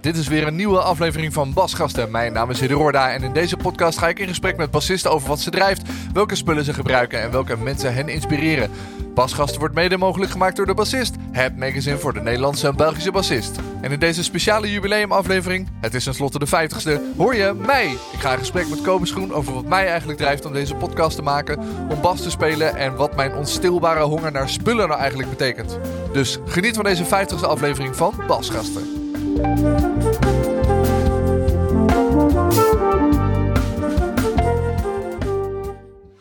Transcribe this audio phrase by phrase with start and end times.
[0.00, 2.10] Dit is weer een nieuwe aflevering van Basgasten.
[2.10, 5.10] Mijn naam is Hidde Roorda en in deze podcast ga ik in gesprek met bassisten
[5.10, 8.70] over wat ze drijft, welke spullen ze gebruiken en welke mensen hen inspireren.
[9.14, 13.10] Basgasten wordt mede mogelijk gemaakt door de bassist, het magazine voor de Nederlandse en Belgische
[13.10, 13.58] bassist.
[13.80, 17.90] En in deze speciale jubileumaflevering, het is tenslotte de 50ste, hoor je mij.
[18.12, 21.16] Ik ga in gesprek met Kobe Schoen over wat mij eigenlijk drijft om deze podcast
[21.16, 21.58] te maken,
[21.88, 25.78] om bas te spelen en wat mijn onstilbare honger naar spullen nou eigenlijk betekent.
[26.12, 29.03] Dus geniet van deze 50ste aflevering van Basgasten.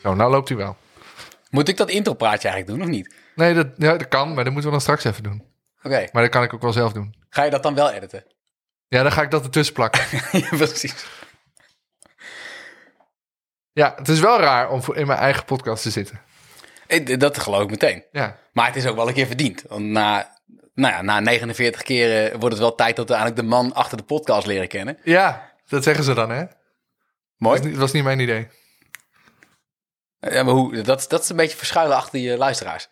[0.01, 0.77] Zo, nou loopt hij wel.
[1.49, 3.15] Moet ik dat intropraatje eigenlijk doen of niet?
[3.35, 5.43] Nee, dat, ja, dat kan, maar dat moeten we dan straks even doen.
[5.83, 6.07] Oké.
[6.11, 7.15] Maar dat kan ik ook wel zelf doen.
[7.29, 8.23] Ga je dat dan wel editen?
[8.87, 10.01] Ja, dan ga ik dat ertussen plakken.
[10.41, 11.05] ja, precies.
[13.71, 16.21] ja, het is wel raar om in mijn eigen podcast te zitten.
[16.87, 18.03] Eh, Dat geloof ik meteen.
[18.11, 19.63] Ja, Maar het is ook wel een keer verdiend.
[19.67, 20.32] Want na,
[20.73, 23.97] nou ja, na 49 keren wordt het wel tijd dat we eigenlijk de man achter
[23.97, 24.97] de podcast leren kennen.
[25.03, 26.39] ja dat zeggen ze dan, hè?
[26.39, 26.55] Dat
[27.37, 27.59] Mooi.
[27.59, 28.47] was niet, was niet mijn idee.
[30.19, 32.87] Ja, maar hoe, dat, dat is een beetje verschuilen achter je luisteraars.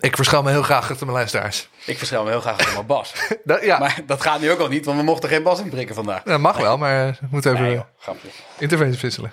[0.00, 1.68] Ik verschuil me heel graag achter mijn luisteraars.
[1.86, 3.12] Ik verschuil me heel graag achter mijn bas.
[3.44, 5.94] Dat, ja, Maar dat gaat nu ook al niet, want we mochten geen bas inprikken
[5.94, 6.22] vandaag.
[6.22, 8.16] dat mag wel, maar we moeten even Nee,
[8.58, 9.32] interventies wisselen.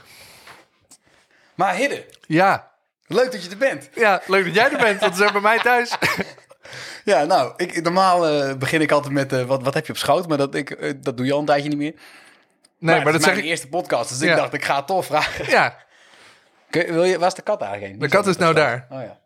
[1.55, 2.71] Maar Hidde, Ja.
[3.07, 3.89] leuk dat je er bent.
[3.95, 5.95] ja, leuk dat jij er bent, want we zijn bij mij thuis.
[7.03, 9.97] Ja, nou, ik, normaal eh, begin ik altijd met eh, wat, wat heb je op
[9.97, 11.93] schoot, maar dat, ik, eh, dat doe je al een tijdje niet meer.
[12.79, 13.49] Nee, maar, dat is zeg mijn ik...
[13.51, 15.49] eerste podcast, dus ik dacht ik ga het toch vragen.
[15.49, 15.77] Ja,
[16.69, 18.01] Kun- Wil je, waar is de kat eigenlijk heen?
[18.01, 18.87] de kat is nou daar.
[18.89, 19.19] Oh ja.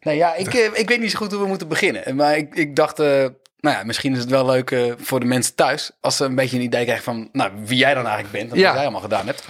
[0.00, 2.16] Nee, ja, ik, ik weet niet zo goed hoe we moeten beginnen.
[2.16, 5.90] Maar ik, ik dacht, nou ja, misschien is het wel leuk voor de mensen thuis...
[6.00, 8.52] als ze een beetje een idee krijgen van nou, wie jij dan eigenlijk bent...
[8.52, 8.64] en Ja.
[8.64, 9.44] wat jij allemaal gedaan hebt.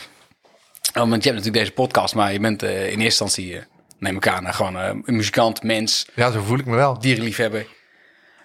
[0.95, 3.61] Oh, want je hebt natuurlijk deze podcast, maar je bent in eerste instantie...
[3.99, 6.99] neem ik aan, eh, gewoon eh, een muzikant, mens, Ja, zo voel ik me wel.
[6.99, 7.67] dierenliefhebber.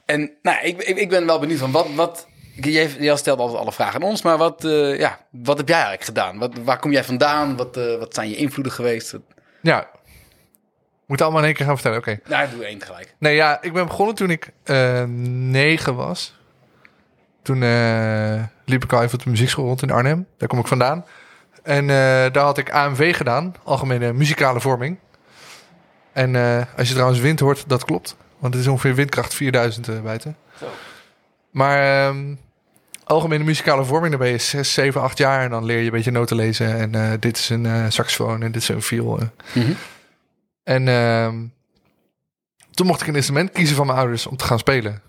[0.05, 1.87] En nou, ik, ik, ik ben wel benieuwd van wat...
[1.95, 5.67] wat jij, jij stelt altijd alle vragen aan ons, maar wat, eh, ja, wat heb
[5.67, 6.37] jij eigenlijk gedaan?
[6.37, 7.55] Wat, waar kom jij vandaan?
[7.55, 9.17] Wat, wat zijn je invloeden geweest?
[9.61, 9.89] Ja.
[11.05, 12.19] Moet allemaal in één keer gaan vertellen, oké.
[12.25, 13.15] Nou, doe één tegelijk.
[13.17, 16.39] Nee, ja, ik ben begonnen toen ik eh, negen was.
[17.41, 17.59] Toen
[18.65, 20.27] liep ik al even op de muziekschool rond in Arnhem.
[20.37, 21.05] Daar kom ik vandaan.
[21.63, 24.97] En daar had ik AMV gedaan, Algemene Muzikale Vorming.
[26.13, 28.15] En eh, als je trouwens wind hoort, dat klopt.
[28.39, 30.35] Want het is ongeveer windkracht 4000 eh, buiten.
[30.59, 30.65] Zo.
[31.51, 32.35] Maar ehm,
[33.03, 35.43] Algemene Muzikale Vorming, dan ben je 6, 7, 8 jaar.
[35.43, 36.77] En dan leer je een beetje noten lezen.
[36.77, 39.19] En eh, dit is een saxofoon en dit is een viool.
[39.53, 39.71] Mhm.
[40.63, 41.45] En ehm,
[42.71, 45.01] toen mocht ik een instrument kiezen van mijn ouders om te gaan spelen.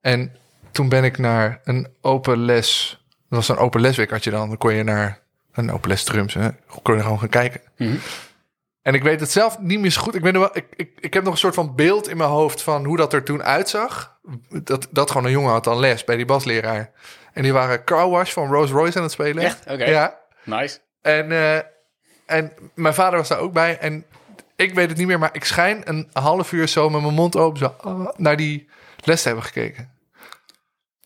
[0.00, 0.36] En
[0.70, 3.00] toen ben ik naar een open les.
[3.28, 4.48] Dat was een open lesweek had je dan.
[4.48, 5.20] Dan kon je naar
[5.52, 6.34] een open les drums.
[6.34, 6.48] Hè?
[6.82, 7.60] Kon je gewoon gaan kijken.
[7.76, 7.96] Mhm.
[8.82, 10.14] En ik weet het zelf niet meer zo goed.
[10.14, 12.62] Ik, ben wel, ik, ik, ik heb nog een soort van beeld in mijn hoofd
[12.62, 14.18] van hoe dat er toen uitzag.
[14.48, 16.90] Dat, dat gewoon een jongen had dan les bij die basleraar.
[17.32, 19.44] En die waren Car Wash van Rolls Royce aan het spelen.
[19.44, 19.60] Echt?
[19.70, 19.84] Oké.
[19.84, 20.18] Ja.
[20.44, 20.78] Nice.
[21.02, 21.56] En, eh,
[22.26, 23.78] en mijn vader was daar ook bij.
[23.78, 24.04] En
[24.56, 27.36] ik weet het niet meer, maar ik schijn een half uur zo met mijn mond
[27.36, 28.68] open zo, ah, naar die
[29.04, 29.90] les te hebben gekeken.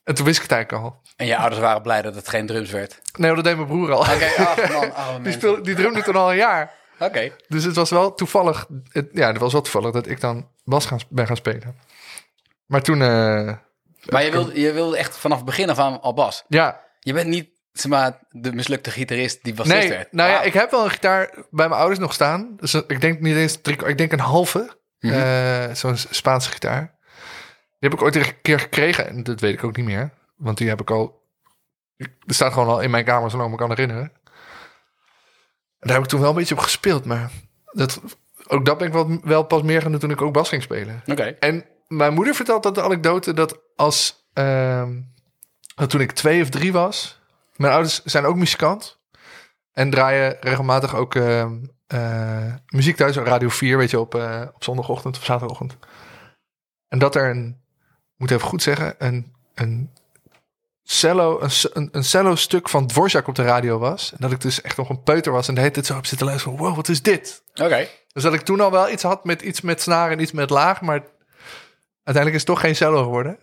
[0.05, 1.03] En toen wist ik het eigenlijk al.
[1.17, 3.01] En je ouders waren blij dat het geen drums werd.
[3.19, 4.01] Nee, dat deed mijn broer al.
[4.01, 4.31] Oké,
[4.73, 6.73] man, Die, speelde, die drumde toen al een jaar.
[6.99, 7.33] Oké.
[7.49, 8.67] Dus het was wel toevallig.
[8.89, 11.77] Het, ja, het was wel toevallig dat ik dan bas gaan, ben gaan spelen.
[12.67, 13.53] Maar toen, eh,
[14.11, 16.45] Maar je wilde, je wilde echt vanaf het begin af aan al bas.
[16.49, 20.13] ja, Je bent niet, zeg maar, de mislukte gitarist die bassist nee, werd.
[20.13, 22.55] nou ja, ik heb wel een gitaar bij mijn ouders nog staan.
[22.57, 25.13] Dus ik denk niet eens drie, ik denk een halve, Mhm.
[25.15, 26.81] eh, zo'n Spaanse gitaar.
[27.79, 30.59] Die heb ik ooit een keer gekregen en dat weet ik ook niet meer, want
[30.59, 31.23] die heb ik al.
[31.97, 34.13] Er staat gewoon al in mijn kamer zolang ik me kan herinneren.
[35.85, 37.31] Daar heb ik toen wel een beetje op gespeeld, maar
[37.73, 38.01] dat,
[38.47, 40.63] ook dat ben ik wel, wel pas meer gaan doen toen ik ook bas ging
[40.63, 41.03] spelen.
[41.07, 41.23] Oké.
[41.23, 44.29] En mijn moeder vertelt dat de anekdote dat als...
[44.33, 45.01] ehm,
[45.75, 47.23] dat toen ik twee of drie was...
[47.57, 49.01] Mijn ouders zijn ook muzikant.
[49.73, 51.15] En draaien regelmatig ook
[51.87, 55.77] eh, muziek thuis op Radio 4, weet je, op, eh, op zondagochtend of zaterdagochtend.
[56.89, 59.91] En dat er een, ik moet even goed zeggen, een, een
[60.85, 64.11] cello, een, een, een cello stuk van Dvorak op de radio was.
[64.13, 66.07] En dat ik dus echt nog een peuter was en de hele tijd zo op
[66.07, 66.59] zitten luisteren.
[66.59, 67.43] Wow, wat is dit?
[67.55, 67.87] Oké.
[68.13, 70.51] Dus dat ik toen al wel iets had met iets met snaren en iets met
[70.51, 71.01] laag, maar
[72.05, 73.39] uiteindelijk is het toch geen cello geworden.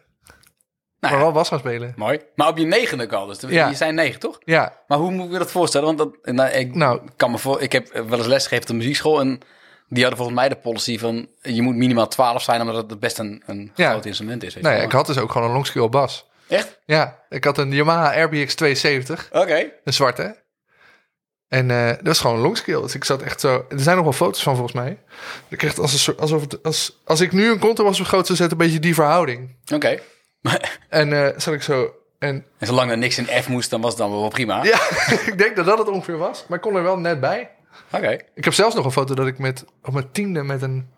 [0.99, 1.93] Nou, maar ja, wel was gaan spelen.
[1.95, 2.19] mooi.
[2.35, 3.67] Maar op je negende al, dus Ja.
[3.69, 4.37] je zijn negen, toch?
[4.43, 5.85] Ja, Maar hoe moet ik dat voorstellen?
[5.95, 8.73] Want dat, nou, ik, nou, kan me voor, ik heb wel eens lesgegeven op de
[8.73, 9.39] muziekschool en
[9.87, 13.19] die hadden volgens mij de policy van je moet minimaal 12 zijn omdat het best
[13.19, 13.89] een, een Ja.
[13.89, 14.53] groot instrument is.
[14.53, 16.29] weet nou ik had dus ook gewoon een longscale bas.
[16.51, 16.79] Echt?
[16.85, 19.71] Ja, ik had een Yamaha RBX 270, Oké.
[19.83, 20.39] een zwarte.
[21.47, 22.81] En eh, dat was gewoon een longscale.
[22.81, 23.65] Dus ik zat echt zo...
[23.69, 24.97] Er zijn nog wel foto's van volgens mij.
[25.47, 26.21] Ik kreeg het als een soort...
[26.21, 28.93] Alsof het, als, als ik nu een contrabas op groot zou zetten, een beetje die
[28.93, 29.55] verhouding.
[29.73, 29.99] Oké.
[30.89, 31.93] En eh zat ik zo...
[32.19, 34.63] En En zolang er niks in F moest, dan was het dan wel prima.
[34.63, 34.79] ja,
[35.31, 36.45] ik denk dat dat het ongeveer was.
[36.47, 37.49] Maar ik kon er wel net bij.
[37.91, 38.17] Oké.
[38.35, 40.89] Ik heb zelfs nog een foto dat ik met, op mijn tiende met een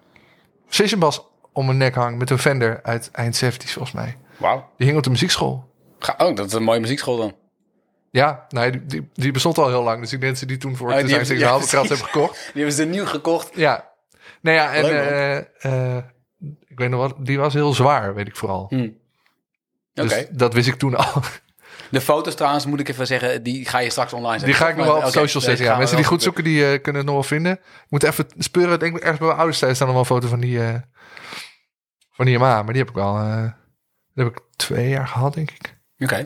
[0.66, 2.18] precision bas om mijn nek hang.
[2.18, 4.18] Met een Fender uit eind 70's volgens mij.
[4.44, 4.70] Wauw.
[4.78, 5.72] Die hing op de muziekschool.
[6.00, 7.36] Ga- Oh, dat is een mooie muziekschool dan.
[8.12, 10.00] Ja, nee, die, die, die bestond al heel lang.
[10.02, 11.98] Dus ik denk dat ze die toen voor Oh, het die design ja, ja, hebben
[11.98, 12.34] gekocht.
[12.54, 13.50] Die hebben ze nieuw gekocht.
[13.56, 13.90] Ja.
[14.42, 15.38] Nou ja, en eh,
[15.98, 16.04] eh,
[16.68, 18.66] ik weet nog wat, die was heel zwaar, weet ik vooral.
[18.70, 18.76] Hm.
[18.76, 18.90] Oké.
[19.94, 21.22] Dus dat wist ik toen al.
[21.92, 24.48] De foto's trouwens, moet ik even zeggen, die ga je straks online zetten.
[24.48, 25.66] Die ga ik nog wel op Oké, social zetten.
[25.66, 25.78] Ja.
[25.78, 27.52] Mensen die goed zoeken, die eh, kunnen het nog wel vinden.
[27.54, 28.74] Ik moet even speuren.
[28.74, 30.76] Ik denk ergens bij mijn ouders thuis staan nog wel een foto van die, eh
[32.12, 32.64] van die Yamaha.
[32.64, 33.18] Maar die heb ik wel,
[34.14, 35.78] die heb ik twee jaar gehad, denk ik.
[35.98, 36.24] Oké.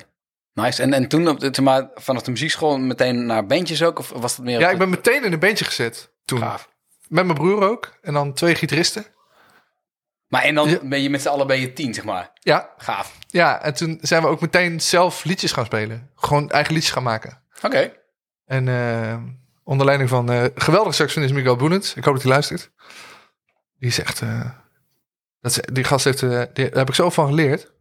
[0.53, 0.81] Nice.
[0.81, 3.99] En, en toen op de, maar, vanaf de muziekschool meteen naar bandjes ook?
[3.99, 4.59] Of was dat meer...
[4.59, 6.39] Ja, ik ben meteen in een bandje gezet toen.
[6.39, 6.69] Gaaf.
[7.07, 7.97] Met mijn broer ook.
[8.01, 9.05] En dan twee gitaristen.
[10.27, 10.79] Maar en dan Ja.
[10.83, 12.31] ben je met z'n allen ben je tien, zeg maar.
[12.39, 13.17] Ja, Gaaf.
[13.27, 16.11] ja, en toen zijn we ook meteen zelf liedjes gaan spelen.
[16.15, 17.41] Gewoon eigen liedjes gaan maken.
[17.61, 17.93] Oké.
[18.45, 19.17] En eh,
[19.63, 21.93] onder leiding van eh geweldige saxofonist Miguel Boenens.
[21.93, 22.71] Ik hoop dat hij luistert.
[23.79, 24.21] Die is echt...
[24.21, 24.49] eh,
[25.41, 26.19] dat is, die gast heeft...
[26.19, 27.71] die, daar heb ik zo van geleerd.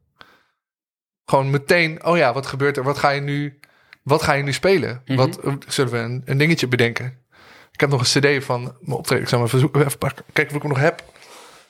[1.27, 2.05] Gewoon meteen...
[2.05, 2.83] Oh ja, wat gebeurt er?
[2.83, 3.59] Wat ga je nu...
[4.03, 5.03] Wat ga je nu spelen?
[5.05, 5.17] Mhm.
[5.19, 7.25] Wat eh, zullen we een, een dingetje bedenken?
[7.73, 9.23] Ik heb nog een cd van mijn optreden.
[9.25, 11.03] Ik zal maar verzoeken, even pakken, kijken of ik hem nog heb.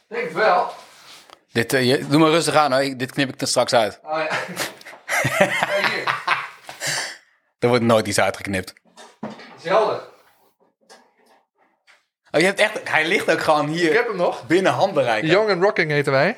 [0.08, 0.70] Denk het wel.
[1.52, 2.82] Dit, eh, je, doe maar rustig aan, hoor.
[2.82, 4.00] Ik- dit knip ik er straks uit.
[4.02, 4.28] Oh ja.
[7.58, 8.72] Er wordt nooit iets uitgeknipt.
[9.62, 10.00] is helder.
[12.30, 12.88] Oh, je hebt echt...
[12.90, 14.46] Hij ligt ook gewoon hier Ik heb hem nog.
[14.46, 15.24] binnen handbereik.
[15.24, 16.36] Young and Rocking heten wij.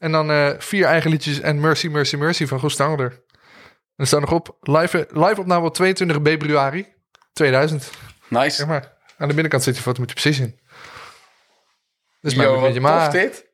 [0.00, 3.10] En dan eh, vier eigen liedjes en Mercy, Mercy, Mercy van Goes Stangler.
[3.12, 6.86] En er staat nog op live, live opname op 22 februari
[7.32, 7.90] 2000.
[8.28, 8.56] Nice.
[8.56, 8.92] Zeg maar.
[9.18, 10.58] Aan de binnenkant zit je foto met de Precision.
[12.20, 13.08] Dus Yo, mijn wat beetje tof ma.
[13.08, 13.48] dit.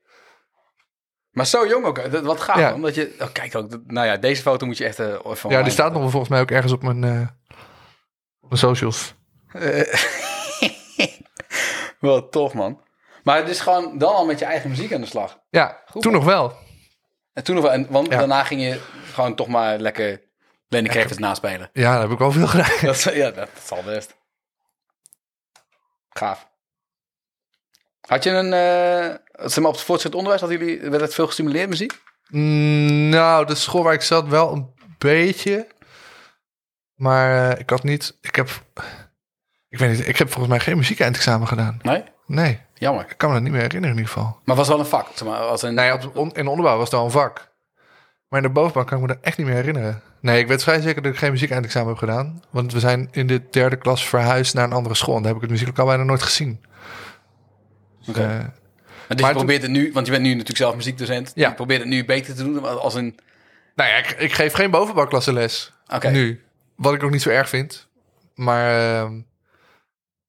[1.31, 2.11] Maar zo jong ook.
[2.11, 2.59] Dat- Wat gaaf.
[2.59, 2.75] Ja.
[2.75, 3.15] Omdat je...
[3.21, 3.71] Oh, kijk ook.
[3.87, 4.99] Nou ja, deze foto moet je echt...
[4.99, 7.29] eh, even Ja, die staat nog volgens mij ook ergens op mijn, eh,
[8.41, 9.15] op mijn socials.
[12.01, 12.81] Wel tof, man.
[13.27, 15.39] Maar het is gewoon dan al met je eigen muziek aan de slag.
[15.51, 16.21] Ja, Goed, toen man.
[16.21, 16.57] nog wel.
[17.33, 18.19] En toen nog wel, en, want Ja.
[18.19, 18.81] daarna ging je
[19.13, 20.23] gewoon toch maar lekker
[20.69, 21.71] Lenny Kravitz naspelen.
[21.73, 22.71] Ja, dat heb ik wel veel gedaan.
[22.87, 24.17] Dat, is- ja, dat, dat zal best.
[26.09, 26.49] Gaaf.
[28.01, 29.15] Had je een, eh
[29.49, 32.01] zeg maar, op het voortgezet onderwijs, hadden jullie, werd het veel gestimuleerd muziek?
[32.29, 35.67] Mm, nou, de school waar ik zat wel een beetje.
[36.95, 38.19] Maar eh, ik had niet...
[38.21, 38.49] Ik heb...
[39.69, 41.79] Ik weet niet, ik heb volgens mij geen muziek-eindexamen gedaan.
[41.83, 42.05] Nee?
[42.27, 43.07] Nee, Jammer.
[43.09, 44.41] ik kan me dat niet meer herinneren in ieder geval.
[44.45, 45.07] Maar was wel een vak.
[45.15, 47.55] Zeg maar, een, Nou op, on- in de onderbouw was het al een vak.
[48.29, 50.03] Maar in de bovenbouw kan ik me dat echt niet meer herinneren.
[50.21, 52.43] Nee, ik weet vrij zeker dat ik geen muziek-eindexamen heb gedaan.
[52.51, 55.17] Want we zijn in de derde klas verhuisd naar een andere school.
[55.17, 56.65] En daar heb ik het muzieklokaal bijna nooit gezien.
[58.09, 58.21] Oké.
[58.21, 58.29] Eh,
[59.09, 61.33] maar dus je probeert het nu, want je bent nu natuurlijk zelf muziekdocent.
[61.35, 61.49] Ja.
[61.49, 63.19] Je probeert het nu beter te doen als een...
[63.75, 65.73] nou ja, ik, ik geef geen bovenbouwklasse les.
[65.95, 66.09] Oké.
[66.09, 66.45] Nu.
[66.77, 67.89] Wat ik ook niet zo erg vind.
[68.35, 69.01] Maar...
[69.03, 69.21] ehm,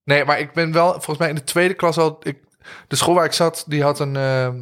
[0.08, 0.92] nee, maar ik ben wel...
[0.92, 2.20] Volgens mij in de tweede klas al...
[2.22, 2.38] Ik,
[2.88, 4.16] de school waar ik zat, die had een...
[4.16, 4.58] ehm,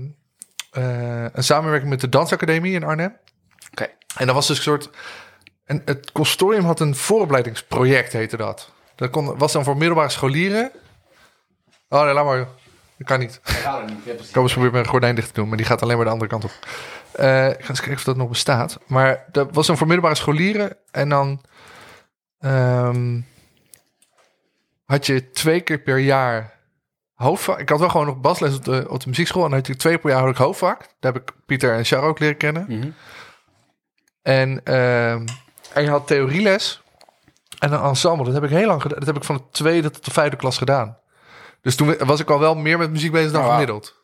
[0.72, 3.18] eh, een samenwerking met de Dansacademie in Arnhem.
[3.72, 3.88] Oké.
[4.18, 4.90] En dat was dus een soort...
[5.66, 8.72] En het consortium had een vooropleidingsproject, heette dat.
[8.96, 10.72] Dat kon, was dan voor middelbare scholieren.
[11.90, 12.38] Oh nee, laat maar.
[12.38, 12.48] joh.
[12.98, 13.42] Dat kan niet.
[13.46, 13.54] Ik
[14.04, 16.30] heb eens proberen mijn gordijn dicht te doen, maar die gaat alleen maar de andere
[16.30, 16.52] kant op.
[17.12, 18.80] Eh, ik ga eens kijken of dat nog bestaat.
[18.88, 20.78] Maar dat was dan voor middelbare scholieren.
[20.92, 21.42] En dan
[22.40, 23.20] ehm,
[24.86, 26.54] had je twee keer per jaar
[27.14, 27.60] hoofdvak.
[27.60, 29.44] Ik had wel gewoon nog basles op de, op de muziekschool.
[29.44, 30.80] En dan had je twee per jaar had ik hoofdvak.
[31.00, 32.66] Daar heb ik Pieter en Char ook leren kennen.
[32.68, 32.90] Mhm.
[34.22, 35.26] En, ehm,
[35.74, 36.82] en je had theorieles
[37.60, 38.26] en een ensemble.
[38.26, 39.00] Dat heb ik heel lang gedaan.
[39.00, 40.98] Dat heb ik van de tweede tot de vijfde klas gedaan.
[41.62, 43.96] Dus toen was ik al wel meer met muziek bezig dan gemiddeld.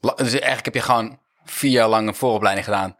[0.00, 2.96] Dus eigenlijk heb je gewoon vier jaar lang een vooropleiding gedaan.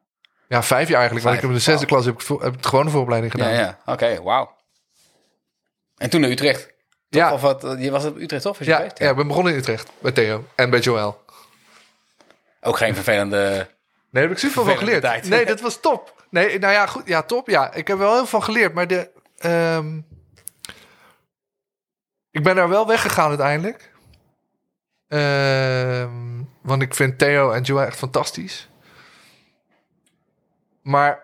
[0.49, 1.27] Ja, vijf jaar eigenlijk.
[1.27, 3.33] Want Vijf, ik heb in de zesde klas heb ik, heb ik de gewone vooropleiding
[3.33, 3.53] gedaan.
[3.53, 3.93] Ja, ja.
[3.93, 4.57] Oké, wauw.
[5.97, 6.70] En toen naar Utrecht.
[7.11, 7.23] Toch?
[7.23, 7.33] Ja.
[7.33, 7.77] Of wat?
[7.79, 8.59] Je was op Utrecht, toch?
[8.65, 8.99] Ja, geweest?
[8.99, 11.25] ja, ik ben begonnen in Utrecht bij Theo en bij Joël.
[12.61, 13.39] Ook geen vervelende...
[13.47, 13.67] Nee,
[14.11, 15.03] daar heb ik super van geleerd.
[15.03, 15.29] tijd.
[15.29, 16.25] Nee, dat was top.
[16.31, 17.07] Nee, nou ja, goed.
[17.07, 17.49] Ja, top.
[17.49, 18.75] Ja, ik heb er wel heel veel van geleerd.
[18.75, 20.01] Maar de, ehm,
[22.31, 23.93] ik ben daar wel weggegaan uiteindelijk.
[25.09, 28.69] Ehm, want ik vind Theo en Joël echt fantastisch.
[30.83, 31.23] Maar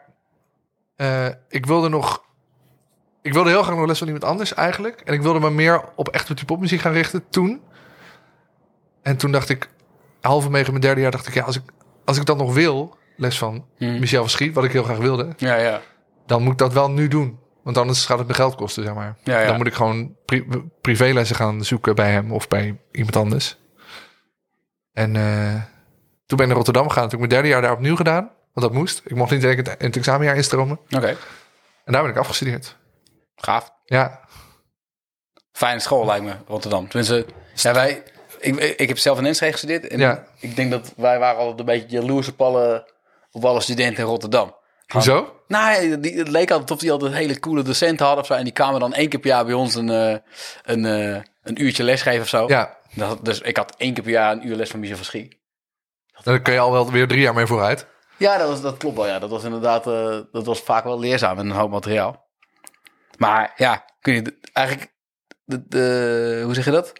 [0.96, 2.24] eh, ik wilde nog...
[3.26, 5.00] Ik wilde heel graag nog les van iemand anders eigenlijk.
[5.00, 7.62] En ik wilde me meer op echt op die popmuziek gaan richten toen.
[9.02, 9.68] En toen dacht ik,
[10.20, 11.34] halverwege mijn derde jaar dacht ik...
[11.34, 11.62] Ja, als ik,
[12.04, 13.98] als ik dat nog wil, les van Hmm.
[13.98, 15.80] Michel van Schiet, wat ik heel graag wilde, Ja, ja.
[16.26, 17.38] dan moet ik dat wel nu doen.
[17.62, 19.16] Want anders gaat het me geld kosten, zeg maar.
[19.22, 19.46] Ja, ja.
[19.46, 20.46] Dan moet ik gewoon pri
[20.80, 23.56] privélessen gaan zoeken bij hem of bij iemand anders.
[24.92, 25.54] En eh,
[26.26, 27.08] toen ben ik naar Rotterdam gegaan.
[27.08, 28.30] Toen heb ik mijn derde jaar daar opnieuw gedaan.
[28.52, 29.02] Want dat moest.
[29.04, 30.78] Ik mocht niet direct in het examenjaar instromen.
[30.90, 31.16] Oké,
[31.84, 32.76] En daar ben ik afgestudeerd.
[33.36, 33.70] Gaaf.
[33.84, 34.20] Ja,
[35.52, 36.88] Fijne school lijkt me, Rotterdam.
[36.88, 38.02] Tenminste, ja, wij...
[38.40, 39.86] Ik, ik heb zelf in Enschede gestudeerd.
[39.88, 40.24] En Ja.
[40.40, 42.84] ik denk dat wij waren altijd een beetje jaloerse pallen
[43.30, 44.56] op alle studenten in Rotterdam.
[44.92, 45.40] hoezo?
[45.48, 48.34] Nou, die, het leek altijd of die altijd hele coole docenten hadden of zo.
[48.34, 50.16] En die kwamen dan één keer per jaar bij ons een, eh,
[50.62, 52.44] een, eh, een uurtje lesgeven of zo.
[52.48, 55.04] Ja, Dat, dus ik had één keer per jaar een uur les van Michel van
[55.04, 55.40] Schie.
[56.22, 57.86] daar kun je al wel weer drie jaar mee vooruit.
[58.16, 59.06] Ja, dat, was, dat klopt wel.
[59.06, 59.18] Ja.
[59.18, 62.24] Dat was inderdaad, eh, dat was vaak wel leerzaam en een hoop materiaal.
[63.16, 64.94] Maar ja, kun je eigenlijk,
[65.44, 66.92] de, de- hoe zeg je dat?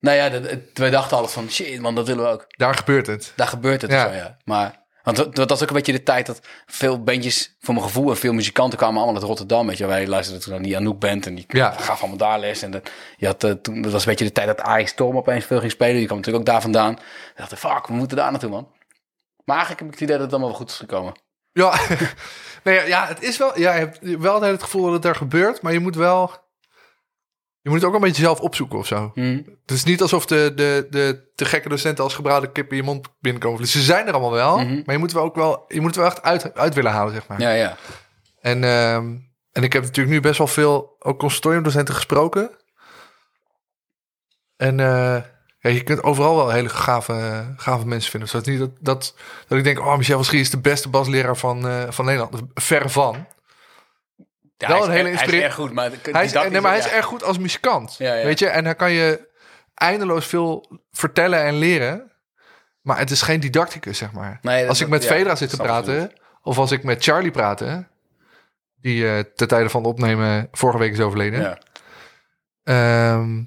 [0.00, 0.30] Nou ja,
[0.74, 2.44] wij dachten altijd van shit, man, dat willen we ook.
[2.48, 3.32] Daar gebeurt het.
[3.36, 4.08] Daar gebeurt het Ja.
[4.08, 4.36] zo, ja.
[4.44, 7.86] Maar, want dat, dat was ook een beetje de tijd dat veel bandjes, voor mijn
[7.86, 9.66] gevoel, en veel muzikanten kwamen allemaal uit Rotterdam.
[9.66, 11.70] Weet je, wij luisterden toen naar die Anouk Band en die Ja.
[11.70, 12.62] gaf allemaal daar les.
[12.62, 15.16] En dat, je had, eh, toen, dat was een beetje de tijd dat Ajax Storm
[15.16, 15.96] opeens veel ging spelen.
[15.96, 16.92] Die kwam natuurlijk ook daar vandaan.
[16.92, 18.72] Ik dacht, fuck, we moeten daar naartoe, man.
[19.44, 21.14] Maar eigenlijk heb ik het idee dat het allemaal wel goed is gekomen.
[21.52, 21.78] Ja,
[22.64, 23.58] nee, ja, het is wel.
[23.58, 26.42] Ja, je hebt wel het gevoel dat het daar gebeurt, maar je moet wel.
[27.60, 29.10] Je moet het ook een beetje zelf opzoeken of zo.
[29.14, 29.42] Hm.
[29.46, 32.82] Het is niet alsof de, de, de te gekke docenten als gebraden kip in je
[32.82, 33.60] mond binnenkomen.
[33.60, 34.82] Dus ze zijn er allemaal wel, Mhm.
[34.84, 37.12] maar je moet, wel ook wel, je moet het wel echt uit, uit willen halen,
[37.14, 37.40] zeg maar.
[37.40, 37.76] Ja, ja.
[38.40, 39.16] En, ehm,
[39.52, 42.50] en ik heb natuurlijk nu best wel veel ook conservatoriumdocenten gesproken.
[44.56, 45.22] En eh,
[45.64, 48.30] ja, je kunt overal wel hele gave, gave mensen vinden.
[48.30, 49.14] Dus dat is niet dat, dat,
[49.48, 52.42] dat ik denk, oh, Michel van Schie is de beste basleraar van, eh, van Nederland.
[52.54, 53.26] Verre van.
[54.56, 55.90] ja Wel hij een is, hele Hij is erg goed, maar...
[56.02, 57.94] Hij is, nee, maar hij is erg goed als muzikant.
[57.98, 58.12] Ja.
[58.14, 59.28] Weet je, en dan kan je
[59.74, 62.12] eindeloos veel vertellen en leren.
[62.80, 64.38] Maar het is geen didacticus, zeg maar.
[64.42, 67.86] Nee, dat- als ik met Fedra zit te praten, of als ik met Charlie praatte,
[68.80, 71.58] die eh ten tijde van het opnemen vorige week is overleden, Ja.
[72.64, 73.42] ehm,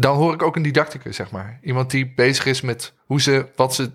[0.00, 1.58] dan hoor ik ook een didacticus, zeg maar.
[1.62, 3.90] Iemand die bezig is met hoe ze, wat ze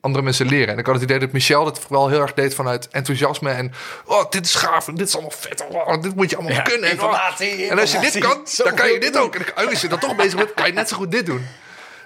[0.00, 0.68] andere mensen leren.
[0.68, 3.72] En ik had het idee dat Michel het vooral heel erg deed vanuit enthousiasme en
[4.04, 5.66] oh, dit is gaaf en dit is allemaal vet.
[5.68, 6.90] Oh, dit moet je allemaal Ja, kunnen.
[6.90, 9.34] En, oh, en als je dit kan, dan kan je dit ook.
[9.34, 11.46] En als je dan toch bezig bent, kan je net zo goed dit doen.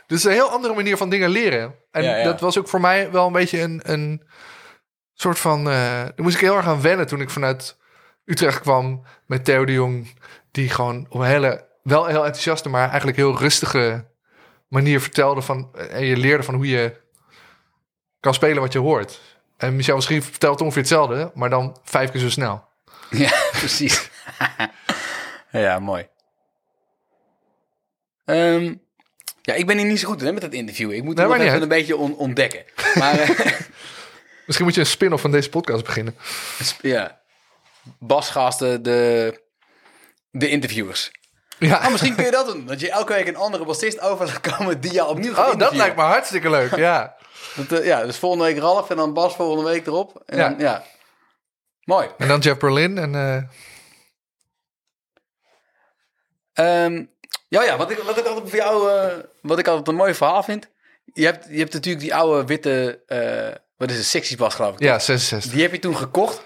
[0.07, 1.75] Dus een heel andere manier van dingen leren.
[1.90, 2.25] En Ja, ja.
[2.25, 4.23] dat was ook voor mij wel een beetje een, een
[5.14, 5.59] soort van...
[5.59, 7.76] eh daar moest ik heel erg aan wennen toen ik vanuit
[8.25, 10.14] Utrecht kwam met Theo de Jong.
[10.50, 14.06] Die gewoon op een hele, wel heel enthousiaste, maar eigenlijk heel rustige
[14.68, 15.75] manier vertelde van...
[15.76, 17.00] En je leerde van hoe je
[18.20, 19.20] kan spelen wat je hoort.
[19.56, 22.66] En Michel misschien vertelt ongeveer hetzelfde, maar dan vijf keer zo snel.
[23.11, 24.11] Ja, precies.
[25.50, 26.08] ja, mooi.
[28.25, 28.75] Ehm,
[29.42, 30.92] ja, ik ben hier niet zo goed hè, met het interview.
[30.92, 32.64] Ik moet Nee, het even een beetje on- ontdekken.
[32.94, 33.28] Maar eh,
[34.47, 36.16] Misschien moet je een spin-off van deze podcast beginnen.
[36.82, 37.20] ja,
[37.99, 39.40] basgasten, de,
[40.30, 41.11] de interviewers.
[41.59, 42.67] Ja, Oh, misschien kun je dat doen.
[42.67, 45.59] Dat je elke week een andere bassist over laat komen die jou opnieuw gaat Oh,
[45.59, 46.77] dat lijkt me hartstikke leuk.
[46.77, 47.17] Ja.
[47.57, 50.23] Dat, eh, ja, dus volgende week Ralf en dan Bas volgende week erop.
[50.27, 50.49] En Ja.
[50.49, 50.83] Dan, ja.
[51.85, 52.09] Mooi.
[52.19, 52.99] En dan Jeff Berlin.
[52.99, 53.43] En eh,
[56.53, 57.05] Ehm,
[57.49, 60.15] ja, ja, wat ik, wat ik altijd voor jou, eh, wat ik altijd een mooi
[60.15, 60.69] verhaal vind.
[61.12, 63.00] Je hebt, je hebt natuurlijk die oude witte,
[63.77, 64.81] wat is het, sectiebas geloof ik.
[64.81, 65.53] ja, 66.
[65.53, 66.43] Die heb je toen gekocht,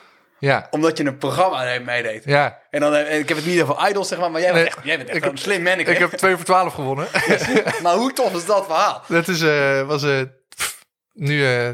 [0.48, 2.24] Ja, omdat je een programma meedeed.
[2.24, 2.58] ja.
[2.70, 4.76] En dan, eh, ik heb het niet over Idols, zeg maar, maar jij, Nee, bent
[4.76, 5.90] echt, jij bent echt een slim manneke.
[5.90, 7.06] Ik heb 2 voor 12 gewonnen.
[7.82, 9.02] maar hoe tof is dat verhaal?
[9.08, 10.02] dat is, eh, was
[10.48, 11.70] pff, nu eh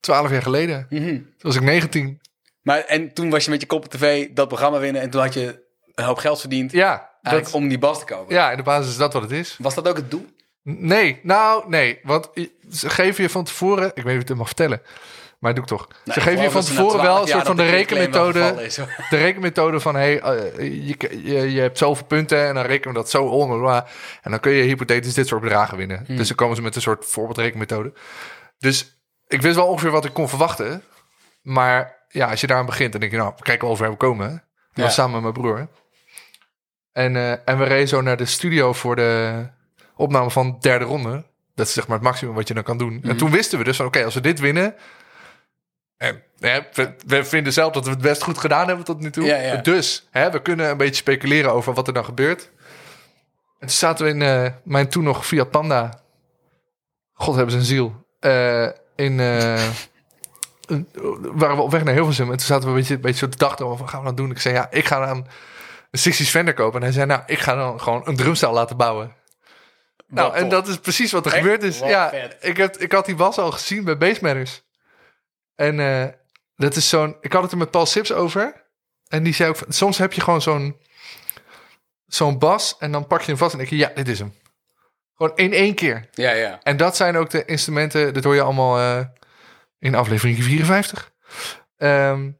[0.00, 0.86] 12 jaar geleden.
[0.90, 1.06] Mhm.
[1.06, 2.20] Toen was ik 19.
[2.62, 5.20] Maar, en toen was je met je kop op tv dat programma winnen en toen
[5.20, 5.64] had je
[5.94, 8.34] een hoop geld verdiend Ja, dat, om die bas te kopen.
[8.34, 9.56] ja, in de basis is dat wat het is.
[9.60, 10.26] Was dat ook het doel?
[10.62, 12.00] Nee, nou, nee.
[12.02, 12.28] Want
[12.70, 13.86] ze geven je van tevoren...
[13.94, 14.82] Ik weet niet of ik het mag vertellen.
[15.42, 15.88] Maar doe ik toch.
[16.04, 18.54] Ze geven je van tevoren wel 12 een soort van de rekenmethode...
[18.64, 18.74] is,
[19.10, 23.00] de rekenmethode van hey, eh, je, je, je hebt zoveel punten en dan rekenen we
[23.00, 23.66] dat zo om.
[24.22, 26.02] En dan kun je hypothetisch dit soort bedragen winnen.
[26.06, 26.16] Hmm.
[26.16, 27.92] Dus dan komen ze met een soort voorbeeldrekenmethode.
[28.58, 30.82] Dus ik wist wel ongeveer wat ik kon verwachten.
[31.42, 33.78] Maar ja, als je daar aan begint, dan denk je, nou, we kijken wel of
[33.80, 34.28] we komen.
[34.28, 34.82] Dat Ja.
[34.82, 35.68] was samen met mijn broer.
[36.92, 39.46] En, eh, en we reden zo naar de studio voor de
[39.96, 41.24] opname van de derde ronde.
[41.54, 43.00] Dat is zeg maar het maximum wat je dan kan doen.
[43.02, 44.74] En toen wisten we dus van, oké, als we dit winnen...
[46.02, 49.10] En hè, we, we vinden zelf dat we het best goed gedaan hebben tot nu
[49.10, 49.24] toe.
[49.24, 49.56] Ja, ja.
[49.56, 52.50] Dus hè, we kunnen een beetje speculeren over wat er dan gebeurt.
[53.58, 56.00] En toen zaten we in eh, mijn toen nog Fiat Panda.
[57.12, 58.06] God hebben zijn ziel.
[58.20, 59.16] Eh, in,
[61.20, 62.30] waren we op weg naar Hilversum.
[62.30, 64.06] En toen zaten we een beetje, een beetje zo te dachten over, wat gaan we
[64.06, 64.30] dan doen?
[64.30, 65.26] Ik zei, ja, ik ga dan
[65.90, 66.78] een 60 Fender kopen.
[66.78, 69.14] En hij zei, nou, ik ga dan gewoon een drumstel laten bouwen.
[70.06, 71.42] Nou, en dat is precies wat er Echt?
[71.42, 71.78] gebeurd is.
[71.78, 72.36] Wat ja, vet.
[72.40, 74.62] ik, heb, ik had die bas al gezien bij Bass Matters.
[75.54, 76.08] En eh,
[76.56, 77.16] dat is zo'n...
[77.20, 78.66] Ik had het er met Paul Sips over.
[79.08, 79.58] En die zei ook...
[79.68, 80.76] Soms heb je gewoon zo'n...
[82.06, 83.76] Zo'n bas en dan pak je hem vast en denk je...
[83.76, 84.34] Ja, dit is hem.
[85.14, 86.08] Gewoon in één keer.
[86.12, 86.60] Ja, ja.
[86.62, 88.14] En dat zijn ook de instrumenten...
[88.14, 89.04] Dat hoor je allemaal eh,
[89.78, 91.12] in aflevering 54.
[91.76, 92.30] Ehm,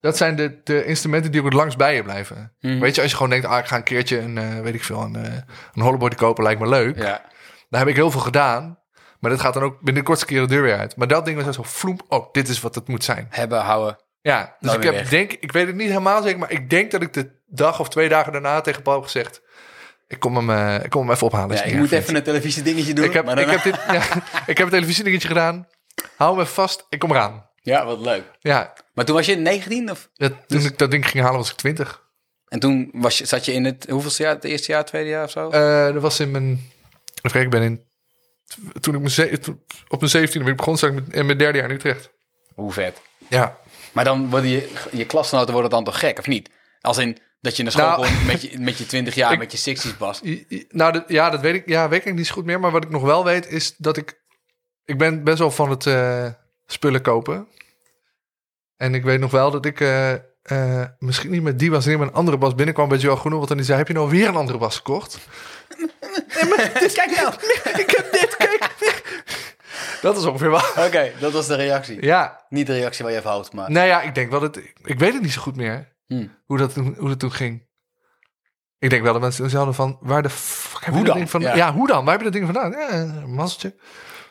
[0.00, 2.56] dat zijn de, de instrumenten die ook het langst bij je blijven.
[2.60, 2.78] Mhm.
[2.78, 3.46] Weet je, als je gewoon denkt...
[3.46, 5.42] Ah, ik ga een keertje een, eh, weet ik veel, een, eh
[5.74, 6.44] een kopen.
[6.44, 6.96] Lijkt me leuk.
[6.96, 7.28] Ja.
[7.68, 8.79] Daar heb ik heel veel gedaan.
[9.20, 10.96] Maar dat gaat dan ook binnen de kortste keer de deur weer uit.
[10.96, 12.02] Maar dat ding was zo vloemp.
[12.08, 13.26] Oh, dit is wat het moet zijn.
[13.30, 13.98] Hebben, houden.
[14.22, 15.08] Ja, dus ik heb, weg.
[15.08, 17.88] denk, ik weet het niet helemaal zeker, maar ik denk dat ik de dag of
[17.88, 19.42] twee dagen daarna tegen Paul heb gezegd:
[20.08, 21.56] ik kom hem, eh, ik kom hem even ophalen.
[21.56, 23.04] Ja, je ik moet even een televisie dingetje doen.
[23.04, 24.02] Ik heb, maar ik, heb dit, ja,
[24.46, 25.66] ik heb een televisiedingetje gedaan.
[26.16, 27.48] Hou me vast, ik kom eraan.
[27.62, 28.24] Ja, wat leuk.
[28.40, 30.10] Ja, Maar toen was je 19 of?
[30.14, 32.08] dat, toen Dus- ik dat ding ging halen was ik 20.
[32.48, 34.34] En toen was je, zat je in het hoeveelste jaar?
[34.34, 35.50] Het eerste jaar, tweede jaar of zo?
[35.50, 36.70] Eh, dat was in mijn.
[37.32, 37.88] Ik ben in.
[38.80, 41.26] Toen ik mijn, ze- toen- op mijn 17e ben ik begonnen, zat ik met- in
[41.26, 42.10] mijn derde jaar in Utrecht.
[42.54, 43.00] Hoe vet.
[43.28, 43.58] Ja,
[43.92, 46.50] Maar dan worden je, je klasgenoten worden dan toch gek, of niet?
[46.80, 49.38] Als in dat je naar school Nou- komt met je, met je 20 jaar, Ik-
[49.38, 50.22] met je 60s bas.
[50.22, 51.68] I- i- Nou, dat, ja, dat weet ik.
[51.68, 52.60] Ja, weet ik niet zo goed meer.
[52.60, 54.20] Maar wat ik nog wel weet is dat ik.
[54.84, 56.26] Ik ben best wel van het eh,
[56.66, 57.48] spullen kopen.
[58.76, 59.80] En ik weet nog wel dat ik.
[59.80, 60.14] eh,
[60.50, 63.36] eh, misschien niet met die bas, maar met een andere bas binnenkwam bij Joe Groene.
[63.36, 65.18] Want dan die zei: Heb je nou weer een andere bas gekocht?
[66.94, 67.34] Kijk nou!
[67.80, 68.70] ik heb dit, kijk.
[70.02, 70.86] dat is ongeveer wel.
[70.86, 72.04] Oké, dat was de reactie.
[72.04, 73.70] Ja, Niet de reactie waar je van houdt, maar...
[73.70, 74.56] nou ja, ik denk wel dat.
[74.56, 76.36] Ik, ik weet het niet zo goed meer Hmm.
[76.46, 77.68] hoe, dat, toen- hoe dat toen ging.
[78.78, 81.06] Ik denk wel dat mensen toen zouden van: Waar de fuck heb je Hoe dat
[81.06, 81.16] dan?
[81.16, 81.40] ding van?
[81.40, 81.54] Ja.
[81.56, 81.72] Ja.
[81.72, 82.04] hoe dan?
[82.04, 82.70] Waar heb je dat ding vandaan?
[82.70, 83.74] Ja, een mazzeltje.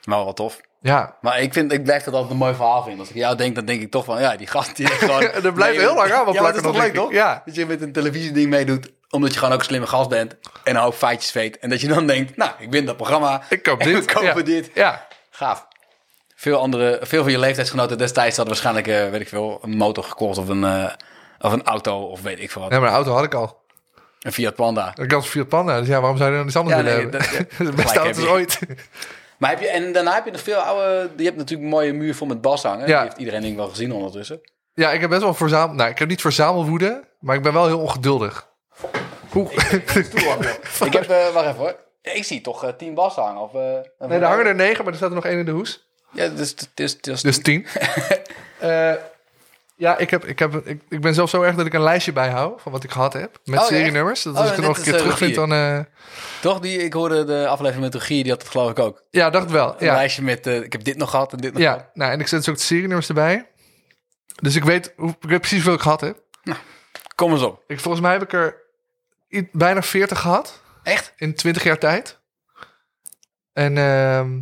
[0.04, 0.60] Maar wel tof.
[0.82, 3.00] Ja, Maar ik, vind, ik blijf dat altijd een mooi verhaal vinden.
[3.00, 4.20] Als ik jou denk, dan denk ik toch van...
[4.22, 5.22] Ja, die gast die gewoon...
[5.46, 7.00] Er blijft heel lang aan wat Ja, maar plakken dat is toch nog, leuk, ik.
[7.00, 7.12] toch?
[7.12, 7.42] Ja.
[7.46, 8.92] Dat je met een televisieding meedoet.
[9.10, 10.36] Omdat je gewoon ook een slimme gast bent.
[10.64, 11.60] En een hoop feitjes weet.
[11.60, 12.36] En dat je dan denkt...
[12.38, 13.42] Nou, ik win dat programma.
[13.50, 14.06] Ik koop dit.
[14.14, 14.42] kopen ja.
[14.42, 14.72] dit.
[14.74, 15.08] Ja.
[15.30, 15.68] Gaaf.
[16.36, 20.04] Veel, andere, veel van je leeftijdsgenoten destijds hadden waarschijnlijk, eh, weet ik veel, een motor
[20.04, 20.86] gekocht of een, eh,
[21.40, 22.72] of een auto of weet ik veel wat.
[22.72, 23.62] Nee, maar een auto had ik al.
[24.20, 24.92] Een Fiat Panda.
[24.96, 25.80] Ik had een Fiat Panda.
[25.80, 27.48] Dus ja, waarom zou je dan iets anders Ja, willen nee, hebben?
[27.48, 28.60] dat- ja, de beste auto's ooit.
[29.40, 31.94] Maar heb je, en daarna heb je nog veel oude, je hebt natuurlijk een mooie
[31.94, 32.88] muur vol met bas hangen.
[32.88, 33.00] Ja.
[33.00, 34.42] Die heeft iedereen denk ik wel gezien ondertussen.
[34.74, 35.76] ja, ik heb best wel verzamel...
[35.76, 38.50] Nou, ik heb niet verzamelwoede, maar ik ben wel heel ongeduldig.
[39.30, 39.52] Hoe?
[39.52, 41.76] ik heb, eh, wacht even hoor.
[42.02, 43.42] Ik zie toch eh, tien bas hangen.
[43.42, 45.52] Of, eh, Nee, er hangen er negen, maar er staat er nog één in de
[45.52, 45.88] hoes.
[46.12, 47.68] Ja, dus, dus, dus, Dus tien.
[49.80, 52.12] Ja, ik, heb, ik, heb, ik, ik ben zelf zo erg dat ik een lijstje
[52.14, 53.40] bijhoud van wat ik gehad heb.
[53.46, 54.24] Met Oh, serienummers.
[54.24, 55.54] Dat Oh, als ik het nog een keer eh, terugvind, dan...
[55.54, 55.80] eh,
[56.42, 59.04] Toch, die, ik hoorde de aflevering met Rogier, die had het geloof ik ook.
[59.10, 59.70] ja, dacht wel.
[59.78, 59.94] Een Ja.
[59.94, 61.80] lijstje met, eh, ik heb dit nog gehad en dit nog gehad.
[61.80, 63.48] Ja, nou, en ik zet dus ook de serienummers erbij.
[64.42, 66.18] Dus ik weet, hoe, ik weet precies hoeveel ik gehad heb.
[67.16, 67.64] Kom eens op.
[67.68, 68.56] Ik, volgens mij heb ik er
[69.52, 71.14] bijna 40 gehad Echt?
[71.18, 72.20] in 20 jaar tijd.
[73.54, 74.40] En ehm,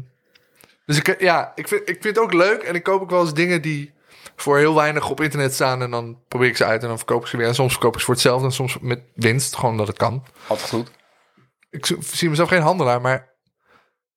[0.86, 2.62] dus ik, ja, ik vind, ik vind het ook leuk.
[2.64, 3.94] En ik koop ook wel eens dingen die
[4.42, 5.82] voor heel weinig op internet staan.
[5.82, 7.48] En dan probeer ik ze uit en dan verkoop ik ze weer.
[7.48, 9.56] En soms verkoop ik ze voor hetzelfde en soms met winst.
[9.56, 10.26] Gewoon omdat het kan.
[10.48, 10.92] Altijd goed.
[11.70, 13.36] Ik zie mezelf geen handelaar, maar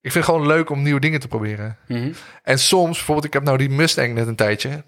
[0.01, 1.77] ik vind het gewoon leuk om nieuwe dingen te proberen.
[1.87, 2.13] Mhm.
[2.43, 4.83] En soms, bijvoorbeeld, ik heb nou die Mustang net een tijdje.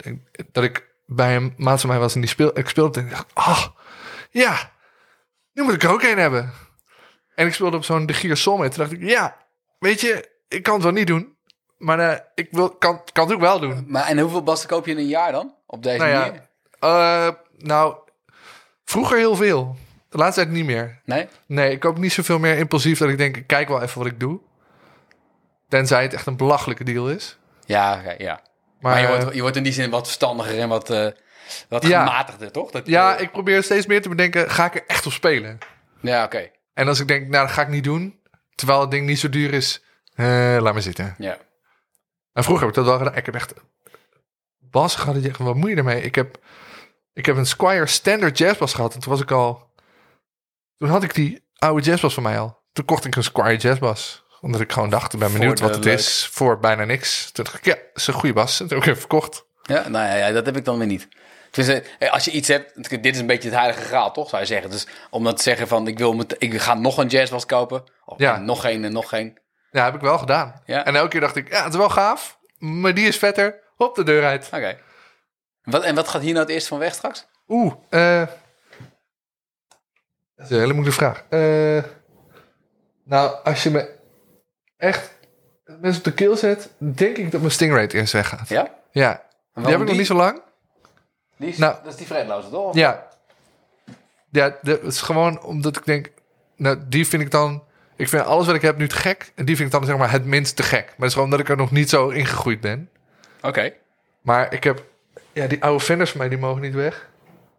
[0.51, 3.11] Dat ik bij een maat van mij was en die speel, ik speelde en ik
[3.11, 3.65] dacht, ah,
[4.29, 4.71] ja,
[5.53, 6.51] nu moet ik er ook een hebben.
[7.35, 8.73] En ik speelde op zo'n De Gier Sommit.
[8.73, 9.37] Toen dacht ik, ja,
[9.79, 11.32] weet je, ik kan het wel niet doen.
[11.83, 13.83] Maar eh, ik wil, kan, kan het ook wel doen.
[13.87, 15.55] Maar en hoeveel bassen koop je in een jaar dan?
[15.65, 16.47] Op deze Nou ja, manier?
[16.79, 17.95] eh, nou,
[18.85, 19.75] vroeger heel veel.
[20.09, 21.01] De laatste tijd niet meer.
[21.05, 21.27] Nee?
[21.47, 24.07] Nee, ik koop niet zoveel meer impulsief dat ik denk, ik kijk wel even wat
[24.07, 24.39] ik doe.
[25.69, 27.37] Tenzij het echt een belachelijke deal is.
[27.65, 28.41] Ja, ja.
[28.79, 31.07] Maar, Maar, je, eh, wordt, je wordt in die zin wat verstandiger en wat, eh,
[31.69, 32.05] wat Ja.
[32.05, 32.71] gematigder, toch?
[32.71, 35.57] Dat, ja, eh, ik probeer steeds meer te bedenken, ga ik er echt op spelen?
[35.99, 36.49] Ja, oké.
[36.73, 38.19] En als ik denk, nou, dat ga ik niet doen.
[38.55, 39.83] Terwijl het ding niet zo duur is,
[40.15, 40.25] eh,
[40.59, 41.15] laat maar zitten.
[41.17, 41.37] Ja.
[42.33, 43.15] En vroeger heb ik dat wel gedaan.
[43.15, 43.53] Ik heb echt
[44.59, 45.23] bas gehad.
[45.23, 46.01] je echt, Wat moet je ermee?
[46.01, 46.37] Ik heb,
[47.13, 48.93] ik heb een Squire Standard Jazzbas gehad.
[48.93, 49.71] En toen was ik al...
[50.77, 52.61] Toen had ik die oude jazzbas van mij al.
[52.73, 54.23] Toen kocht ik een Squire Jazzbas.
[54.41, 55.97] Omdat ik gewoon dacht, ik ben benieuwd wat het leuk.
[55.97, 56.29] is.
[56.31, 57.31] Voor bijna niks.
[57.31, 58.59] Toen dacht ik, ja, is een goede bas.
[58.59, 59.45] En toen heb ik hem verkocht.
[59.61, 61.07] Ja, nou ja, ja, dat heb ik dan weer niet.
[61.51, 64.29] Tenminste, eh, als je iets hebt, dit is een beetje het heilige graal, toch?
[64.29, 64.69] Zou je zeggen.
[64.69, 67.83] Dus om dat te zeggen van, ik, wil met, ik ga nog een jazzwas kopen.
[68.05, 68.37] Of Ja.
[68.37, 69.37] nog geen en nog geen.
[69.73, 70.61] Ja, heb ik wel gedaan.
[70.65, 70.85] Ja.
[70.85, 73.59] En elke keer dacht ik, ja, het is wel gaaf, maar die is vetter.
[73.75, 74.49] Hop, de deur uit.
[74.53, 74.77] Oké.
[75.63, 77.27] Wat, en wat gaat hier nou het eerst van weg straks?
[77.47, 78.27] Oeh, eh...
[80.35, 81.23] Dat is een hele moeilijke vraag.
[81.29, 81.83] Eh,
[83.03, 83.89] nou, als je me
[84.77, 85.11] echt
[85.65, 88.49] mensen op de keel zet, denk ik dat mijn Stingray eerst weggaat.
[88.49, 88.73] Ja?
[88.91, 90.41] Ja, die heb ik nog niet zo lang.
[91.37, 91.75] Die is, Nou.
[91.83, 92.75] dat is die vredloze, toch?
[92.75, 93.07] Ja.
[94.29, 96.11] Ja, het is gewoon omdat ik denk,
[96.55, 97.63] nou, die vind ik dan...
[98.03, 99.31] Ik vind alles wat ik heb nu te gek.
[99.35, 100.85] En die vind ik dan zeg maar het minst te gek.
[100.85, 102.89] Maar dat is gewoon omdat ik er nog niet zo ingegroeid ben.
[103.41, 103.73] Oké.
[104.21, 104.83] Maar ik heb...
[105.31, 107.09] Ja, die oude Fenders van mij, die mogen niet weg.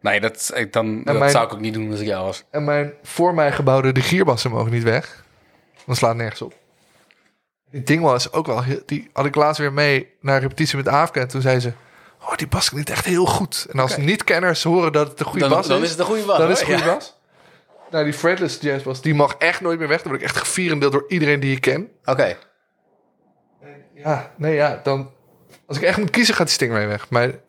[0.01, 2.45] Nee, dat, ik- dan, dat mijn- zou ik ook niet doen als ik jou was.
[2.51, 5.25] En mijn voor mij gebouwde de gierbassen mogen niet weg.
[5.87, 6.55] Dan slaat nergens op.
[7.71, 8.63] Die ding was ook wel...
[8.87, 11.21] Die had ik laatst weer mee naar repetitie met Aafke.
[11.21, 11.73] En toen zei ze...
[12.23, 13.67] Oh, die bas klinkt echt heel goed.
[13.73, 15.83] En als niet-kenners horen dat het een goede Dan, bas dan is...
[15.85, 16.37] is het een goede bas.
[16.37, 16.55] dan hoor.
[16.55, 16.95] is het een goede Ja.
[16.97, 17.17] bas.
[17.95, 20.03] Nou, die fretless jazz bas, die mag echt nooit meer weg.
[20.03, 21.89] Dan word ik echt gevierendeeld door iedereen die ik ken.
[22.05, 22.37] Oké.
[23.95, 25.11] Ja, nee, ja, dan...
[25.67, 27.11] Als ik echt moet kiezen, gaat die Stingray weg.
[27.11, 27.41] Maar ik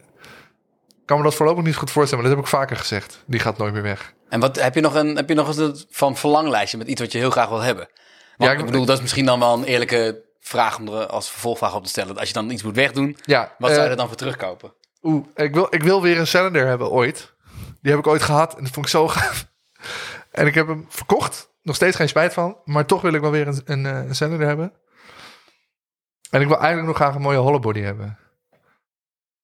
[1.05, 2.23] kan me dat voorlopig niet goed voorstellen.
[2.23, 3.23] Maar dat heb ik vaker gezegd.
[3.27, 4.13] Die gaat nooit meer weg.
[4.29, 7.01] En wat, heb je nog een, heb je nog eens een van verlanglijstje met iets
[7.01, 7.87] wat je heel graag wil hebben?
[8.37, 11.05] Want, Ja, ik- ik bedoel, dat is misschien dan wel een eerlijke vraag om er
[11.07, 12.17] als vervolgvraag op te stellen.
[12.17, 14.73] Als je dan iets moet wegdoen, Ja, wat zou je eh, er dan voor terugkopen?
[15.01, 17.33] Oeh, ik wil, ik wil weer een cylinder hebben ooit.
[17.81, 19.45] Die heb ik ooit gehad en dat vond ik zo gaaf.
[20.35, 21.49] En ik heb hem verkocht.
[21.61, 22.57] Nog steeds geen spijt van.
[22.65, 24.73] Maar toch wil ik wel weer een, een, eh, een cylinder hebben.
[26.29, 28.17] En ik wil eigenlijk nog graag een mooie hollowbody hebben.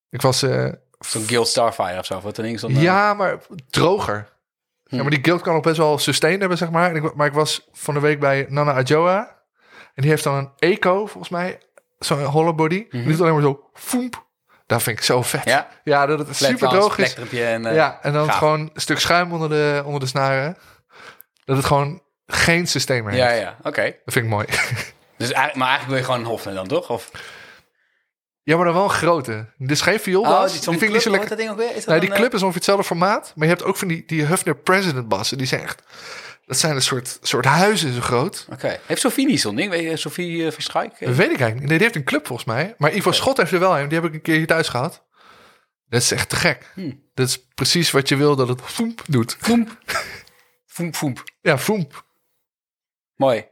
[0.10, 0.42] Ik was...
[0.42, 2.20] eh, Zo'n Guild Starfire of zo.
[2.22, 3.38] Wat een ding is dan, eh, ja, maar
[3.70, 4.30] droger.
[4.88, 4.96] Hm.
[4.96, 6.90] Ja, maar die guild kan ook best wel sustain hebben, zeg maar.
[6.90, 9.40] En ik, maar ik was van de week bij Nana Ajoa.
[9.94, 11.62] En die heeft dan een eco, volgens mij.
[12.00, 12.86] Zo'n hollowbody.
[12.90, 13.08] Mhm.
[13.08, 13.70] Niet alleen maar zo...
[13.74, 14.26] Foemp.
[14.66, 15.44] Dat vind ik zo vet.
[15.44, 15.68] Ja?
[15.84, 17.14] Ja, dat het super droog is.
[17.14, 17.74] En...
[17.74, 20.58] ja, en dan gewoon een stuk schuim onder de, onder de snaren.
[21.54, 23.42] Dat het gewoon geen systeem meer Ja, heeft.
[23.42, 23.82] ja, oké.
[23.84, 24.46] Dat vind ik mooi.
[25.18, 26.90] Dus, eigenlijk- maar eigenlijk wil je gewoon een Hofner dan, toch?
[26.90, 27.12] Of,
[28.44, 29.46] ja, maar dan wel een grote.
[29.58, 30.52] Dus geen vioolbas.
[30.52, 31.30] die zo'n vind ik niet zo lekker.
[31.30, 31.78] hoe heet dat ding ook weer?
[31.78, 33.32] Is dat Nee, die een, eh, club is ongeveer hetzelfde formaat.
[33.36, 35.38] Maar je hebt ook van die, die Hufner President bassen.
[35.38, 35.82] Die zijn echt...
[36.46, 38.48] Dat zijn een soort, soort huizen zo groot.
[38.52, 38.80] Oké.
[38.86, 39.70] Heeft Sofie niet zo'n ding?
[39.70, 40.90] Weet je, Sofie uh, Verschuik?
[41.00, 41.68] Dat weet ik eigenlijk niet.
[41.70, 42.76] Nee, die heeft een club volgens mij.
[42.78, 43.88] Maar Ivo Schot heeft er wel een.
[43.90, 45.06] Die heb ik een keer hier thuis gehad.
[45.88, 46.72] Dat is echt te gek.
[46.74, 46.92] Hm.
[47.14, 49.38] Dat is precies wat je wil dat het foemp doet.
[50.72, 51.24] Foemp, foemp.
[51.42, 52.06] Ja, foemp.
[53.16, 53.48] Mooi.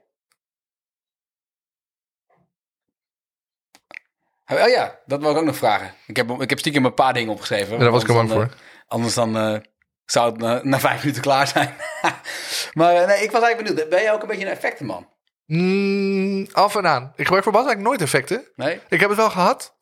[4.46, 5.94] Oh ja, dat wil ik ook nog vragen.
[6.08, 7.74] Ik heb, ik heb stiekem een paar dingen opgeschreven.
[7.74, 8.42] Ja, daar was ik bang voor.
[8.44, 8.50] eh,
[8.88, 9.60] anders dan eh,
[10.06, 11.76] zou het na, na vijf minuten klaar zijn.
[12.74, 13.90] maar eh, nee, ik was eigenlijk benieuwd.
[13.90, 15.10] Ben jij ook een beetje een effectenman?
[15.46, 17.14] Mm, af en aan.
[17.16, 18.52] Ik gebruik voor bas eigenlijk nooit effecten.
[18.56, 18.82] Nee?
[18.90, 19.76] Ik heb het wel gehad.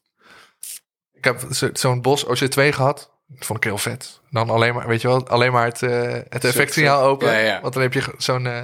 [1.12, 3.17] Ik heb zo- zo'n Bos OC2 gehad.
[3.28, 4.22] Dat vond ik heel vet.
[4.30, 7.32] Dan alleen maar, weet je wel, alleen maar het, eh, het effectsignaal open.
[7.32, 7.62] ja, ja.
[7.62, 8.64] Want dan heb je zo'n eh,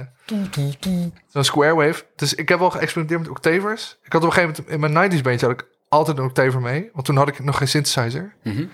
[1.28, 2.04] zo'n square wave.
[2.16, 3.98] Dus ik heb wel geëxperimenteerd met octavers.
[4.02, 6.60] Ik had op een gegeven moment in mijn 90s bandje had ik altijd een octaver
[6.60, 6.90] mee.
[6.92, 8.34] Want toen had ik nog geen synthesizer.
[8.42, 8.66] Mhm.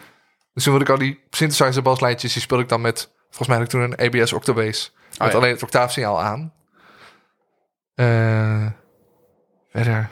[0.55, 3.57] Dus toen wilde ik al die synthesizer baslijntjes, die speelde ik dan met, volgens mij
[3.57, 4.90] had ik toen een ABS Octobase.
[5.11, 5.33] Met Oh ja.
[5.38, 6.53] alleen het octaafsignaal aan.
[7.94, 8.66] Eh,
[9.72, 10.09] verder.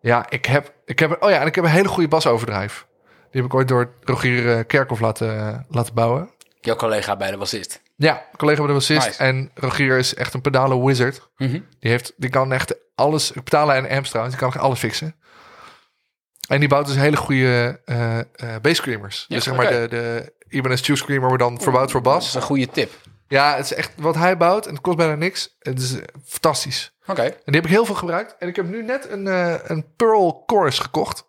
[0.00, 2.86] Ja, ik heb, ik heb, oh ja, en ik heb een hele goede basoverdrijf.
[3.30, 6.30] Die heb ik ooit door Rogier eh, Kerkhoff laten, laten bouwen.
[6.60, 7.82] Jouw collega bij de bassist.
[7.96, 9.06] Ja, collega bij de bassist.
[9.06, 9.18] Nice.
[9.22, 11.28] En Rogier is echt een pedalen wizard.
[11.36, 11.50] Mhm.
[11.52, 15.14] Die, heeft, die kan echt alles, pedalen en amps trouwens, die kan echt alles fixen.
[16.48, 18.24] En die bouwt dus hele goede eh eh
[18.62, 19.24] basscreamers.
[19.28, 22.26] Ja, dus zeg maar de, de Ibanez Tube Screamer wordt dan verbouwd voor Dat bas.
[22.26, 22.92] is een goede tip.
[23.28, 25.56] Ja, het is echt wat hij bouwt en het kost bijna niks.
[25.58, 26.92] Het is eh, fantastisch.
[27.06, 27.22] Oké.
[27.22, 28.36] En die heb ik heel veel gebruikt.
[28.38, 31.28] En ik heb nu net een, eh, een Pearl Chorus gekocht.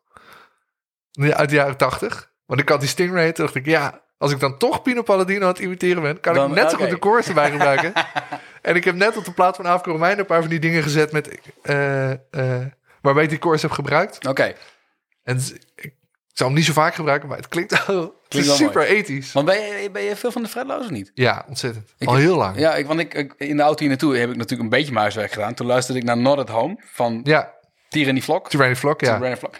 [1.11, 2.31] Uit de jaren 80.
[2.45, 3.31] Want ik had die Stingray.
[3.31, 6.19] Toen dacht ik, ja, als ik dan toch Pino Palladino aan het imiteren ben...
[6.19, 7.93] kan Dan- ik net zo goed de chorus erbij gebruiken.
[8.61, 10.19] en ik heb net op de plaats van Aafke Romein...
[10.19, 11.39] een paar van die dingen gezet met...
[11.61, 12.17] eh, eh,
[13.01, 14.27] waarbij ik die chorus heb gebruikt.
[14.27, 14.53] Oké.
[15.23, 15.37] En
[15.75, 15.93] ik
[16.33, 19.31] zou hem niet zo vaak gebruiken, maar het klinkt, wel- Klinkt super ethisch.
[19.31, 21.11] Want ben je, ben je veel van de fretloos of niet?
[21.13, 21.93] Ja, ontzettend.
[21.97, 22.57] Ik- Al heel lang.
[22.59, 24.89] Ja, ik, want ik, ik- in de auto hier naartoe heb ik natuurlijk een beetje
[24.91, 25.53] mijn huiswerk gedaan.
[25.53, 27.53] Toen luisterde ik naar Not at Home van ja
[27.89, 28.49] Tyranny Vlog.
[28.49, 29.13] Tyranny Flock, ja.
[29.15, 29.51] Tyranny Vlog.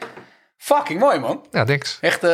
[0.62, 1.46] Fucking mooi, man.
[1.52, 1.98] Ja, thanks.
[2.02, 2.30] Echt, eh,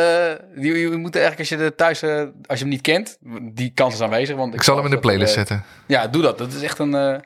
[0.56, 3.72] je, je moet eigenlijk als je er thuis, eh, als je hem niet kent, die
[3.74, 4.36] kans is aanwezig.
[4.36, 5.64] Want Ik zal hem in de dat, playlist eh, zetten.
[5.88, 6.38] Ja, doe dat.
[6.38, 7.20] Dat is echt een, eh,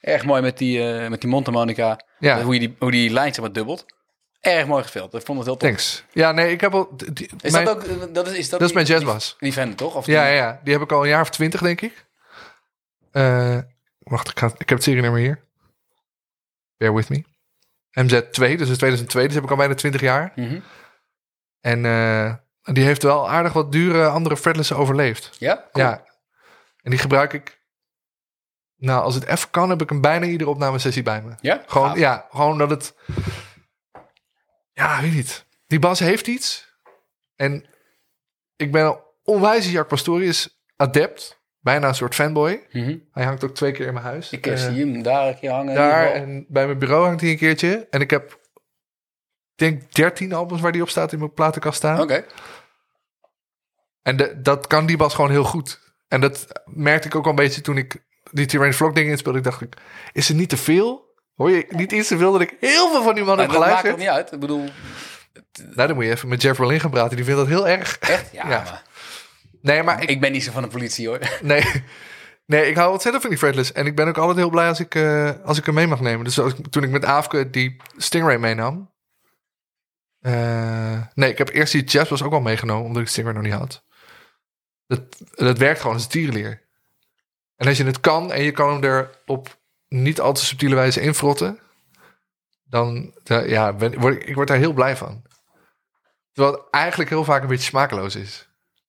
[0.00, 2.00] erg mooi met die, eh, met die mondharmonica.
[2.18, 2.42] Ja.
[2.42, 3.86] Hoe, je die, hoe die lijn zeg maar dubbelt.
[4.40, 5.14] Erg mooi gespeeld.
[5.14, 5.68] Ik vond het heel tof.
[5.68, 6.04] Thanks.
[6.12, 6.88] Ja, nee, ik heb al...
[6.96, 8.94] die- die- Is mijn- dat ook, eh, dat is, is dat, dat is mijn die-
[8.94, 9.36] jazzbas.
[9.38, 9.94] Die, die toch?
[9.94, 12.06] Of Ja, die- ja, ja, die heb ik al een jaar of twintig, denk ik.
[13.12, 13.58] Eh,
[13.98, 15.40] wacht, ik, ga, ik heb het serienummer hier.
[16.76, 17.24] Bear with me.
[18.02, 20.32] MZ2, dus is 2002, dus heb ik al bijna 20 jaar.
[20.34, 20.60] Mhm.
[21.60, 25.36] En eh, die heeft wel aardig wat dure andere fretless overleefd.
[25.38, 25.68] Ja?
[25.72, 25.86] Cool.
[25.86, 26.04] Ja.
[26.82, 27.56] En die gebruik ik.
[28.76, 31.34] Nou, als het even kan, heb ik hem bijna iedere opnamesessie bij me.
[31.40, 31.62] Ja?
[31.66, 31.98] Gewoon, Gaaf.
[31.98, 32.94] ja, gewoon dat het.
[34.72, 35.46] Ja, weet niet.
[35.66, 36.76] Die Bas heeft iets.
[37.36, 37.66] En
[38.56, 41.37] ik ben onwijs Jack Pastorius adept.
[41.60, 42.66] Bijna een soort fanboy.
[42.72, 42.96] Mhm.
[43.12, 44.30] Hij hangt ook twee keer in mijn huis.
[44.30, 45.74] Ik Eh, zie hem daar een keer hangen.
[45.74, 47.86] daar en bij mijn bureau hangt hij een keertje.
[47.90, 48.58] En ik heb, ik
[49.54, 52.00] denk 13 albums waar die op staat in mijn platenkast staan.
[52.00, 52.24] Oké.
[54.02, 55.80] En de- dat kan die Bas gewoon heel goed.
[56.08, 57.96] En dat merkte ik ook al een beetje toen ik
[58.30, 59.38] die Tyranny Vlog dingen inspeelde.
[59.38, 59.74] Ik dacht, ik,
[60.12, 61.06] is er niet te veel?
[61.34, 63.58] Hoor je niet iets te veel dat ik heel veel van die man heb dat
[63.58, 63.92] maakt geluisterd?
[63.94, 64.32] het niet uit.
[64.32, 64.64] Ik bedoel,
[65.74, 67.16] Nou, dan moet je even met Jeff Berlin gaan praten.
[67.16, 67.98] Die vindt dat heel erg.
[67.98, 68.32] echt?
[68.32, 68.62] Ja, Ja.
[68.62, 68.82] maar
[69.62, 71.18] Nee, maar ik, ik ben niet zo van de politie hoor.
[71.42, 71.84] nee,
[72.46, 73.72] nee, ik hou ontzettend van die fretless.
[73.72, 76.00] En ik ben ook altijd heel blij als ik, eh, als ik hem mee mag
[76.00, 76.24] nemen.
[76.24, 78.92] Dus als, toen ik met Aafke die Stingray meenam.
[80.20, 83.44] eh, nee, ik heb eerst die Jazz was ook al meegenomen, omdat ik Stingray nog
[83.44, 83.84] niet had.
[84.86, 85.00] Dat,
[85.34, 86.66] dat werkt gewoon als tierenleer.
[87.56, 90.74] En als je het kan en je kan hem er op niet al te subtiele
[90.74, 91.58] wijze infrotten,
[92.64, 95.22] dan da- ja, ben, word, ik- ik word daar heel blij van.
[96.32, 98.47] Terwijl het eigenlijk heel vaak een beetje smakeloos is.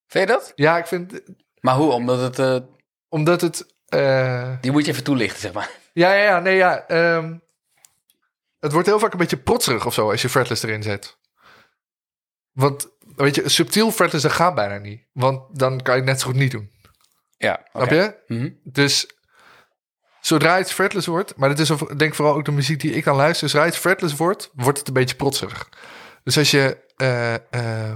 [0.10, 0.52] Vind je dat?
[0.56, 1.22] Ja, ik vind,
[1.60, 1.92] Maar hoe?
[1.92, 2.40] Omdat het...
[2.40, 2.68] eh,
[3.10, 3.76] omdat het.
[3.86, 5.70] eh, die moet je even toelichten, zeg maar.
[5.94, 6.86] ja, ja, ja, nee, ja.
[6.88, 7.38] ehm,
[8.60, 11.18] het wordt heel vaak een beetje protserig of zo als je fretless erin zet.
[12.52, 15.06] Want, weet je, subtiel fretless dat gaat bijna niet.
[15.14, 16.72] Want dan kan je het net zo goed niet doen.
[17.38, 17.86] Ja, oké.
[17.86, 18.34] Snap je?
[18.36, 18.50] Mhm.
[18.64, 19.08] Dus
[20.22, 23.16] zodra iets fretless wordt, maar dat is denk vooral ook de muziek die ik dan
[23.16, 23.50] luister.
[23.50, 25.70] Zodra iets fretless wordt, wordt het een beetje protserig.
[26.24, 27.92] Dus als je eh,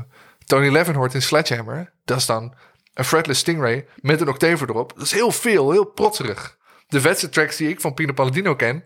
[0.46, 2.56] Tony Levin hoort in Sledgehammer, dat is dan
[2.94, 4.94] een fretless Stingray met een octave erop.
[4.96, 6.58] Dat is heel veel, heel protserig.
[6.88, 8.86] De vetste tracks die ik van Pino Palladino ken,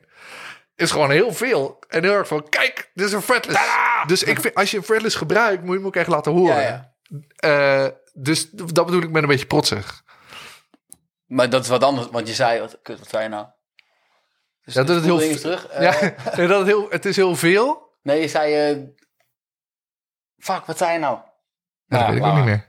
[0.76, 1.84] is gewoon heel veel.
[1.88, 3.60] En heel erg van, kijk, dit is een fretless.
[4.06, 6.56] Dus ik vind, als je een fretless gebruikt, moet je hem ook echt laten horen.
[6.62, 6.92] Ja,
[7.40, 7.86] ja.
[7.86, 10.04] Eh, dus dat bedoel ik met een beetje protserig.
[11.26, 12.60] Maar dat is wat anders, want je zei...
[12.60, 13.46] Wat, kut, wat zei je nou?
[14.62, 15.68] Dus Ja, dat het heel- is terug.
[15.68, 15.82] Eh,
[16.36, 17.96] Ja, dat het, heel, het is heel veel.
[18.02, 18.72] Nee, je zei...
[18.72, 18.84] eh,
[20.38, 21.20] fuck, wat zei je nou?
[21.88, 22.66] Ja, dat Ja, weet ik ook niet meer.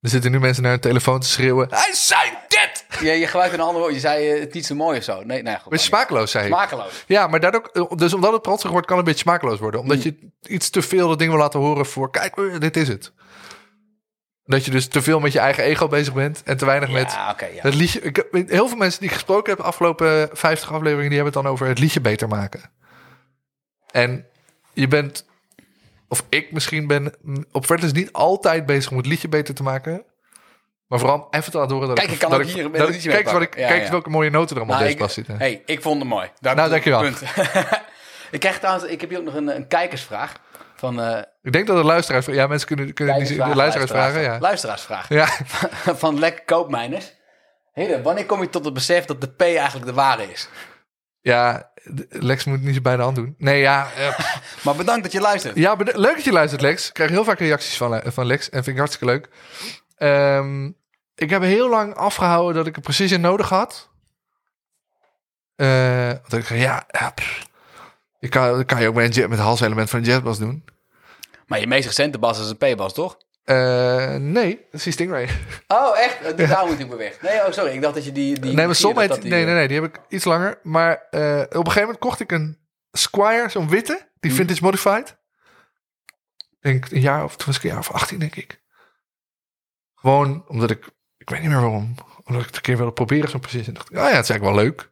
[0.00, 1.66] Er zitten nu mensen naar hun telefoon te schreeuwen.
[1.70, 2.86] Hij zei dit!
[3.00, 3.94] Je, je gebruikt een ander woord.
[3.94, 5.22] Je zei eh, het niet zo mooi of zo.
[5.24, 5.68] Nee, nee, goed.
[5.70, 6.52] Beetje smakeloos, zei ik.
[6.52, 7.04] Smakeloos.
[7.06, 9.80] Ja, maar daardoor, dus omdat het protserig wordt, kan het een beetje smakeloos worden.
[9.80, 12.10] Omdat je iets te veel dat ding wil laten horen voor...
[12.10, 13.12] Kijk, eh, dit is het.
[14.44, 16.42] Dat je dus te veel met je eigen ego bezig bent...
[16.44, 17.60] en te weinig met Ja, oké, ja.
[17.62, 18.00] het liedje...
[18.00, 19.58] Ik, heb- heel veel mensen die ik gesproken heb...
[19.60, 21.08] de afgelopen 50 afleveringen...
[21.10, 22.60] die hebben het dan over het liedje beter maken.
[23.90, 24.26] En
[24.72, 25.26] je bent...
[26.12, 29.62] of ik misschien ben mm, op Fretless niet altijd bezig om het liedje beter te
[29.62, 30.04] maken...
[30.86, 32.14] Maar vooral even te laten horen dat Kijk, ik...
[32.14, 33.56] ik kan dat hier ik- liedje Kijk, eens wat ik.
[33.58, 33.90] Ja, kijk ja.
[33.90, 35.38] welke mooie noten er allemaal Nou, deze zitten.
[35.38, 36.30] hey, ik vond het mooi.
[36.40, 37.00] Daar Nou, dankjewel.
[37.00, 37.22] Punt.
[38.30, 40.32] ik krijg trouwens, ik heb hier ook nog een, een kijkersvraag.
[40.76, 42.26] Van, eh Ik denk dat de luisteraars...
[42.26, 44.20] Ja, mensen kunnen, kunnen die, luisteraars vragen.
[44.20, 44.38] Ja.
[44.38, 45.08] Luisteraarsvraag.
[45.08, 45.26] Ja.
[46.02, 47.12] van Lek Koopmijners.
[47.72, 50.48] Heren, wanneer kom je tot het besef dat de P eigenlijk de ware is?
[51.20, 51.71] ja,
[52.08, 53.34] Lex moet niet zo bij de hand doen.
[53.38, 53.90] Nee, ja...
[53.96, 54.18] eh,
[54.64, 55.56] Maar bedankt dat je luistert.
[55.56, 56.88] Ja, leuk dat je luistert, Lex.
[56.88, 59.28] Ik krijg heel vaak reacties van, Le- van Lex en vind ik hartstikke leuk.
[59.96, 60.66] Ehm,
[61.14, 63.90] ik heb heel lang afgehouden dat ik een precision nodig had.
[65.56, 67.46] Eh dat ik zei, ja, ja pff.
[68.18, 70.64] je kan, kan je ook met, een jet- met het halselement van een jazzbas doen.
[71.46, 73.16] Maar je meest recente bas is een P-bas, toch?
[73.44, 75.28] Eh, nee, dat is die Stingray.
[75.68, 76.20] Oh, echt?
[76.20, 77.20] Eh, Die daar moet ik weer weg.
[77.22, 77.72] Nee, oh, sorry.
[77.72, 78.40] Ik dacht dat je die...
[78.40, 78.74] die nee, maar
[79.20, 80.58] die- nee, nee, nee, die heb ik iets langer.
[80.62, 82.58] Maar eh, op een gegeven moment kocht ik een
[82.92, 84.38] Squire, zo'n witte, die Hmm.
[84.40, 85.16] vintage modified.
[86.60, 88.60] Denk een jaar of toen was ik een jaar of 18, denk ik.
[89.94, 93.28] Gewoon omdat ik, ik weet niet meer waarom, omdat ik het een keer wilde proberen
[93.30, 93.74] zo'n precision.
[93.74, 94.90] Dacht ik, oh ja, het is eigenlijk wel leuk.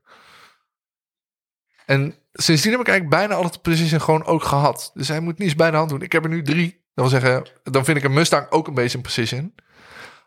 [1.87, 4.91] En sindsdien heb ik eigenlijk bijna altijd de precision gewoon ook gehad.
[4.95, 6.03] Dus hij moet niet eens bij de hand doen.
[6.03, 6.80] Ik heb er nu drie.
[7.01, 9.55] Dat wil zeggen, dan vind ik een Mustang ook een beetje een precision.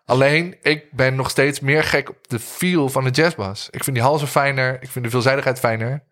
[0.05, 3.67] Alleen, ik ben nog steeds meer gek op de feel van de jazzbas.
[3.71, 4.81] Ik vind die halzen fijner.
[4.81, 6.03] Ik vind de veelzijdigheid fijner.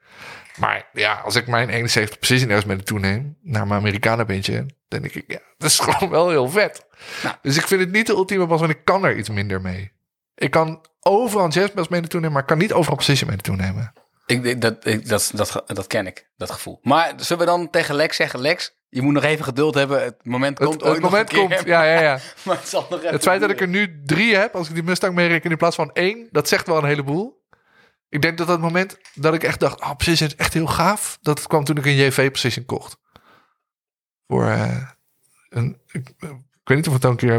[0.58, 3.38] Maar ja, als ik mijn 71 Precision ergens mee naartoe neem...
[3.42, 4.66] naar mijn Americana bandje...
[4.88, 6.86] dan denk ik, ja, dat is gewoon wel heel vet.
[7.24, 7.36] Nou.
[7.42, 8.60] Dus ik vind het niet de ultieme bas...
[8.60, 9.92] want ik kan er iets minder mee.
[10.36, 12.34] Ik kan overal een jazzbas mee naartoe nemen...
[12.34, 13.94] maar ik kan niet overal Precision mee naartoe nemen.
[14.26, 16.80] Ik, dat, ik, dat, dat, dat ken ik, dat gevoel.
[16.82, 18.40] Maar zullen we dan tegen Lex zeggen...
[18.40, 20.04] Lex, je moet nog even geduld hebben.
[20.04, 21.58] Het moment Het, komt het ooit nog moment een keer.
[21.58, 22.20] komt, ja, ja, ja.
[22.46, 24.74] Maar het zal nog even Het feit dat ik er nu drie heb, als ik
[24.74, 27.40] die Mustang meereken in plaats van één, dat zegt wel een heleboel.
[28.10, 31.18] Ik denk dat dat moment dat ik echt dacht, oh, Precision is echt heel gaaf.
[31.22, 32.98] Dat het kwam toen ik een JV Precision kocht.
[34.28, 34.88] Voor eh,
[35.50, 37.32] een, ik, ik weet niet of ik het al een keer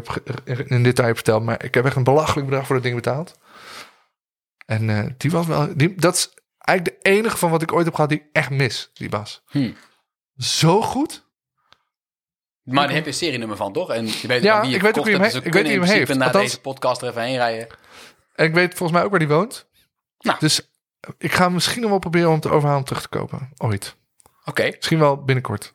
[0.45, 3.39] heb in detail verteld, maar ik heb echt een belachelijk bedrag voor dat ding betaald.
[4.67, 7.85] En eh, die was wel, die, dat is eigenlijk de enige van wat ik ooit
[7.85, 9.43] heb gehad die ik echt mis, die bas.
[9.47, 9.73] Hm.
[10.37, 11.31] Zo goed.
[12.63, 13.91] Maar daar heb je een serienummer van, toch?
[13.91, 15.51] En je weet Ja, wie je ik weet ook wie hem he- dus ik we
[15.51, 16.15] weet wie hem heeft.
[16.15, 17.67] naar Althans- deze podcast er even heen rijden.
[18.35, 19.69] En ik weet volgens mij ook waar die woont.
[20.19, 20.37] Nou.
[20.41, 20.71] Dus
[21.19, 23.53] ik ga misschien nog wel proberen om te overhalen om terug te kopen.
[23.57, 23.97] Ooit.
[24.45, 24.71] Oké.
[24.77, 25.73] Misschien wel binnenkort.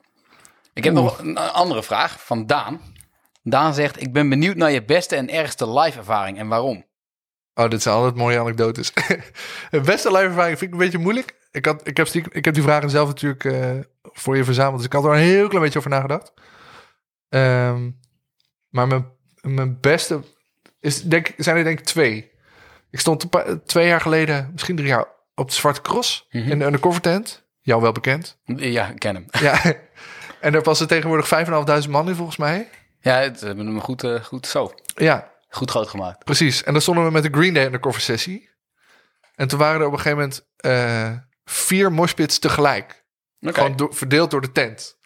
[0.73, 1.03] Ik heb Oeh.
[1.03, 2.81] nog een andere vraag van Daan.
[3.43, 6.85] Daan zegt, ik ben benieuwd naar je beste en ergste live ervaring en waarom.
[7.53, 8.93] Oh, dit zijn altijd mooie anekdotes.
[9.83, 11.35] Beste live ervaring vind ik een beetje moeilijk.
[11.51, 13.69] Ik, had, ik, heb, ik heb die vragen zelf natuurlijk eh,
[14.01, 14.77] voor je verzameld.
[14.77, 16.33] Dus ik had er een heel klein beetje over nagedacht.
[17.29, 17.91] Ehm,
[18.69, 19.05] maar mijn,
[19.41, 20.21] mijn beste
[20.79, 22.31] is, denk, zijn er denk ik twee.
[22.91, 26.27] Ik stond een paar- twee jaar geleden, misschien drie jaar, op de Zwarte Cross.
[26.29, 26.51] Mhm.
[26.51, 27.45] In de undercover tent.
[27.61, 28.39] Jou wel bekend.
[28.45, 29.25] Ja, ik ken hem.
[29.47, 29.73] Ja.
[30.41, 32.69] en daar passen tegenwoordig 5.500 man in volgens mij.
[32.99, 34.73] Ja, het hebben hem goed, eh, goed zo.
[34.95, 36.23] Ja, Goed groot gemaakt.
[36.23, 36.63] Precies.
[36.63, 38.49] En dan stonden we met de Green Day in de koffersessie.
[39.35, 41.11] En toen waren er op een gegeven moment eh,
[41.45, 43.05] vier moshpits tegelijk.
[43.39, 43.53] Oké.
[43.53, 44.96] Gewoon verdeeld door de tent.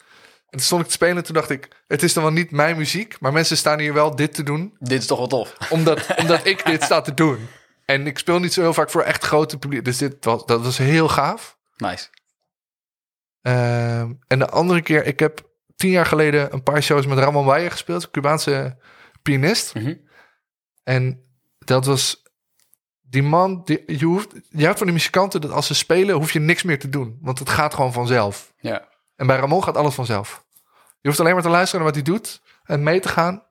[0.51, 1.83] En toen stond ik te spelen en toen dacht ik...
[1.87, 3.19] het is dan wel niet mijn muziek...
[3.19, 4.75] maar mensen staan hier wel dit te doen...
[4.79, 5.55] Dit is toch wel tof.
[5.69, 7.47] omdat, omdat ik dit sta te doen.
[7.85, 9.85] En ik speel niet zo heel vaak voor echt grote publiek.
[9.85, 11.57] Dus dit was, dat was heel gaaf.
[11.77, 12.07] Nice.
[13.41, 15.05] Ehm, en de andere keer...
[15.05, 18.03] Ik heb tien jaar geleden een paar shows met Ramon Waya gespeeld.
[18.03, 18.77] Een Cubaanse
[19.21, 19.73] pianist.
[19.73, 19.95] Mhm.
[20.83, 21.23] En
[21.57, 22.23] dat was
[23.01, 26.31] die man, die, je, hoeft, je hebt van die muzikanten dat als ze spelen, hoef
[26.31, 27.17] je niks meer te doen.
[27.21, 28.53] Want het gaat gewoon vanzelf.
[28.57, 28.89] Ja.
[29.21, 30.43] En bij Ramon gaat alles vanzelf.
[31.01, 33.43] Je hoeft alleen maar te luisteren naar wat hij doet en mee te gaan.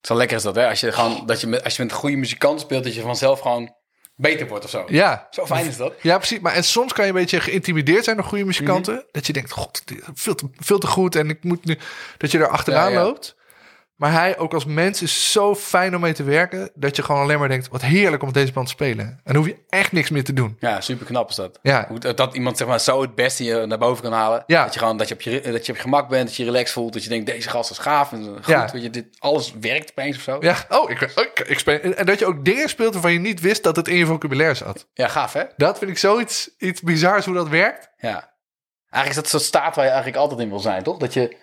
[0.00, 0.68] Zo lekker is dat, hè?
[0.68, 3.00] Als je, gewoon, dat je met, als je met een goede muzikant speelt, dat je
[3.00, 3.74] vanzelf gewoon
[4.14, 4.84] beter wordt of zo.
[4.88, 5.92] Ja, Zo fijn is dat.
[6.02, 6.40] ja precies.
[6.40, 8.94] Maar en soms kan je een beetje geïntimideerd zijn door goede muzikanten.
[8.94, 9.02] Mhm.
[9.10, 9.82] Dat je denkt, god,
[10.14, 11.78] veel te, veel te goed en ik moet nu...
[12.18, 13.04] Dat je er achteraan Ja, ja.
[13.04, 13.36] loopt.
[13.96, 16.70] Maar hij ook als mens is zo fijn om mee te werken...
[16.74, 19.06] dat je gewoon alleen maar denkt, wat heerlijk om met deze band te spelen.
[19.06, 20.56] En dan hoef je echt niks meer te doen.
[20.60, 21.58] Ja, super knap is dat.
[21.62, 24.42] Ja, Hoe, dat, iemand zeg maar zo het beste je naar boven kan halen.
[24.46, 24.64] Ja.
[24.64, 26.44] Dat je gewoon dat je, op je, dat je op je gemak bent, dat je
[26.44, 26.92] relaxed voelt.
[26.92, 28.12] Dat je denkt, deze gast is gaaf.
[28.12, 28.68] En goed, Ja.
[28.72, 30.36] weet je, dit, alles werkt opeens of zo.
[30.40, 31.78] Ja, oh, ik, ik, ik speel.
[31.80, 34.54] En dat je ook dingen speelt waarvan je niet wist dat het in je vocabulaire
[34.54, 34.86] zat.
[34.94, 35.42] Ja, gaaf hè?
[35.56, 37.90] Dat vind ik zoiets iets bizars hoe dat werkt.
[37.96, 38.30] Ja.
[38.90, 40.96] Eigenlijk is dat zo'n staat waar je eigenlijk altijd in wil zijn, toch?
[40.98, 41.36] Dat je,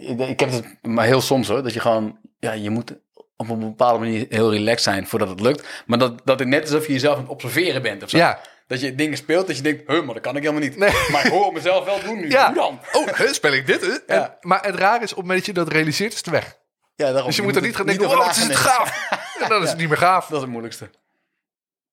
[0.00, 2.94] ik- ik heb het maar heel soms hoor, dat je gewoon, ja, je moet
[3.36, 5.68] op een bepaalde manier heel relaxed zijn voordat het lukt.
[5.86, 8.16] Maar dat, dat het net alsof je jezelf aan het observeren bent of zo.
[8.16, 8.40] Ja.
[8.66, 10.76] Dat je dingen speelt dat je denkt, huh, maar dat kan ik helemaal niet.
[10.76, 10.90] Nee.
[11.12, 12.28] Maar ik hoor mezelf wel doen nu.
[12.30, 12.46] Ja.
[12.46, 12.80] Hoe dan?
[12.92, 13.80] Oh, hè, speel ik dit?
[13.80, 13.92] hè?
[14.06, 14.36] En- Ja.
[14.40, 16.58] maar het raar is, op het moment dat je dat realiseert, is het weg.
[16.94, 17.26] Ja, daarom.
[17.26, 19.08] Dus je, moet er niet gaan denken, over oh, is het gaaf.
[19.42, 20.26] En dan is het niet meer gaaf.
[20.26, 20.90] Dat is het moeilijkste.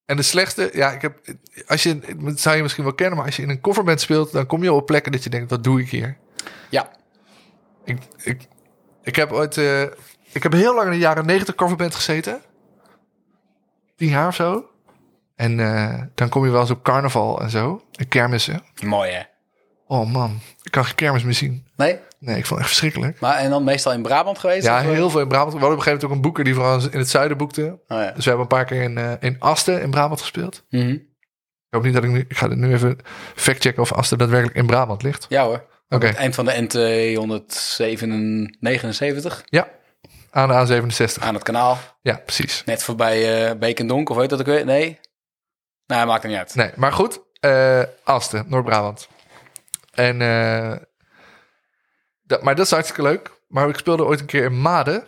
[0.06, 1.18] En de slechtste, ja, ik heb,
[1.66, 4.32] als je, dat zou je misschien wel kennen, maar als je in een coverband speelt,
[4.32, 6.16] dan kom je op plekken dat je denkt, wat doe ik hier?
[6.68, 6.90] Ja.
[7.90, 8.48] Ik, ik,
[9.02, 9.82] ik heb ooit, eh,
[10.32, 12.40] ik heb heel lang in de jaren negentig coverband gezeten.
[13.96, 14.64] Tien jaar of zo.
[15.36, 17.82] En eh, dan kom je wel eens op carnaval en zo.
[17.94, 18.62] En kermissen.
[18.82, 19.22] Mooi hè?
[19.86, 21.66] Oh man, ik kan geen kermis meer zien.
[21.76, 21.98] Nee?
[22.18, 23.20] Nee, ik vond het echt verschrikkelijk.
[23.20, 24.66] Maar en dan meestal in Brabant geweest?
[24.66, 24.84] Ja, eh?
[24.84, 25.52] heel veel in Brabant.
[25.52, 27.78] We hadden op een gegeven moment ook een boeker die vooral in het zuiden boekte.
[27.88, 28.10] Oh, ja.
[28.10, 30.64] Dus we hebben een paar keer in, eh, in Asten in Brabant gespeeld.
[30.70, 30.88] Mhm.
[30.88, 32.18] Ik hoop niet dat ik nu...
[32.28, 32.98] Ik ga nu even
[33.34, 35.26] factchecken of Asten daadwerkelijk in Brabant ligt.
[35.28, 35.64] ja hoor.
[35.92, 36.52] Oké, Het eind van de
[39.34, 39.68] N279 ja.
[40.30, 41.22] Aan de A67.
[41.22, 41.78] aan het kanaal.
[42.02, 44.64] Ja, preek Net voorbij eh Beek en Donk, of weet dat ook weer?
[44.64, 45.00] Nee?
[45.86, 46.54] Nou, maakt er niet uit.
[46.54, 47.20] Nee, maar goed.
[47.40, 49.08] eh Asten, Noord-Brabant.
[49.92, 50.22] En...
[50.22, 50.76] eh,
[52.22, 53.30] dat, maar dat is hartstikke leuk.
[53.48, 55.06] Maar ik speelde ooit een keer in Maden.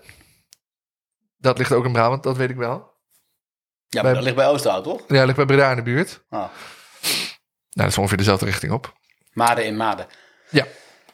[1.37, 2.71] Dat ligt ook in Brabant, dat weet ik wel.
[3.89, 5.03] Ja, maar Bij- dat ligt bij Oosterhout, toch?
[5.09, 6.25] Ja, ligt bij Breda in de buurt.
[6.29, 6.39] Ah.
[6.41, 6.51] Nou,
[7.71, 8.93] dat is ongeveer dezelfde richting op.
[9.33, 10.07] Maden in Maden.
[10.53, 10.67] Ja.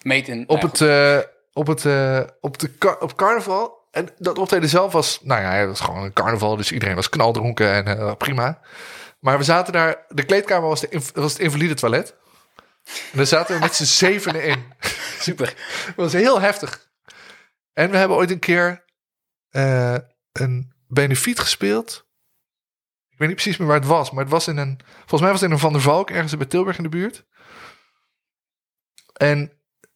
[0.03, 0.49] Meet in...
[0.49, 1.19] Op het, eh,
[1.53, 3.87] op het, eh, op de op carnaval.
[3.91, 6.57] En dat optreden zelf was, nou ja, het was gewoon een carnaval.
[6.57, 8.61] Dus iedereen was knaldronken en eh, prima.
[9.21, 12.15] Maar we zaten daar, de kleedkamer was, de, was het invalide toilet.
[12.85, 14.73] En daar zaten we met z'n zevenen in.
[15.19, 15.47] Super.
[15.87, 16.91] Dat was heel heftig.
[17.73, 18.85] En we hebben ooit een keer
[19.49, 19.97] eh,
[20.33, 22.07] een benefiet gespeeld.
[23.09, 24.81] Ik weet niet precies meer waar het was, maar het was in een.
[24.99, 27.25] Volgens mij was het in een Van der Valk, ergens bij Tilburg in de buurt.
[29.19, 29.53] En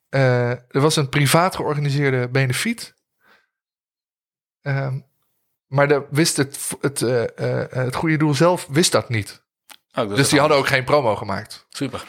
[0.09, 2.95] eh, er was een privaat georganiseerde benefiet.
[4.63, 4.99] Ehm,
[5.67, 7.23] maar de, wist het, het, eh,
[7.63, 9.43] eh, het goede doel zelf wist dat niet.
[9.95, 11.67] Oh, Dus die hadden ook geen promo gemaakt.
[11.69, 12.05] Super.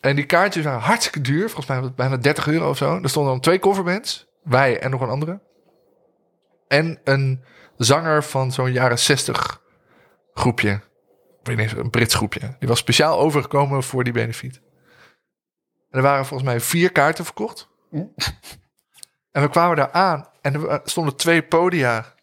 [0.00, 1.44] En die kaartjes waren hartstikke duur.
[1.44, 2.98] Volgens mij was het bijna 30 euro of zo.
[3.02, 4.26] Er stonden dan twee coverbands.
[4.42, 5.40] Wij en nog een andere.
[6.68, 7.44] En een
[7.76, 9.62] zanger van zo'n jaren 60
[10.34, 10.80] groepje.
[11.42, 12.56] Een Brits groepje.
[12.58, 14.60] Die was speciaal overgekomen voor die benefiet.
[15.90, 17.68] En er waren volgens mij vier kaarten verkocht.
[19.32, 20.28] En we kwamen daar aan.
[20.40, 22.14] En er stonden twee podia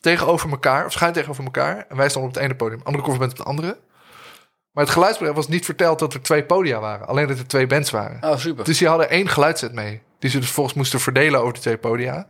[0.00, 0.84] tegenover elkaar.
[0.86, 1.86] Of schuin tegenover elkaar.
[1.88, 2.80] En wij stonden op het ene podium.
[2.84, 3.78] Andere coverband op het andere.
[4.72, 7.06] Maar het geluidsbedrijf was niet verteld dat er twee podia waren.
[7.06, 8.30] Alleen dat er twee bands waren.
[8.30, 8.64] Oh, super.
[8.64, 10.02] Dus die hadden één geluidset mee.
[10.18, 12.26] Die ze dus volgens moesten verdelen over de twee podia.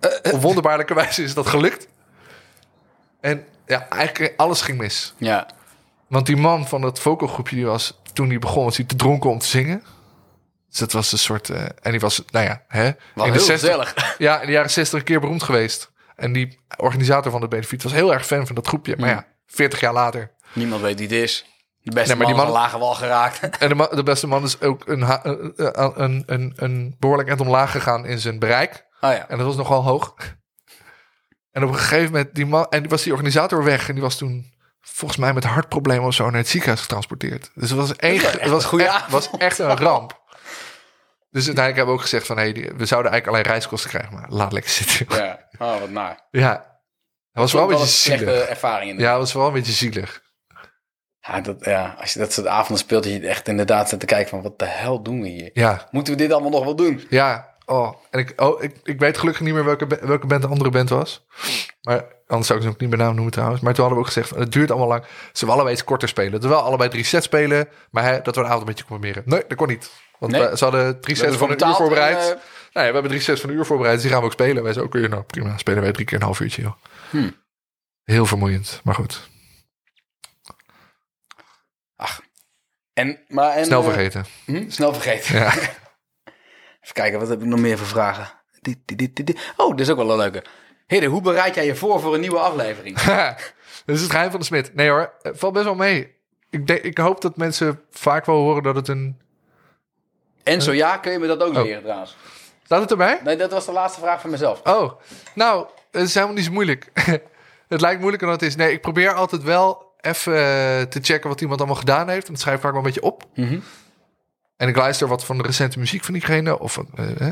[0.00, 1.88] Eh, Op wonderbaarlijke wijze is dat gelukt.
[3.20, 5.14] En ja, eigenlijk alles ging mis.
[5.16, 5.46] Ja.
[6.08, 9.30] Want die man van het vocalgroepje, die was toen hij begon, was hij te dronken
[9.30, 9.82] om te zingen.
[10.72, 11.50] Dus dat was een soort.
[11.50, 13.94] eh, en die was, nou ja, hè, in de heel 60 gezellig.
[14.18, 15.92] ja, in de jaren 60 een keer beroemd geweest.
[16.16, 18.96] En die organisator van de benefiet was heel erg fan van dat groepje.
[18.98, 20.30] Maar ja, 40 jaar later.
[20.52, 21.46] Niemand weet wie het is.
[21.80, 23.40] De beste Nee, maar man die man- lage wal geraakt.
[23.58, 25.52] En de, ma- de beste man is ook een, ha- een,
[26.02, 28.86] een, een, een behoorlijk eind omlaag gegaan in zijn bereik.
[29.00, 29.28] Oh ja.
[29.28, 30.14] En dat was nogal hoog.
[31.52, 33.88] En op een gegeven moment, die man, en die was die organisator weg.
[33.88, 37.50] En die was toen volgens mij met hartproblemen of zo naar het ziekenhuis getransporteerd.
[37.54, 40.20] Dus het was, wel het echt was, echt, was echt een ramp.
[41.32, 42.36] Dus uiteindelijk hebben we ook gezegd van...
[42.36, 45.06] Hey, we zouden eigenlijk alleen reiskosten krijgen, maar laat lekker zitten.
[45.24, 45.38] Ja.
[45.58, 46.26] Oh, wat naar.
[46.30, 46.52] Ja,
[47.32, 48.48] dat was wel een beetje zielig.
[48.48, 48.98] ervaring in.
[48.98, 50.22] Ja, dat was wel een beetje zielig.
[51.20, 54.06] Ja, dat, ja, als je dat soort avonden speelt, dat je echt inderdaad zit te
[54.06, 55.50] kijken van wat de hel doen we hier?
[55.52, 57.06] Ja, Moeten we dit allemaal nog wel doen?
[57.08, 57.50] ja.
[57.66, 60.70] Oh, en ik, oh, ik, ik weet gelukkig niet meer welke, welke band de andere
[60.70, 61.26] band was.
[61.82, 63.60] Maar anders zou ik ze ook niet meer naam noemen trouwens.
[63.60, 65.04] Maar toen hadden we ook gezegd, van, het duurt allemaal lang.
[65.04, 66.40] Ze willen allebei iets korter spelen.
[66.40, 67.68] Terwijl allebei drie sets spelen.
[67.90, 69.22] Maar hij, dat we een avond een beetje combineren.
[69.26, 69.90] Nee, dat kon niet.
[70.22, 70.48] Want Nee?
[70.48, 72.16] we- ze hadden drie sets van een uur voorbereid.
[72.18, 72.26] eh,
[72.72, 73.94] Nee, we hebben drie sets van een uur voorbereid.
[73.94, 74.62] Dus die gaan we ook spelen.
[74.62, 75.56] Wij zeiden, oké, nou prima.
[75.58, 76.72] Spelen wij drie keer een half uurtje, joh.
[77.10, 77.36] Hmm.
[78.04, 79.30] Heel vermoeiend, maar goed.
[82.92, 84.24] En, maar, en, Snel eh, vergeten.
[84.44, 84.70] hm?
[84.70, 85.34] Snel vergeten.
[85.38, 85.52] Ja.
[86.82, 88.28] Even kijken, wat heb ik nog meer voor vragen?
[88.60, 89.52] Dit, dit, dit.
[89.56, 90.44] Oh, dit is ook wel een leuke.
[90.86, 93.00] Hidde, hoe bereid jij je voor voor een nieuwe aflevering?
[93.84, 94.74] dat is het geheim van de smid.
[94.74, 96.14] Nee hoor, het valt best wel mee.
[96.50, 99.20] Ik, denk, ik hoop dat mensen vaak wel horen dat het een...
[100.42, 101.62] En zo ja, kun je me dat ook Oh.
[101.62, 102.16] leren trouwens?
[102.64, 103.20] Staat het erbij?
[103.24, 104.60] Nee, dat was de laatste vraag van mezelf.
[104.64, 104.92] Oh,
[105.34, 106.90] nou, het is helemaal niet zo moeilijk.
[107.68, 108.56] het lijkt moeilijker dan het is.
[108.56, 112.26] Nee, ik probeer altijd wel even eh, te checken wat iemand allemaal gedaan heeft.
[112.26, 113.24] En dat schrijf ik vaak wel een beetje op.
[113.34, 113.58] Mhm.
[114.56, 116.58] En ik luister wat van de recente muziek van diegene.
[116.58, 117.28] Of, van, eh.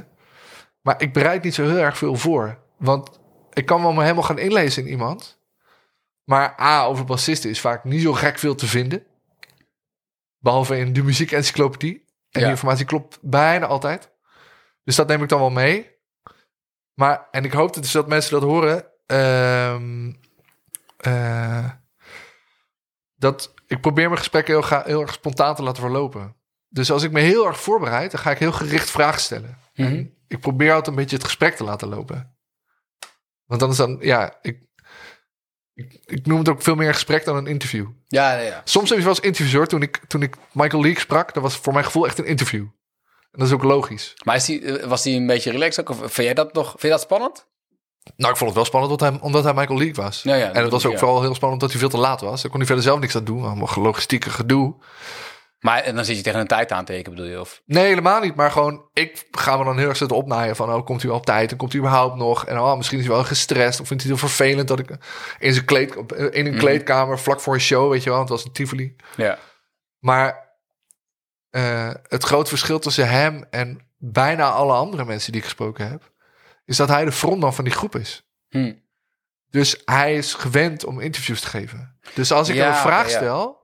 [0.81, 2.59] Maar ik bereid niet zo heel erg veel voor.
[2.79, 3.21] Want
[3.53, 5.39] ik kan wel me helemaal gaan inlezen in iemand.
[6.25, 9.05] Maar A, over bassisten is vaak niet zo gek veel te vinden.
[10.39, 12.05] Behalve in de muziekencyclopedie.
[12.31, 12.47] En Ja.
[12.47, 14.13] die informatie klopt bijna altijd.
[14.85, 15.99] Dus dat neem ik dan wel mee.
[16.95, 18.89] Maar, en ik hoop dus dat mensen dat horen.
[19.07, 20.13] ehm,
[20.97, 21.71] eh,
[23.15, 26.37] dat ik probeer mijn gesprekken heel, ga- heel erg spontaan te laten verlopen.
[26.69, 29.59] Dus als ik me heel erg voorbereid, dan ga ik heel gericht vragen stellen.
[29.75, 29.89] Mhm.
[29.89, 32.37] En ik probeer altijd een beetje het gesprek te laten lopen.
[33.45, 34.63] Want dan is dan, ja, ik,
[35.81, 37.87] ik, ik noem het ook veel meer een gesprek dan een interview.
[38.09, 38.61] Ja, ja, ja.
[38.65, 39.67] Soms heb je wel eens interviews hoor.
[39.67, 42.65] Toen ik, toen ik Michael Leake sprak, dat was voor mijn gevoel echt een interview.
[43.33, 44.15] En dat is ook logisch.
[44.25, 45.99] Maar is die, was die een beetje relaxed ook?
[45.99, 46.69] Of vind jij dat nog?
[46.69, 47.49] Vind je dat spannend?
[48.17, 50.23] Nou, ik vond het wel spannend omdat hij, omdat hij Michael Leake was.
[50.23, 50.99] Ja, ja, en het was ook ja.
[50.99, 52.41] vooral heel spannend omdat hij veel te laat was.
[52.41, 53.45] Daar kon hij verder zelf niks aan doen.
[53.45, 54.75] Allemaal logistieke gedoe.
[55.61, 57.41] Maar en dan zit je tegen een tijd aan tekenen, bedoel je?
[57.41, 57.63] Of?
[57.67, 58.35] Nee, helemaal niet.
[58.35, 60.73] Maar gewoon, ik ga me dan heel erg zitten opnaaien van...
[60.73, 62.47] oh, komt hij wel op tijd en komt hij überhaupt nog?
[62.47, 64.69] En oh, misschien is hij wel gestrest of vindt hij het heel vervelend...
[64.69, 64.91] dat ik
[65.39, 65.95] in, zijn kleed,
[66.31, 66.59] in een Mhm.
[66.59, 68.19] kleedkamer vlak voor een show, weet je wel...
[68.19, 68.97] want het was een Tivoli.
[69.17, 69.39] Ja.
[69.99, 70.49] Maar
[71.51, 76.13] eh, het grote verschil tussen hem en bijna alle andere mensen die ik gesproken heb...
[76.65, 78.29] is dat hij de frontman van die groep is.
[78.49, 78.73] Hm.
[79.51, 81.99] Dus hij is gewend om interviews te geven.
[82.15, 83.17] Dus als ik Ja, hem een vraag ja.
[83.17, 83.59] stel...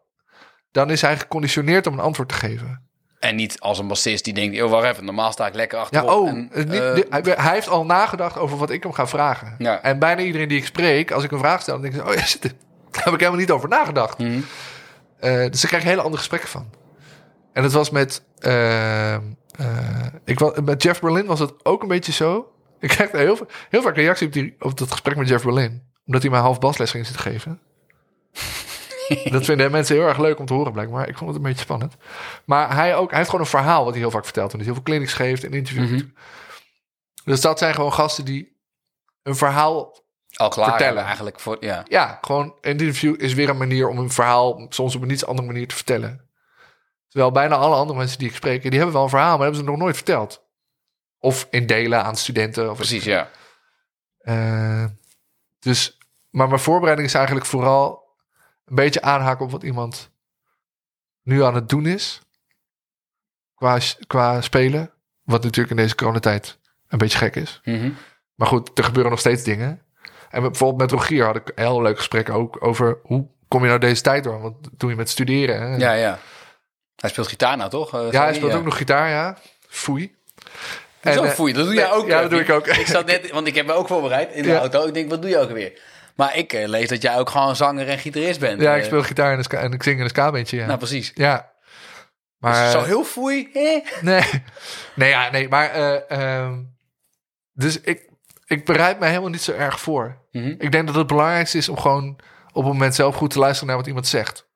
[0.76, 2.80] dan is hij geconditioneerd om een antwoord te geven.
[3.18, 5.84] En niet als een bassist die denkt, oh, wacht even, normaal sta ik lekker Ja,
[5.84, 6.08] achterop.
[6.10, 9.06] oh, en, het niet, eh, hij, hij heeft al nagedacht over wat ik hem ga
[9.06, 9.54] vragen.
[9.58, 9.82] Ja.
[9.82, 12.14] En bijna iedereen die ik spreek, als ik een vraag stel, dan denk ik, oh
[12.20, 12.24] ja,
[12.90, 14.18] daar heb ik helemaal niet over nagedacht.
[14.18, 14.40] mhm.
[15.20, 16.70] Eh, dus ik krijg hele andere gesprekken van.
[17.52, 19.16] En het was met, eh,
[20.24, 22.52] ik met Jeff Berlin was het ook een beetje zo.
[22.80, 25.82] Ik krijg heel, veel- heel vaak reactie op, die, op dat gesprek met Jeff Berlin.
[26.06, 27.60] Omdat hij mij half basles ging zitten geven.
[29.30, 31.08] dat vinden mensen heel erg leuk om te horen, blijkbaar.
[31.08, 31.96] Ik vond het een beetje spannend.
[32.44, 34.50] Maar hij, ook, hij heeft gewoon een verhaal wat hij heel vaak vertelt.
[34.50, 35.90] En hij heel veel clinics geeft en interviews.
[35.90, 36.10] Mhm.
[37.24, 38.60] Dus dat zijn gewoon gasten die
[39.22, 40.04] een verhaal...
[40.34, 41.04] Al klaar Vertellen.
[41.04, 41.40] eigenlijk.
[41.40, 41.84] Voor, ja.
[41.88, 44.66] Ja, gewoon een interview is weer een manier om een verhaal...
[44.68, 46.30] soms op een iets andere manier te vertellen.
[47.08, 48.62] Terwijl bijna alle andere mensen die ik spreek...
[48.62, 50.44] die hebben wel een verhaal, maar hebben ze het nog nooit verteld.
[51.18, 52.70] Of in delen aan studenten.
[52.70, 53.30] Of Precies, ja.
[54.18, 54.84] Eh,
[55.58, 55.98] dus,
[56.30, 58.05] maar mijn voorbereiding is eigenlijk vooral
[58.66, 60.10] een beetje aanhaken op wat iemand
[61.22, 62.20] nu aan het doen is.
[63.54, 64.90] Qua, qua spelen.
[65.22, 66.58] Wat natuurlijk in deze coronatijd
[66.88, 67.60] een beetje gek is.
[67.64, 67.90] Mhm.
[68.34, 69.82] Maar goed, er gebeuren nog steeds dingen.
[70.30, 73.68] En bijvoorbeeld met Rogier had ik een heel leuk gesprek ook over hoe kom je
[73.68, 74.40] nou deze tijd door?
[74.40, 75.60] Want doe je met studeren.
[75.60, 75.76] Hè?
[75.76, 76.18] Ja, ja.
[76.96, 77.94] Hij speelt gitaar nou, toch?
[77.94, 79.38] Eh, Ja, hij speelt ook nog gitaar, ja.
[79.68, 80.14] Foei.
[81.02, 82.06] Zo eh, foei, dat doe jij ook.
[82.06, 82.66] Ja, eh, dat doe ik ook.
[82.66, 84.58] Ik zat net, want ik heb me ook voorbereid in de Ja.
[84.58, 84.86] auto.
[84.86, 85.80] Ik denk, wat doe je ook weer?
[86.16, 88.60] Maar ik eh, lees dat jij ook gewoon zanger en gitarist bent.
[88.60, 90.66] Ja, ik Eh, speel gitaar en, ska- ik zing in een ska-bandje, ja.
[90.66, 91.10] Nou, precies.
[91.14, 91.52] Ja.
[92.38, 93.50] Maar, Zo heel foei.
[93.52, 93.80] hè?
[94.00, 94.22] Nee,
[94.94, 95.70] nee, ja, nee maar...
[95.70, 96.62] eh, ehm,
[97.52, 98.08] dus ik,
[98.46, 100.16] ik bereid me helemaal niet zo erg voor.
[100.30, 100.54] Mhm.
[100.58, 102.08] Ik denk dat het belangrijkste is om gewoon
[102.52, 104.48] op het moment zelf goed te luisteren naar wat iemand zegt.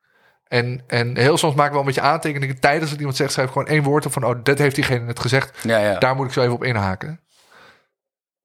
[0.45, 3.33] En, en heel soms maak ik wel een beetje aantekeningen tijdens wat iemand zegt.
[3.33, 5.59] Schrijf ik gewoon één woord op van, oh, dat heeft diegene net gezegd.
[5.63, 5.99] Ja, ja.
[5.99, 7.21] Daar moet ik zo even op inhaken.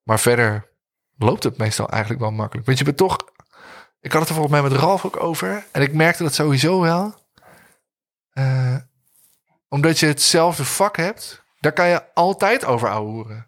[0.04, 0.74] Maar verder
[1.18, 2.66] loopt het meestal eigenlijk wel makkelijk.
[2.68, 3.18] Want je bent toch...
[4.02, 5.66] Ik had het er volgens mij met Ralf ook over.
[5.72, 7.14] En ik merkte dat sowieso wel.
[8.32, 8.76] Eh,
[9.70, 13.48] omdat je hetzelfde vak hebt, daar kan je altijd over ouwehoeren.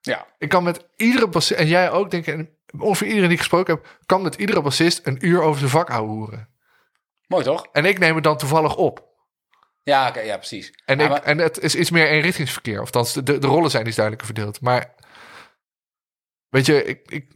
[0.00, 0.26] ja.
[0.38, 3.42] Ik kan met iedere bassist, en jij ook, denk ik, en ongeveer iedereen die ik
[3.44, 6.48] gesproken heb, kan met iedere bassist een uur over zijn vak ouwehoeren.
[7.26, 7.66] Mooi toch?
[7.72, 9.04] En ik neem het dan toevallig op.
[9.82, 10.72] Ja, ja, precies.
[10.84, 12.80] En, ik, maar- en het is iets meer eenrichtingsverkeer.
[12.80, 14.60] Of de, de rollen zijn iets duidelijker verdeeld.
[14.60, 14.94] Maar
[16.56, 17.34] weet je, ik, ik,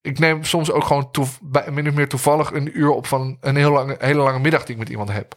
[0.00, 1.10] ik neem soms ook gewoon
[1.42, 4.64] bij, min of meer toevallig een uur op van een heel lange, hele lange middag
[4.64, 5.34] die ik met iemand heb.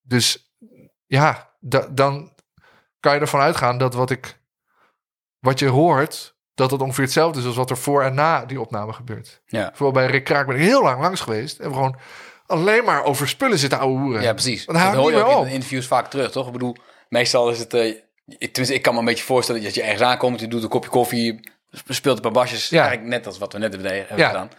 [0.00, 0.52] Dus
[1.06, 2.32] ja, da- dan
[3.00, 4.40] kan je ervan uitgaan dat wat ik,
[5.38, 8.60] wat je hoort, dat het ongeveer hetzelfde is als wat er voor en na die
[8.60, 9.42] opname gebeurt.
[9.46, 9.70] Ja.
[9.74, 11.98] Vooral bij Rick Kraak ben ik heel lang langs geweest en gewoon
[12.46, 14.22] alleen maar over spullen zitten ouwe hoeren.
[14.22, 14.66] Ja, precies.
[14.66, 16.46] Dat houdt hoor je ook in interviews vaak terug, toch?
[16.46, 16.76] Ik bedoel,
[17.08, 17.74] meestal is het...
[17.74, 18.04] eh, ik-
[18.38, 20.90] tenminste, ik kan me een beetje voorstellen dat je ergens aankomt, je doet een kopje
[20.90, 21.40] koffie,
[21.86, 22.80] speelt een paar basjes, Ja.
[22.80, 24.26] eigenlijk net als wat we net hebben Ja.
[24.28, 24.50] gedaan.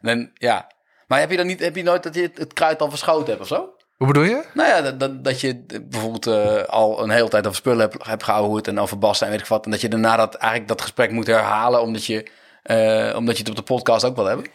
[0.00, 0.70] En dan, ja.
[1.06, 3.40] Maar heb je dan niet, heb je nooit dat je het, kruid al verschoten hebt
[3.40, 3.74] of zo?
[3.96, 4.44] Hoe bedoel je?
[4.54, 8.06] Nou ja, dat, dat, dat je bijvoorbeeld eh, al een hele tijd over spullen hebt,
[8.06, 9.64] hebt gehouden en over bassen en weet ik wat.
[9.64, 12.30] En dat je daarna dat, eigenlijk dat gesprek moet herhalen, omdat je,
[12.62, 14.46] eh, omdat je het op de podcast ook wil hebben.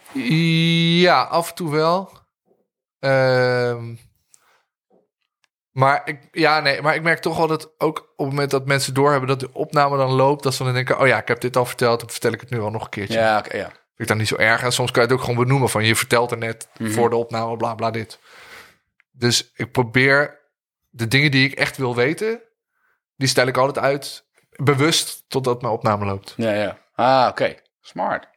[1.00, 2.12] Ja, af en toe wel.
[3.00, 3.96] Ehm,
[5.78, 8.66] maar ik, ja, nee, maar ik merk toch wel dat ook op het moment dat
[8.66, 11.40] mensen doorhebben dat de opname dan loopt, dat ze dan denken: oh ja, ik heb
[11.42, 13.20] dit al verteld, dan vertel ik het nu al nog een keertje.
[13.20, 13.64] Ja, ja.
[13.68, 14.64] Vind ik dan niet zo erg.
[14.64, 16.92] En soms kan je het ook gewoon benoemen van je vertelt er net Mhm.
[16.92, 18.20] voor de opname, bla bla dit.
[19.12, 20.40] Dus ik probeer
[20.90, 22.42] de dingen die ik echt wil weten,
[23.16, 26.34] die stel ik altijd uit, bewust totdat mijn opname loopt.
[26.38, 26.78] Ja, ja.
[26.96, 27.56] Ah, oké.
[27.82, 28.28] Smart.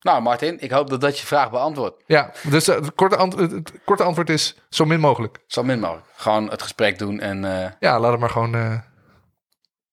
[0.00, 2.02] Nou, Martin, ik hoop dat dat je vraag beantwoordt.
[2.06, 5.38] Ja, dus eh, het, korte ant- het, korte antwoord is zo min mogelijk.
[5.46, 6.06] Zo min mogelijk.
[6.16, 7.44] Gewoon het gesprek doen en...
[7.64, 8.82] eh, Ja, laat het maar gewoon, eh, laat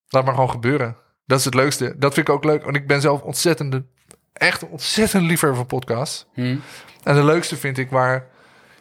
[0.10, 0.98] het maar gewoon gebeuren.
[1.26, 1.96] Dat is het leukste.
[1.98, 3.82] Dat vind ik ook leuk, want ik ben zelf ontzettend,
[4.34, 6.26] echt ontzettend liever van podcasts.
[6.34, 6.58] hm.
[7.04, 8.28] En de leukste vind ik waar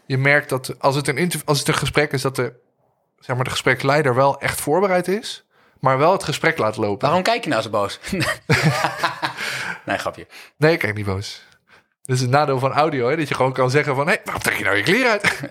[0.07, 2.53] je merkt dat als het een, als het een gesprek is, dat de,
[3.19, 5.45] zeg maar, de gespreksleider wel echt voorbereid is,
[5.81, 7.07] maar wel het gesprek laat lopen.
[7.07, 7.99] Waarom kijk je nou zo boos?
[9.87, 10.27] nee, grapje.
[10.57, 11.45] Nee, ik kijk niet boos.
[12.03, 13.17] Dat is het nadeel van audio, hè?
[13.17, 15.41] dat je gewoon kan zeggen van, hé, hey, waarom trek je nou je kleren uit?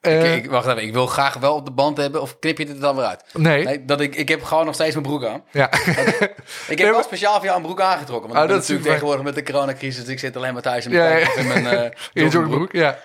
[0.00, 2.58] Eh, ik, ik- wacht even, ik wil graag wel op de band hebben of knip
[2.58, 3.24] je dit dan weer uit?
[3.32, 5.42] nee, Nee, dat ik, ik heb gewoon nog steeds mijn broek aan.
[5.50, 5.72] ja.
[5.72, 5.84] Ik
[6.68, 8.30] heb wel maar- speciaal voor jou een broek aangetrokken.
[8.32, 10.04] Want Oh, dat is natuurlijk tegenwoordig met de coronacrisis.
[10.04, 11.34] Dus ik zit alleen maar thuis in Ja, mijn, ja.
[11.34, 12.98] in mijn eh, joggingbroek, ja.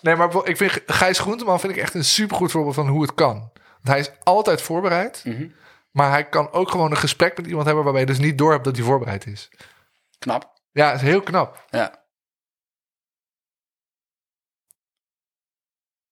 [0.00, 3.14] Nee, maar ik vind Gijs Groenteman vind ik echt een supergoed voorbeeld van hoe het
[3.14, 3.34] kan.
[3.62, 5.46] Want hij is altijd voorbereid, Mhm.
[5.90, 8.52] maar hij kan ook gewoon een gesprek met iemand hebben waarbij je dus niet door
[8.52, 9.50] hebt dat hij voorbereid is.
[10.22, 10.60] Knap.
[10.72, 11.64] Ja, is heel knap.
[11.70, 12.04] Ja.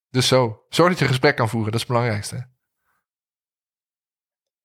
[0.09, 0.67] Dus zo.
[0.69, 2.49] Zorg dat je gesprek kan voeren, dat is het belangrijkste.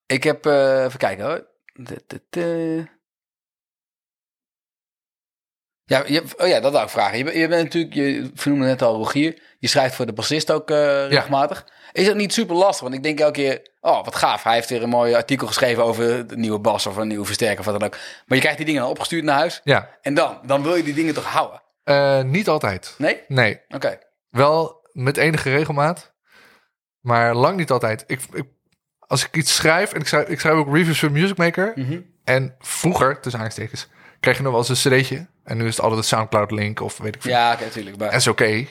[0.05, 1.47] Ik heb, eh, even kijken hoor.
[1.73, 2.93] De- de- de-
[5.83, 7.17] Ja, je, oh ja, dat wou ik vragen.
[7.17, 9.55] Je, bent- je bent natuurlijk, je vernoemde net al Rogier.
[9.59, 11.67] Je schrijft voor de bassist ook eh, regelmatig.
[11.91, 12.81] Is het niet super lastig?
[12.81, 14.43] Want ik denk elke keer, oh wat gaaf.
[14.43, 17.59] Hij heeft weer een mooi artikel geschreven over de nieuwe bas of een nieuwe versterker
[17.59, 17.95] of wat dan ook.
[18.25, 19.61] Maar je krijgt die dingen dan opgestuurd naar huis.
[19.63, 21.61] Ja, En dan, dan wil je die dingen toch houden?
[21.83, 22.95] Eh, niet altijd.
[22.97, 23.21] Nee?
[23.27, 23.99] Nee, Oké.
[24.29, 26.13] wel met enige regelmaat,
[26.99, 28.03] maar lang niet altijd.
[28.07, 28.45] Ik, ik,
[28.99, 31.99] als ik iets schrijf, en ik schrijf, ik schrijf ook reviews voor Music Maker, Mhm.
[32.23, 33.87] en vroeger, tussen aanstekens,
[34.19, 35.27] kreeg je nog wel eens een cd'tje.
[35.43, 37.31] En nu is het altijd een Soundcloud-link of weet ik veel.
[37.31, 37.97] Ja, natuurlijk.
[37.97, 38.65] Maar, En is oké.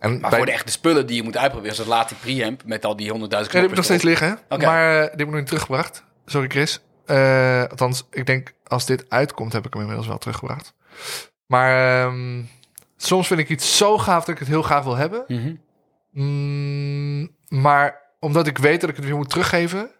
[0.00, 2.62] En maar bij- voor de echte spullen die je moet uitproberen, zoals laat die preamp
[2.64, 4.38] met al die honderdduizend Ja, die heb ik nog steeds liggen.
[4.48, 4.66] Oké.
[4.66, 6.04] Maar eh, die heb ik nog niet teruggebracht.
[6.26, 6.80] Sorry, Chris.
[7.06, 10.74] Eh, althans, ik denk als dit uitkomt, heb ik hem inmiddels wel teruggebracht.
[11.46, 12.42] Maar ehm,
[12.96, 15.24] soms vind ik iets zo gaaf dat ik het heel graag wil hebben.
[15.26, 15.54] Mhm.
[16.12, 19.90] Mm, maar omdat ik weet dat ik het weer moet teruggeven,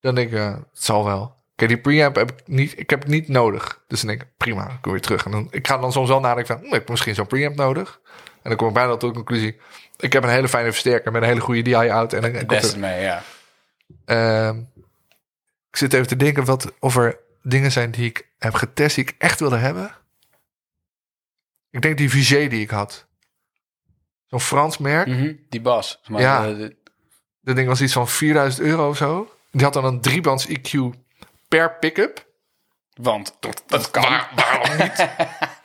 [0.00, 1.38] dan denk ik, eh, het zal wel.
[1.54, 3.84] Kijk, die preamp heb ik niet, ik heb het niet nodig.
[3.86, 5.24] Dus dan denk ik, prima, ik wil weer terug.
[5.24, 7.56] En dan, ik ga dan soms wel nadenken van, hm, ik heb misschien zo'n preamp
[7.56, 8.00] nodig.
[8.42, 9.60] En dan kom ik bijna tot de conclusie,
[9.96, 12.12] ik heb een hele fijne versterker met een hele goede DI-out.
[12.12, 13.22] En dan er, beste mee, ja.
[14.04, 14.58] Ehm,
[15.70, 19.04] ik zit even te denken wat, of er dingen zijn die ik heb getest die
[19.04, 19.94] ik echt wilde hebben.
[21.70, 23.06] Ik denk die Vigé die ik had.
[24.26, 25.06] Zo'n Frans merk.
[25.06, 26.00] Mhm, Die bas.
[26.06, 26.46] Maar Ja.
[26.46, 26.76] de- de-
[27.42, 29.34] Dat ding was iets van 4000 euro of zo.
[29.50, 30.70] Die had dan een driebands EQ
[31.48, 32.28] per pick-up.
[32.94, 33.36] want
[33.66, 34.20] dat kan.
[34.34, 35.08] waarom niet?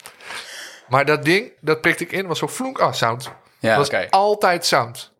[0.88, 2.78] maar dat ding, dat prikte ik in, was zo vloek.
[2.78, 3.30] Ah, sound.
[3.58, 4.06] Ja, was oké.
[4.10, 5.12] altijd sound.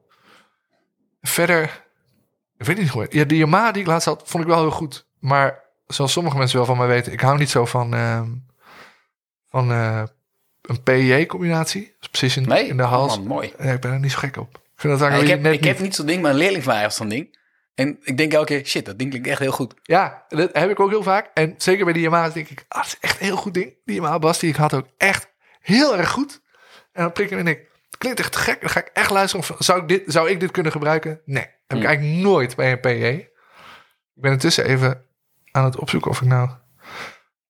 [1.23, 1.85] Verder,
[2.57, 3.13] ik weet niet goed.
[3.13, 5.07] Ja, die Yamaha die ik laatst had, vond ik wel heel goed.
[5.19, 8.29] Maar zoals sommige mensen wel van mij weten, ik hou niet zo van, ehm,
[9.49, 10.03] van eh,
[10.63, 11.95] een PJ-combinatie.
[12.11, 12.67] Precision Nee?
[12.67, 13.17] in de hals.
[13.19, 13.53] Man, mooi.
[13.59, 14.55] Ja, ik ben er niet zo gek op.
[14.55, 15.83] Ik vind dat Ja, ik heb, net ik heb niet.
[15.83, 17.39] niet zo'n ding, maar een leerling van mij heeft zo'n ding.
[17.75, 19.75] En ik denk elke keer, shit, dat ding klinkt echt heel goed.
[19.83, 21.31] Ja, dat heb ik ook heel vaak.
[21.35, 23.75] En zeker bij die Yamaha denk ik, ah, dat is echt een heel goed ding.
[23.85, 25.29] Die Yamaha Bas die ik had ook echt
[25.67, 26.41] heel erg goed.
[26.93, 28.61] En dan prik ik en ik, het klinkt echt gek.
[28.61, 29.49] Dan ga ik echt luisteren.
[29.49, 31.21] Of, zou, ik dit, zou ik dit kunnen gebruiken?
[31.25, 31.85] Nee, heb ik Hmm.
[31.85, 33.05] eigenlijk nooit bij een PJ.
[33.05, 35.05] Ik ben intussen even
[35.51, 36.51] aan het opzoeken of ik nou...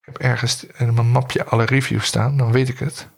[0.01, 2.37] Ik heb ergens in mijn mapje alle reviews staan.
[2.37, 3.09] Dan weet ik het.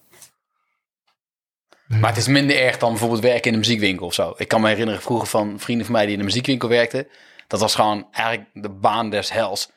[1.86, 4.34] Maar het is minder erg dan bijvoorbeeld werken in een muziekwinkel of zo.
[4.36, 7.08] Ik kan me herinneren vroeger van vrienden van mij die in een muziekwinkel werkten.
[7.46, 9.70] Dat was gewoon eigenlijk de baan des hels.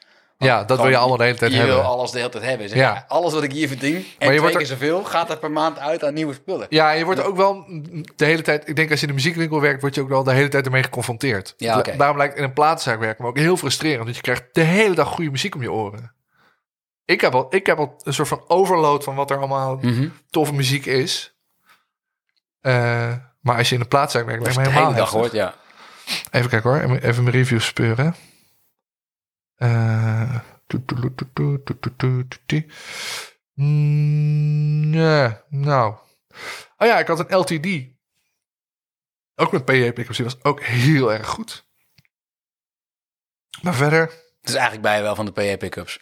[0.45, 1.75] Ja, dat wil je allemaal de hele tijd je hebben.
[1.75, 2.69] wil alles de hele tijd hebben.
[2.69, 3.05] Zeg, Ja.
[3.07, 5.51] alles wat ik hier verdien en je twee wordt keer er- zoveel gaat er per
[5.51, 6.65] maand uit aan nieuwe spullen.
[6.69, 7.65] Ja, je wordt ook wel
[8.15, 8.67] de hele tijd...
[8.69, 9.81] Ik denk als je in de muziekwinkel werkt...
[9.81, 11.53] word je ook wel de hele tijd ermee geconfronteerd.
[11.57, 11.81] Ja.
[11.81, 14.03] Daarom lijkt in een platenzaak werken me ook heel frustrerend.
[14.03, 16.13] Want je krijgt de hele dag goede muziek om je oren.
[17.05, 20.07] Ik heb al, ik heb al een soort van overload van wat er allemaal Mhm.
[20.29, 21.35] toffe muziek is.
[22.61, 25.05] Eh, maar als je in een platenzaak werkt, ben je je het de helemaal hele
[25.11, 25.53] dag hoort, ja.
[26.31, 26.99] Even kijken hoor.
[27.01, 28.15] Even mijn reviews speuren.
[33.53, 35.93] Mm, Nee, nou.
[36.77, 37.89] Oh ja, ik had een LTD.
[39.35, 39.67] Ook met.
[40.15, 41.69] Die was ook heel erg goed.
[43.61, 44.01] Maar verder...
[44.41, 45.99] Het is eigenlijk bij je wel van de PA pickups.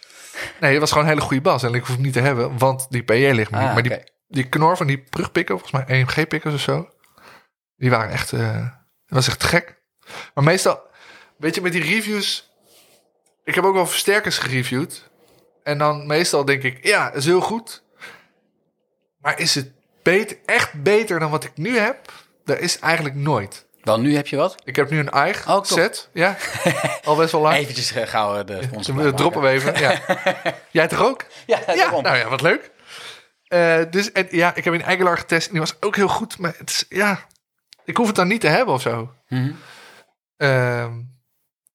[0.59, 1.63] Nee, het was gewoon een hele goede bas.
[1.63, 3.67] En ik hoef hem niet te hebben, want die PA ligt me niet.
[3.67, 6.89] Ah, Maar die, die knor van die brugpikken, volgens mij EMG pickers of zo.
[7.75, 8.55] Die waren echt, eh,
[9.05, 9.81] dat was echt gek.
[10.33, 10.81] Maar meestal,
[11.37, 12.48] weet je, met die reviews.
[13.49, 15.09] Ik heb ook wel versterkers gereviewd.
[15.63, 17.83] En dan meestal denk ik, ja, is heel goed.
[19.21, 19.71] Maar is het
[20.03, 22.11] beter, echt beter dan wat ik nu heb?
[22.45, 23.65] Dat is eigenlijk nooit.
[23.81, 24.55] Wel, nu heb je wat.
[24.63, 26.09] Ik heb nu een eigen Oh, set.
[26.13, 26.37] Ja,
[27.03, 27.55] al best wel lang.
[27.55, 29.79] Eventjes uh, gauw eh, de sponsor We droppen we even.
[29.79, 30.01] Ja.
[30.71, 31.25] Jij toch ook?
[31.45, 32.71] Ja, Ja, nou ja, wat leuk.
[33.47, 36.37] Eh, dus en, ja, ik heb in Eigenlaar getest en die was ook heel goed.
[36.37, 37.25] Maar het is, ja,
[37.85, 39.13] ik hoef het dan niet te hebben of zo.
[39.27, 39.51] Mhm.
[40.37, 40.91] Ehm,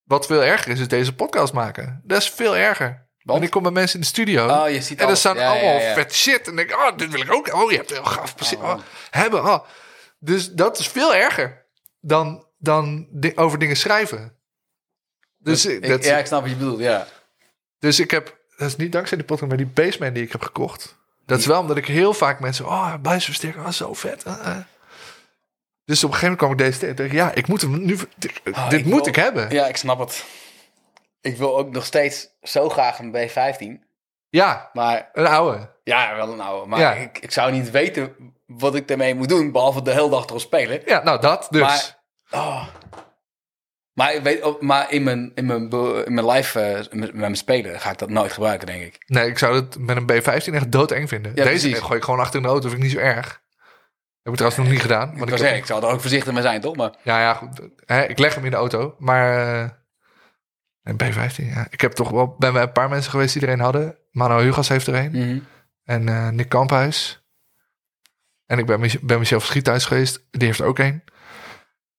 [0.04, 2.00] wat veel erger is, is deze podcast maken.
[2.04, 3.02] Dat is veel erger.
[3.22, 4.48] Want ik kom bij mensen in de studio.
[4.48, 5.94] Oh, je ziet en er staan Ja, allemaal ja, ja.
[5.94, 6.48] vet shit.
[6.48, 7.54] En denk ik, oh, dit wil ik ook.
[7.54, 8.56] Oh, je hebt heel gaaf precies.
[8.58, 8.62] Oh.
[8.64, 8.78] Oh,
[9.10, 9.44] hebben.
[9.44, 9.64] Oh.
[10.18, 11.66] Dus dat is veel erger
[12.00, 14.36] dan, dan over dingen schrijven.
[15.38, 17.06] Dus, Ik- dat, ja, ik snap wat je bedoelt, ja.
[17.78, 20.42] dus ik heb, dat is niet dankzij die podcast, maar die Baseman die ik heb
[20.42, 20.96] gekocht.
[21.26, 24.24] Dat is wel omdat ik heel vaak mensen, oh, buisversterker, oh, zo vet.
[24.24, 24.56] ah, ah.
[25.84, 26.96] Dus op een gegeven moment kwam ik deze tegen.
[26.96, 29.42] dacht ik, Ja, ik moet hem nu, dit, Oh, dit ik moet wil- ik hebben.
[29.42, 30.24] Ja, Ja, ik snap het.
[31.20, 33.82] Ik wil ook nog steeds zo graag een B15.
[34.72, 35.70] Maar een oude.
[35.84, 36.66] ja, wel een oude.
[36.68, 36.92] Maar Ja.
[36.92, 38.14] ik, ik zou niet weten
[38.46, 39.52] wat ik ermee moet doen.
[39.52, 40.82] Behalve de hele dag erop spelen.
[40.86, 41.60] Ja, nou dat dus.
[41.60, 42.66] Maar, oh.
[43.92, 45.70] maar, ik weet, maar in mijn, in mijn,
[46.04, 49.02] in mijn live, eh, met met mijn spelen, ga ik dat nooit gebruiken, denk ik.
[49.06, 51.32] Nee, ik zou het met een B15 echt doodeng vinden.
[51.34, 51.84] Ja, Deze precies.
[51.84, 53.42] gooi ik gewoon achter in de auto, vind ik niet zo erg.
[54.24, 55.10] Heb ik trouwens nog niet gedaan.
[55.10, 56.76] Ik, wil ik, zeggen, ik zou er ook voorzichtig mee zijn, toch?
[56.76, 57.60] Maar ja, ja, goed.
[58.08, 58.94] Ik leg hem in de auto.
[58.98, 59.70] Maar eh,
[60.82, 61.66] een B15, ja.
[61.70, 63.98] Ik heb toch wel bij een paar mensen geweest die er een hadden.
[64.10, 65.10] Mano Hugas heeft er een.
[65.10, 65.38] Mhm.
[65.84, 67.26] En eh, Nick Kamphuis.
[68.46, 70.26] En ik ben, bij Michel Verschiet thuis geweest.
[70.30, 71.04] Die heeft er ook een.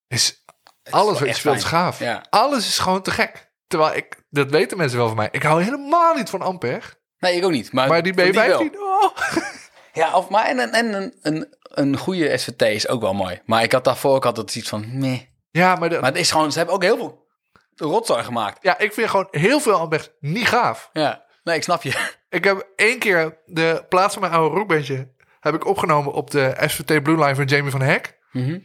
[0.08, 0.46] Is
[0.90, 2.00] alles wat je echt speelt is gaaf.
[2.00, 2.26] Ja.
[2.30, 3.52] Alles is gewoon te gek.
[3.68, 5.30] Terwijl ik, dat weten mensen wel van mij.
[5.32, 6.86] Ik hou helemaal niet van Ampère.
[7.20, 7.72] Nee, ik ook niet.
[7.72, 8.64] Maar, Maar die van wel.
[8.64, 9.18] B15, oh.
[9.94, 13.42] Ja, of, maar en, en, en een, een, een goede SVT is ook wel mooi.
[13.46, 15.34] Maar ik had daarvoor ook altijd iets van, nee.
[15.52, 17.24] Ja, maar, de- Maar het is gewoon, ze hebben ook heel veel
[17.76, 18.64] rotzooi gemaakt.
[18.64, 20.90] ja, ik vind gewoon heel veel Ampère niet gaaf.
[20.94, 22.14] Ja, nee, ik snap je.
[22.30, 25.14] Ik heb één keer de plaats van mijn oude rockbandje...
[25.40, 28.18] heb ik opgenomen op de SVT Blue Line van Jamie van Hek.
[28.32, 28.60] Mhm.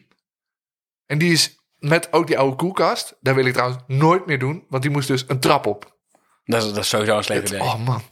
[1.06, 3.16] En die is met ook die oude koelkast.
[3.20, 4.64] Daar wil ik trouwens nooit meer doen.
[4.68, 5.98] Want die moest dus een trap op.
[6.44, 7.60] Dat, is, dat is sowieso een slecht idee.
[7.60, 8.02] oh man.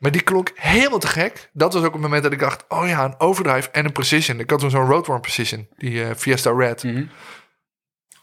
[0.00, 1.50] Maar die klonk helemaal te gek.
[1.52, 2.64] Dat was ook het moment dat ik dacht...
[2.68, 4.40] oh ja, een overdrive en een precision.
[4.40, 5.68] Ik had toen zo'n Roadworm precision.
[5.76, 6.82] Die eh, Fiesta Red.
[6.84, 7.04] Mhm.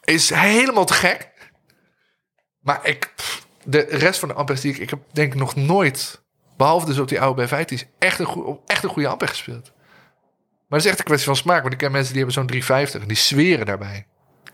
[0.04, 1.32] Is helemaal te gek.
[2.60, 3.12] Maar ik...
[3.16, 4.78] pff, de rest van de Ampères die ik...
[4.78, 6.24] Ik heb denk ik nog nooit...
[6.58, 7.98] behalve dus op die oude B15...
[8.00, 9.72] echt een, echt een goede Ampère gespeeld.
[10.68, 11.62] Maar dat is echt een kwestie van smaak.
[11.62, 13.02] Want ik ken mensen die hebben zo'n 350...
[13.02, 14.08] en die zweren daarbij.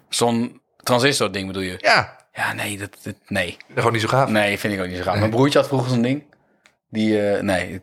[0.10, 1.78] Zo'n transistor ding bedoel je?
[1.82, 3.58] Ja, Ja, nee, dat, dat, nee.
[3.76, 4.30] gewoon niet zo gaaf.
[4.30, 5.12] Nee, vind ik ook niet zo gaaf.
[5.12, 5.22] Nee.
[5.22, 6.24] Mijn broertje had vroeger zo'n ding.
[6.94, 7.82] Die, eh, nee.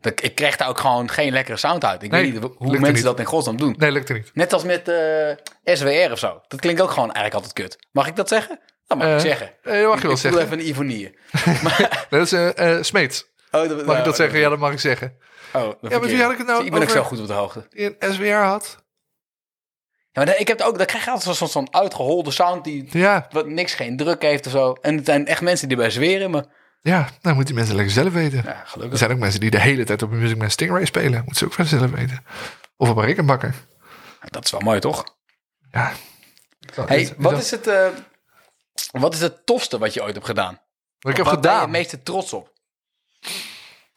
[0.00, 2.02] Dat, ik kreeg daar ook gewoon geen lekkere sound uit.
[2.02, 3.02] Ik Nee, weet niet hoe mensen niet.
[3.02, 3.74] dat in godsnaam doen.
[3.78, 4.30] Nee, lukt er niet.
[4.34, 6.40] Net als met eh, SWR of zo.
[6.48, 7.86] Dat klinkt ook gewoon eigenlijk altijd kut.
[7.92, 8.60] Mag ik dat zeggen?
[8.86, 9.46] Dat mag ik zeggen.
[9.62, 10.40] eh, dat mag je wel ik zeggen.
[10.42, 11.18] even een ironie.
[12.10, 13.24] Dat is Smeets.
[13.50, 14.38] Oh, dat, Mag ik dat zeggen?
[14.38, 15.18] Ja, dat mag ik zeggen.
[15.52, 17.32] Oh, dat met wie had ik het nou Ik ben ook zo goed op de
[17.32, 17.66] hoogte.
[17.70, 18.84] Een SWR had.
[20.12, 22.88] Ja, maar ik heb het ook, dan krijg je altijd zo'n zo'n uitgeholde sound die
[22.90, 24.72] Ja, wat niks geen druk heeft of zo.
[24.72, 26.44] En het zijn echt mensen die bij zweren, maar
[26.86, 28.42] ja, nou moeten die mensen lekker zelf weten.
[28.44, 28.98] ja, Er gelukkig.
[28.98, 31.18] zijn ook mensen die de hele tijd op een Music Man Stingray spelen.
[31.18, 32.24] Moeten ze ook wel zelf weten.
[32.76, 33.54] Of op een rekenbakker.
[34.24, 35.04] Dat is wel mooi, toch?
[35.70, 35.92] Ja.
[36.86, 37.86] Hey, wat is het, eh,
[38.90, 40.60] wat is het tofste wat je ooit hebt gedaan?
[40.98, 41.60] Wat ik heb Waar ben je gedaan?
[41.60, 42.52] het meeste trots op?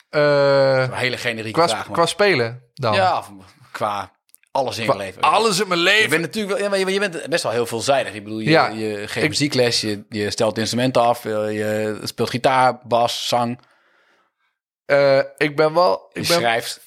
[0.10, 2.94] Eh, Een hele generieke qua, vraag, qua spelen dan?
[2.94, 3.32] Ja, of
[3.72, 4.12] qua
[4.60, 5.22] alles in je leven.
[5.22, 6.10] alles in mijn Je leven.
[6.10, 8.14] bent natuurlijk wel, ja, maar je, je bent best wel heel veelzijdig.
[8.14, 8.68] Ik bedoel, je, Ja.
[8.68, 13.60] je geeft Ik- muziekles, je, je stelt instrumenten af, je, je speelt gitaar, bas, zang,
[14.86, 16.10] Eh, ik ben wel...
[16.14, 16.82] je Ik ben, schrijft.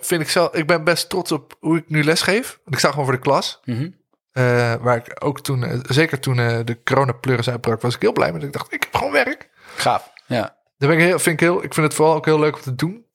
[0.00, 2.48] vind ik, zelf, ik ben best trots op hoe ik nu lesgeef.
[2.64, 3.60] Want ik sta gewoon voor de klas.
[3.64, 3.90] Mhm.
[4.32, 8.12] Eh, waar ik ook toen, eh, zeker toen eh, de coronapleuris uitbrak, was ik heel
[8.12, 8.42] blij met.
[8.42, 9.48] Ik dacht, ik heb gewoon werk.
[9.76, 10.56] Gaaf, ja.
[10.78, 12.60] Daar ben ik heel, vind ik heel, ik vind het vooral ook heel leuk om
[12.62, 13.06] te doen.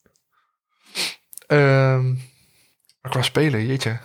[1.47, 2.13] Ehm
[3.05, 3.99] maar qua spelen, jeetje.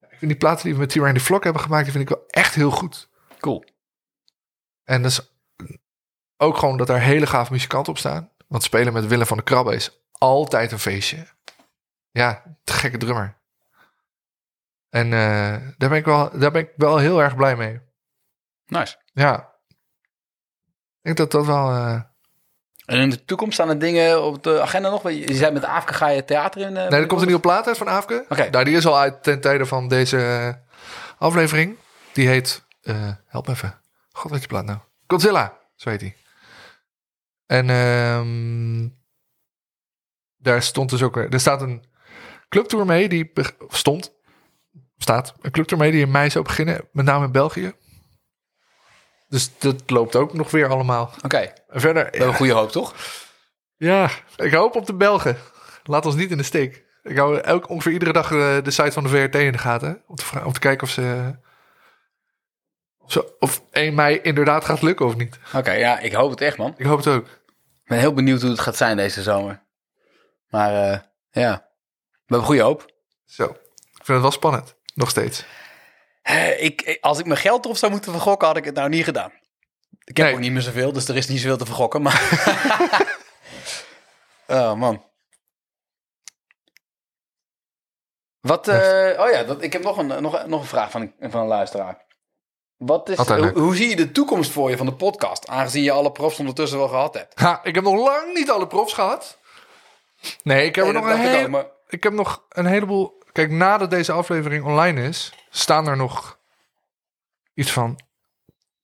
[0.00, 2.16] Ik vind die platen die we met T-Rain de Vlog hebben gemaakt, die vind ik
[2.16, 3.08] wel echt heel goed.
[3.38, 3.64] Cool.
[4.84, 5.32] En dat is
[6.36, 8.30] ook gewoon dat er hele gave muzikanten op staan.
[8.46, 11.26] Want spelen met Willem van de Krabbe is altijd een feestje.
[12.10, 13.38] Ja, te gekke drummer.
[14.88, 17.80] En eh, daar, ben ik wel, daar ben ik wel heel erg blij mee.
[18.66, 19.02] Nice.
[19.12, 19.54] Ja.
[19.66, 21.70] Ik denk dat dat wel...
[21.70, 22.02] eh,
[22.88, 25.10] En in de toekomst staan er dingen op de agenda nog?
[25.10, 26.76] Je zei met Afke ga je theater in?
[26.76, 28.24] eh, Nee, er komt een nieuwe plaat uit van Aafke.
[28.28, 28.48] Oké.
[28.50, 30.48] Nou, die is al uit ten tijde van deze eh,
[31.18, 31.76] aflevering.
[32.12, 32.64] Die heet...
[32.82, 33.80] eh, help me even.
[34.12, 34.78] God, wat die plaat nou?
[35.06, 36.14] Godzilla, zo heet die.
[37.46, 38.88] En ehm,
[40.36, 41.16] daar stond dus ook...
[41.16, 41.84] Er staat een
[42.48, 43.32] clubtour mee die...
[43.68, 44.14] Stond.
[44.98, 45.34] Staat.
[45.40, 46.88] Een clubtour mee die in mei zou beginnen.
[46.92, 47.72] Met name in België.
[49.28, 51.10] Dus dat loopt ook nog weer allemaal.
[51.24, 51.36] Oké,
[51.68, 52.02] En verder...
[52.04, 52.94] we hebben een goede hoop, toch?
[53.76, 55.36] Ja, ik hoop op de Belgen.
[55.84, 56.84] Laat ons niet in de steek.
[57.02, 60.02] Ik hou elk, ongeveer iedere dag eh, de site van de VRT in de gaten.
[60.06, 61.34] Om te, vra- om te kijken of ze,
[62.98, 63.36] of ze...
[63.38, 65.38] Of 1 mei inderdaad gaat lukken of niet.
[65.54, 66.74] Oké, ja, ik hoop het echt, man.
[66.76, 67.26] Ik hoop het ook.
[67.26, 69.62] Ik ben heel benieuwd hoe het gaat zijn deze zomer.
[70.48, 70.98] Maar eh,
[71.30, 71.68] ja,
[72.10, 72.92] we hebben goede hoop.
[73.24, 73.44] Zo.
[73.44, 74.74] Ik vind het wel spannend.
[74.94, 75.44] Nog steeds.
[76.28, 79.04] Eh, Ik, als ik mijn geld erop zou moeten vergokken, had ik het nou niet
[79.04, 79.32] gedaan.
[80.04, 80.34] Ik heb Nee.
[80.34, 82.02] ook niet meer zoveel, dus er is niet zoveel te vergokken.
[82.02, 82.22] Maar...
[84.46, 85.04] oh man.
[88.40, 91.30] Wat, eh, oh ja, dat, ik heb nog een, nog, nog een vraag van een,
[91.30, 92.06] van een luisteraar.
[92.76, 93.16] Wat is,
[93.54, 95.46] hoe, zie je de toekomst voor je van de podcast?
[95.48, 97.40] Aangezien je alle profs ondertussen wel gehad hebt.
[97.40, 99.38] Ha, ik heb nog lang niet alle profs gehad.
[100.42, 101.10] Nee, ik heb, Nee, er nog
[101.44, 103.17] een maar- ik heb nog een heleboel...
[103.32, 105.32] Kijk, nadat deze aflevering online is...
[105.50, 106.38] staan er nog
[107.54, 107.98] iets van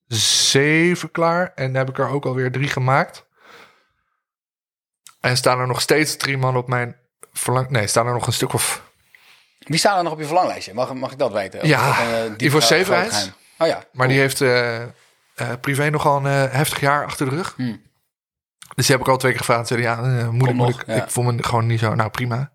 [0.07, 1.51] zeven klaar.
[1.55, 3.25] En dan heb ik er ook alweer drie gemaakt.
[5.19, 6.95] En staan er nog steeds drie man op mijn
[7.33, 7.69] verlang...
[7.69, 8.83] Nee, staan er nog een stuk of...
[9.59, 10.73] Wie staan er nog op je verlanglijstje?
[10.73, 11.61] Mag, mag ik dat weten?
[11.61, 11.87] Of Ja,
[12.27, 12.87] dat eh, Severijns.
[12.87, 13.33] groot geheim?
[13.57, 13.83] Oh ja.
[13.91, 14.89] Maar die heeft eh, eh,
[15.61, 17.53] privé nogal een heftig jaar achter de rug.
[17.55, 17.81] Hmm.
[18.75, 19.67] Dus die heb ik al twee keer gevraagd.
[19.67, 21.03] Zeiden ja, moeilijk, ja.
[21.03, 21.95] Ik voel me gewoon niet zo...
[21.95, 22.51] Nou, prima.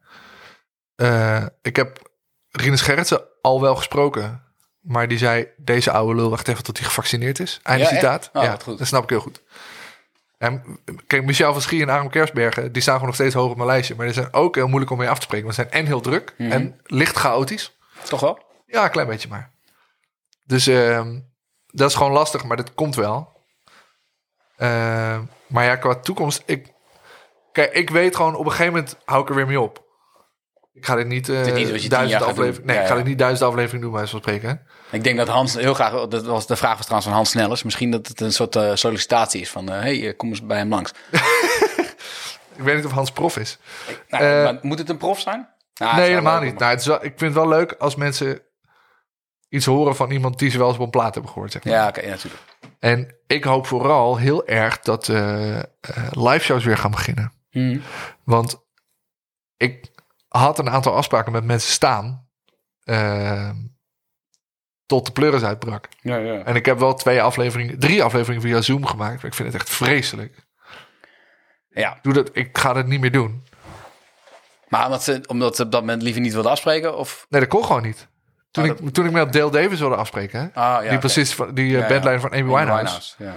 [1.00, 2.10] Eh, ik heb
[2.50, 4.42] Rinus Gerritsen al wel gesproken.
[4.80, 7.60] Maar die zei, deze oude lul wacht even tot hij gevaccineerd is.
[7.62, 8.30] Einde Ja, citaat.
[8.32, 8.78] Oh, ja, goed.
[8.78, 9.42] dat snap ik heel goed.
[10.38, 13.56] En kijk, Michel van Schie en Aram Kersbergen, die staan gewoon nog steeds hoog op
[13.56, 13.94] mijn lijstje.
[13.94, 15.44] Maar die zijn ook heel moeilijk om mee af te spreken.
[15.44, 16.50] Want ze zijn en heel druk Mhm.
[16.52, 17.76] en licht chaotisch.
[18.04, 18.38] Toch wel?
[18.66, 19.50] Ja, een klein beetje maar.
[20.44, 21.18] Dus ehm,
[21.66, 23.32] dat is gewoon lastig, maar dat komt wel.
[24.56, 26.66] Ehm, maar ja, qua toekomst, ik,
[27.52, 29.88] kijk, ik weet gewoon op een gegeven moment hou ik er weer mee op.
[30.80, 32.66] Ik ga dit niet, eh tien duizend afleveringen.
[32.66, 34.66] Nee, Ja, ik ga dit niet duizend afleveringen doen, bij wijze van spreken.
[34.90, 37.62] Ik denk dat Hans heel graag, dat was de vraag was trouwens van Hans Snellers.
[37.62, 40.56] Misschien dat het een soort eh, sollicitatie is van, hé, hey, eh, kom eens bij
[40.58, 40.92] hem langs.
[42.56, 43.58] Ik weet niet of Hans prof is.
[44.08, 45.48] Nou, Eh, maar moet het een prof zijn?
[45.74, 46.50] Nou, nee, helemaal niet.
[46.50, 48.42] maar- Nou, het is wel, ik vind het wel leuk als mensen
[49.48, 51.52] iets horen van iemand die ze wel eens op een plaat hebben gehoord.
[51.52, 51.72] Zeg maar.
[51.74, 52.42] Ja, oké, ja, natuurlijk.
[52.78, 55.64] En ik hoop vooral heel erg dat eh eh,
[56.10, 57.32] live shows weer gaan beginnen.
[57.50, 57.78] Mhm.
[58.24, 58.64] Want
[59.56, 59.89] ik
[60.38, 62.28] had een aantal afspraken met mensen staan.
[62.84, 63.50] eh,
[64.86, 65.88] tot de pleuris uitbrak.
[66.00, 66.42] Ja, ja.
[66.44, 69.16] En ik heb wel twee afleveringen, drie afleveringen via Zoom gemaakt.
[69.16, 70.46] Maar ik vind het echt vreselijk.
[71.68, 71.98] ja.
[72.02, 73.44] Doe dat, ik ga dat niet meer doen.
[74.68, 76.96] Maar omdat ze, omdat ze op dat moment liever niet wilden afspreken?
[76.96, 77.26] Of?
[77.28, 78.08] Nee, dat kon gewoon niet.
[78.50, 80.98] Toen, Oh, ik, toen ik met Dale Davis wilde afspreken, hè, Ah, ja, die oké.
[80.98, 83.34] precies van die eh, bandleider van Amy Amy Winehouse, Ja.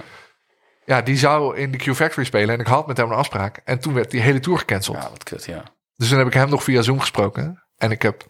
[0.84, 3.60] ja, die zou in de Q Factory spelen en ik had met hem een afspraak.
[3.64, 4.96] En toen werd die hele tour gecanceld.
[5.02, 5.62] ja, wat kut, ja.
[5.96, 7.64] Dus toen heb ik hem nog via Zoom gesproken.
[7.76, 8.26] En ik heb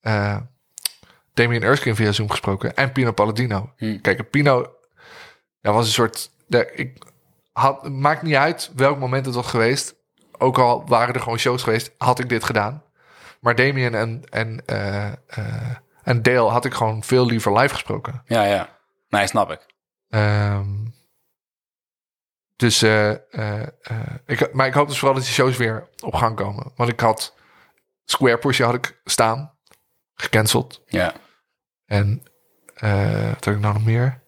[0.00, 0.36] eh
[1.34, 2.74] Damien Erskine via Zoom gesproken.
[2.74, 3.72] En Pino Palladino.
[3.76, 4.00] Hmm.
[4.00, 4.72] Kijk, Pino
[5.60, 6.30] ja, was een soort...
[6.46, 7.02] De, ik
[7.52, 9.94] had, maakt niet uit welk moment het was geweest.
[10.38, 12.82] Ook al waren er gewoon shows geweest, had ik dit gedaan.
[13.40, 18.22] Maar Damien en, en, eh, eh, En Dale had ik gewoon veel liever live gesproken.
[18.24, 18.68] Ja, ja.
[19.08, 19.66] Nee, snap ik.
[20.08, 20.70] Ehm,
[22.62, 23.68] dus, eh, eh, eh,
[24.26, 26.72] ik, maar ik hoop dus vooral dat die shows weer op gang komen.
[26.76, 27.34] Want ik had
[28.04, 29.52] Square Push had ik staan,
[30.14, 30.82] gecanceld.
[30.86, 31.12] Ja.
[31.86, 32.22] En
[32.74, 34.20] wat heb ik nou nog meer?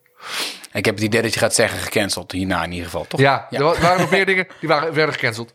[0.72, 3.20] Ik heb het idee dat je gaat zeggen gecanceld hierna in ieder geval, toch?
[3.20, 3.58] Ja, Ja.
[3.58, 5.54] er wa- waren nog meer dingen die waren, werden gecanceld.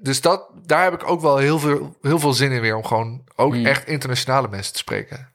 [0.00, 2.84] Dus dat, daar heb ik ook wel heel veel, heel veel zin in weer om
[2.84, 3.66] gewoon ook Hmm.
[3.66, 5.32] echt internationale mensen te spreken.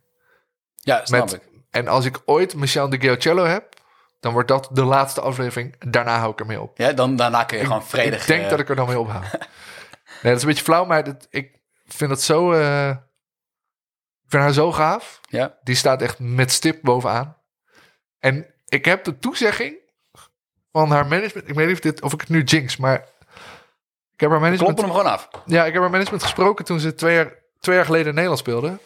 [0.76, 1.42] Ja, snap Met, ik.
[1.72, 3.76] en als ik ooit Michel de Giocello heb,
[4.20, 5.76] dan wordt dat de laatste aflevering.
[5.92, 6.78] Daarna hou ik ermee op.
[6.78, 8.22] Ja, dan, daarna kun je gewoon vredig...
[8.22, 9.22] Ik denk eh, dat ik er dan mee ophaal.
[10.22, 12.52] nee, dat is een beetje flauw, maar dat, ik vind dat zo...
[12.52, 15.20] eh, ik vind haar zo gaaf.
[15.30, 17.38] Ja, Die staat echt met stip bovenaan.
[18.20, 19.76] En ik heb de toezegging
[20.72, 21.50] van haar management.
[21.50, 23.00] Ik weet niet of, dit, of ik het nu jinx, maar
[24.14, 24.76] ik heb haar management.
[24.76, 25.30] kloppen hem gewoon af.
[25.46, 28.40] Ja, ik heb haar management gesproken toen ze twee jaar, twee jaar geleden in Nederland
[28.40, 28.80] speelde.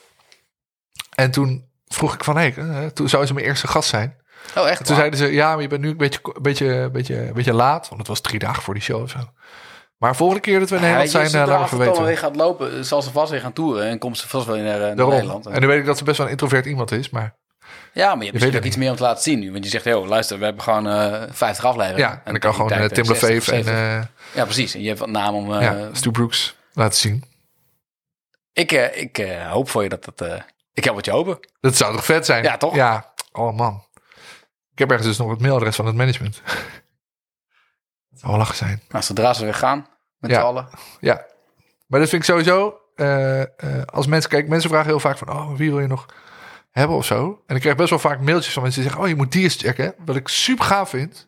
[1.15, 4.20] En toen vroeg ik van, hé, hey, toen zou ze mijn eerste gast zijn.
[4.57, 4.79] Oh, echt?
[4.79, 4.95] En toen waar?
[4.95, 7.53] zeiden ze, ja, maar je bent nu een beetje, een beetje, een beetje, een beetje
[7.53, 7.87] laat.
[7.87, 9.19] Want het was drie dagen voor die show of zo.
[9.97, 12.03] Maar volgende keer dat we in Nederland Ja, zijn, je, uh, laten we weten.
[12.05, 13.85] weer gaat lopen, zal ze vast weer gaan toeren.
[13.87, 15.07] En komt ze vast wel naar, eh, naar.
[15.07, 15.45] Nederland.
[15.45, 17.09] En nu weet ik dat ze best wel een introvert iemand is.
[17.09, 17.35] Maar
[17.93, 19.51] Ja, maar je hebt het ook iets meer om te laten zien nu.
[19.51, 22.09] Want je zegt, joh, luister, we hebben gewoon eh 50 afleveringen.
[22.09, 23.73] ja, en ik kan tegen gewoon uh, Tim je LaFave 60 en of 70.
[23.73, 24.01] eh
[24.35, 24.73] Ja, precies.
[24.73, 25.53] En je hebt wat naam om...
[25.53, 27.23] eh, ja, Stu Brooks laten zien.
[28.53, 30.21] Ik, eh, ik eh, hoop voor je dat dat...
[30.29, 30.41] eh,
[30.73, 31.39] ik heb wat je hopen.
[31.59, 32.43] Dat zou toch vet zijn?
[32.43, 32.75] Ja, toch?
[32.75, 33.13] Ja.
[33.31, 33.83] Oh man.
[34.81, 36.41] Ik heb ergens dus nog het mailadres van het management.
[38.09, 38.81] Het zou wel lachen zijn.
[38.89, 40.39] Nou, zodra ze weer gaan, met Ja.
[40.39, 40.67] z'n allen.
[40.99, 41.25] Ja.
[41.87, 42.79] Maar dat vind ik sowieso...
[42.95, 43.47] eh, eh,
[43.85, 44.29] als mensen...
[44.29, 45.29] Kijk, mensen vragen heel vaak van...
[45.29, 46.05] Oh, wie wil je nog
[46.71, 47.43] hebben of zo?
[47.47, 49.07] En ik krijg best wel vaak mailtjes van mensen die zeggen...
[49.07, 49.95] Oh, je moet die eens checken.
[50.05, 51.27] Wat ik super gaaf vind.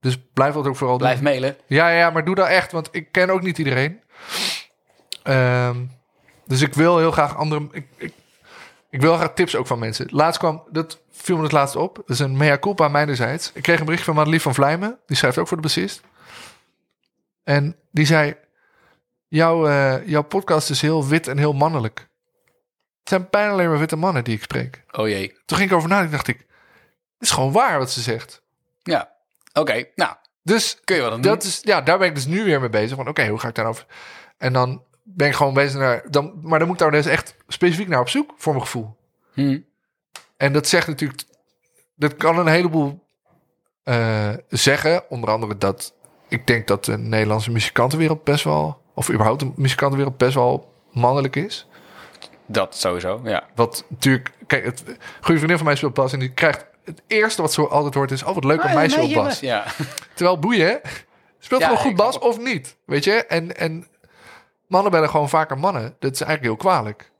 [0.00, 1.24] Dus blijf dat ook vooral Blijf doen.
[1.24, 1.56] mailen.
[1.66, 2.72] Ja, ja, maar doe dat echt.
[2.72, 4.00] Want ik ken ook niet iedereen.
[5.22, 5.76] Ehm,
[6.46, 7.68] dus ik wil heel graag andere...
[7.72, 8.12] Ik, ik,
[8.92, 10.06] ik wil graag tips ook van mensen.
[10.10, 10.62] Laatst kwam...
[10.70, 11.94] Dat viel me het laatst op.
[11.96, 13.50] Dat is een mea culpa mijnerzijds.
[13.54, 14.98] Ik kreeg een bericht van Madelief van Vlijmen.
[15.06, 16.00] Die schrijft ook voor de bassist.
[17.44, 18.36] En die zei...
[19.28, 21.98] Jouw, eh, jouw podcast is heel wit en heel mannelijk.
[22.98, 24.82] Het zijn bijna alleen maar witte mannen die ik spreek.
[24.90, 25.36] Oh jee.
[25.44, 26.12] Toen ging ik over nadenken.
[26.12, 26.38] dacht ik...
[26.38, 26.46] Het
[27.18, 28.42] is gewoon waar wat ze zegt.
[28.82, 29.12] Ja.
[29.52, 31.32] Oké, nou, Dus kun je wat aan doen.
[31.32, 32.96] dat is, ja, daar ben ik dus nu weer mee bezig.
[32.96, 33.86] Van oké, hoe ga ik daarover?
[34.38, 36.02] En dan ben ik gewoon bezig naar.
[36.10, 38.96] Dan, maar dan moet ik daar dus echt specifiek naar op zoek, voor mijn gevoel.
[39.32, 39.60] Hm.
[40.36, 41.22] En dat zegt natuurlijk.
[41.94, 43.06] Dat kan een heleboel
[43.82, 45.10] eh, zeggen.
[45.10, 45.94] Onder andere dat
[46.28, 48.80] ik denk dat de Nederlandse muzikantenwereld best wel.
[48.94, 51.66] Of überhaupt de muzikantenwereld best wel mannelijk is.
[52.46, 53.46] Dat sowieso, ja.
[53.54, 54.30] Wat natuurlijk.
[54.46, 54.82] Kijk, het
[55.20, 56.12] goede vriendin van mij speelt bas.
[56.12, 56.66] En die krijgt.
[56.84, 59.40] Het eerste wat ze altijd hoort is: Oh, wat leuk een meisje op bas.
[59.40, 59.64] Ja.
[60.14, 60.80] Terwijl boeien,
[61.38, 62.76] speelt Ja, gewoon goed bas of niet.
[62.84, 63.12] Weet je?
[63.26, 63.86] En, en
[64.72, 65.96] mannen bellen gewoon vaker mannen.
[65.98, 67.12] Dat is eigenlijk heel kwalijk.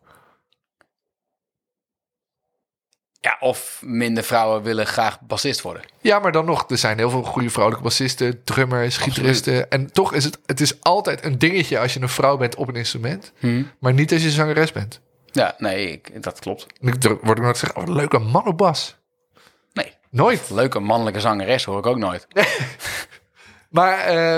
[3.23, 5.83] ja, of minder vrouwen willen graag bassist worden.
[6.01, 9.71] Ja, maar dan nog, er zijn heel veel goede vrouwelijke bassisten, drummers, gitaristen.
[9.71, 12.69] En toch is het, het is altijd een dingetje als je een vrouw bent op
[12.69, 13.33] een instrument.
[13.39, 13.63] Hm.
[13.79, 15.01] Maar niet als je zangeres bent.
[15.27, 16.67] Ja, nee, ik, dat klopt.
[16.81, 18.97] Ik word ik nooit zeggen, oh, leuke man op bas.
[19.73, 20.51] Nee, Nooit.
[20.51, 22.27] leuke mannelijke zangeres hoor ik ook nooit.
[23.71, 24.37] Maar eh,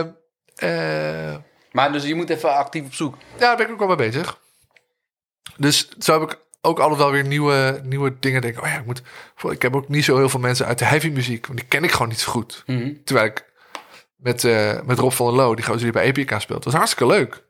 [0.54, 1.36] eh,
[1.74, 3.14] Maar dus je moet even actief op zoek.
[3.32, 4.38] ja, daar ben ik ook wel mee bezig.
[5.56, 8.40] Dus zo heb ik ook altijd wel weer nieuwe, nieuwe dingen.
[8.40, 9.02] Denk, oh ja, ik moet.
[9.50, 11.84] Ik heb ook niet zo heel veel mensen uit de heavy muziek, want die ken
[11.84, 12.62] ik gewoon niet zo goed.
[12.66, 12.92] Hm.
[13.04, 13.52] Terwijl ik
[14.16, 16.82] met, eh, met Rob van der Loo, die gozer die bij Epica speelt, dat was
[16.82, 17.44] hartstikke leuk.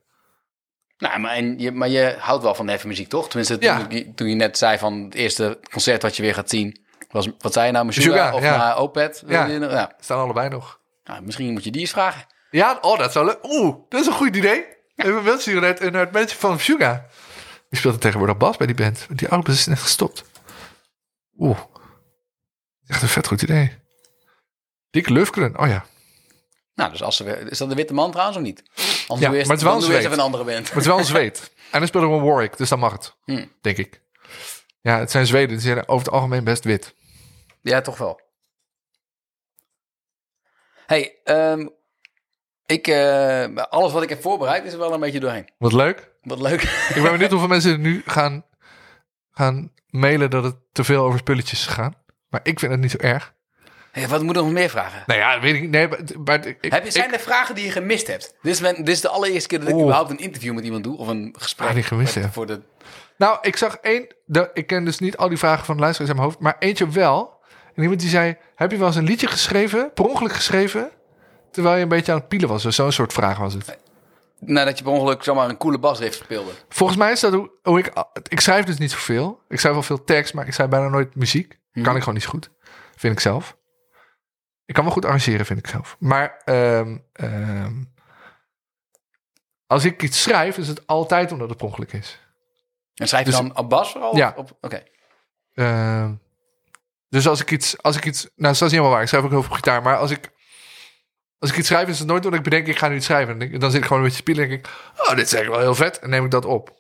[0.98, 3.26] Nou, maar, en je, maar je houdt wel van heavy muziek, toch?
[3.28, 3.78] Tenminste, Ja.
[3.86, 6.82] toen, je- toen je net zei van het eerste concert wat je weer gaat zien...
[7.10, 8.56] Was, wat zei je nou, Meshuggah of ja.
[8.56, 9.22] naar Opet?
[9.26, 9.46] Ja.
[9.46, 9.70] Ja.
[9.70, 9.92] ja.
[10.00, 10.80] Staan allebei nog.
[11.04, 12.26] Nou, misschien moet je die eens vragen.
[12.55, 13.38] Ja, oh, dat zou leuk.
[13.42, 14.66] Oeh, dat is een goed idee.
[14.96, 17.07] Even een mail sturen naar het, mensen van Suga.
[17.68, 19.07] Die speelt er tegenwoordig bas bij die band.
[19.11, 20.24] Die oude is net gestopt.
[21.38, 21.61] Oeh.
[22.86, 23.78] Echt een vet goed idee.
[24.90, 25.59] Dick Lufgren.
[25.59, 25.84] Oh ja.
[26.74, 28.62] Nou, dus als ze weer, is dat de witte man trouwens of niet?
[29.07, 29.98] Anders Ja, maar het is wel een zweet.
[29.98, 30.62] even een andere band.
[30.62, 31.52] Maar het is wel een zweet.
[31.70, 33.16] En dan speelt er een Warwick, dus dan mag het.
[33.24, 33.46] Hm.
[33.61, 34.00] Denk ik.
[34.80, 35.48] Ja, het zijn Zweden.
[35.48, 36.94] Die zijn over het algemeen best wit.
[37.62, 38.20] Ja, toch wel.
[40.86, 41.66] hey, ehm,
[42.66, 45.48] ik, eh, alles wat ik heb voorbereid is er wel een beetje doorheen.
[45.58, 46.10] Wat leuk.
[46.22, 46.62] Wat leuk.
[46.94, 48.44] Ik ben benieuwd hoeveel mensen nu gaan,
[49.30, 51.94] gaan mailen dat het te veel over spulletjes gegaan.
[52.28, 53.32] Maar ik vind het niet zo erg.
[53.92, 55.02] Hey, wat moet ik nog meer vragen?
[55.06, 55.70] Nou ja, weet ik niet.
[55.70, 58.34] Nee, maar, maar ik, Heb je, zijn ik- er vragen die je gemist hebt?
[58.42, 60.84] Dit is, mijn, dit is de allereerste keer dat ik überhaupt een interview met iemand
[60.84, 60.96] doe.
[60.98, 61.68] Of een gesprek.
[61.68, 62.32] Ah, die gemist, met-.
[62.32, 62.60] Voor de,
[63.16, 64.06] Nou, ik zag één.
[64.24, 66.42] De, ik ken dus niet al die vragen van de luisteraars in mijn hoofd.
[66.42, 67.42] Maar eentje wel.
[67.74, 70.90] En iemand die zei: Heb je wel eens een liedje geschreven, per ongeluk geschreven.
[71.55, 72.62] Terwijl je een beetje aan het pielen was?
[72.64, 73.78] Zo'n soort vraag was het.
[74.38, 76.50] nadat je per ongeluk zomaar een coole basriff speelde.
[76.68, 77.92] Volgens mij is dat hoe, hoe ik...
[78.28, 79.40] Ik schrijf dus niet zoveel.
[79.48, 81.59] Ik schrijf wel veel tekst, maar ik schrijf bijna nooit muziek.
[81.72, 81.84] Mhm.
[81.84, 82.50] Kan ik gewoon niet zo goed.
[82.96, 83.57] Vind ik zelf.
[84.66, 85.96] Ik kan wel goed arrangeren, vind ik zelf.
[85.98, 87.72] Maar ehm, ehm,
[89.66, 92.20] als ik iets schrijf, is het altijd omdat het per ongeluk is.
[92.94, 94.16] En schrijf je Dus- dan op bas vooral?
[94.16, 94.34] Ja.
[94.61, 94.82] Oké.
[95.55, 96.12] Ehm,
[97.09, 99.02] dus als ik iets, als ik iets, nou, dat is niet helemaal waar.
[99.02, 100.30] Ik schrijf ook heel veel op gitaar, maar als ik,
[101.45, 103.40] als ik iets schrijf, is het nooit omdat ik bedenk, ik ga nu iets schrijven.
[103.40, 105.32] En dan zit ik gewoon een beetje te spelen en denk ik, oh, dit is
[105.32, 105.99] eigenlijk wel heel vet.
[105.99, 106.66] En neem ik dat op.
[106.68, 106.76] Dus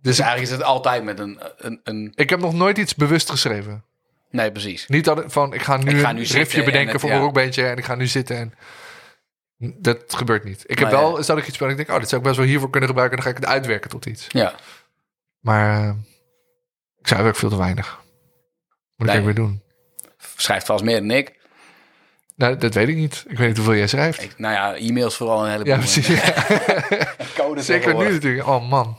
[0.00, 1.40] Dus eigenlijk is het altijd met een...
[1.56, 3.84] een, een ik heb nog nooit iets bewust geschreven.
[4.30, 4.86] nee, precies.
[4.86, 6.92] Niet dat ik van, ik ga nu Ik ga een nu riffje zitten en bedenken
[6.92, 7.14] het- voor ja.
[7.14, 8.54] mijn rockbandje en ik ga nu zitten en
[9.78, 10.64] dat gebeurt niet.
[10.66, 11.08] Ik heb Nou ja.
[11.08, 12.46] wel eens dat ik iets speel en ik denk, oh, dit zou ik best wel
[12.48, 13.18] hiervoor kunnen gebruiken.
[13.18, 14.26] En dan ga ik het uitwerken tot iets.
[14.28, 14.54] Ja.
[15.40, 15.94] Maar eh,
[16.98, 18.00] ik schrijf ook veel te weinig.
[18.96, 19.16] Moet Nee.
[19.16, 19.62] ik ook weer doen.
[20.36, 21.42] Schrijft vast meer dan ik.
[22.36, 23.24] Nou, dat weet ik niet.
[23.28, 24.22] Ik weet niet hoeveel jij schrijft.
[24.22, 25.72] ik nou ja, e-mails vooral een heleboel.
[25.72, 26.06] Ja, precies.
[26.06, 26.32] Ja.
[27.38, 28.48] Codes Zeker nu natuurlijk.
[28.48, 28.96] Oh man.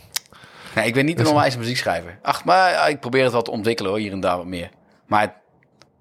[0.75, 2.19] Nee, ik ben niet een onwijs muziekschrijver.
[2.21, 4.69] Ach, maar ik probeer het wel te ontwikkelen hoor, hier en daar wat meer.
[5.07, 5.31] Maar, het-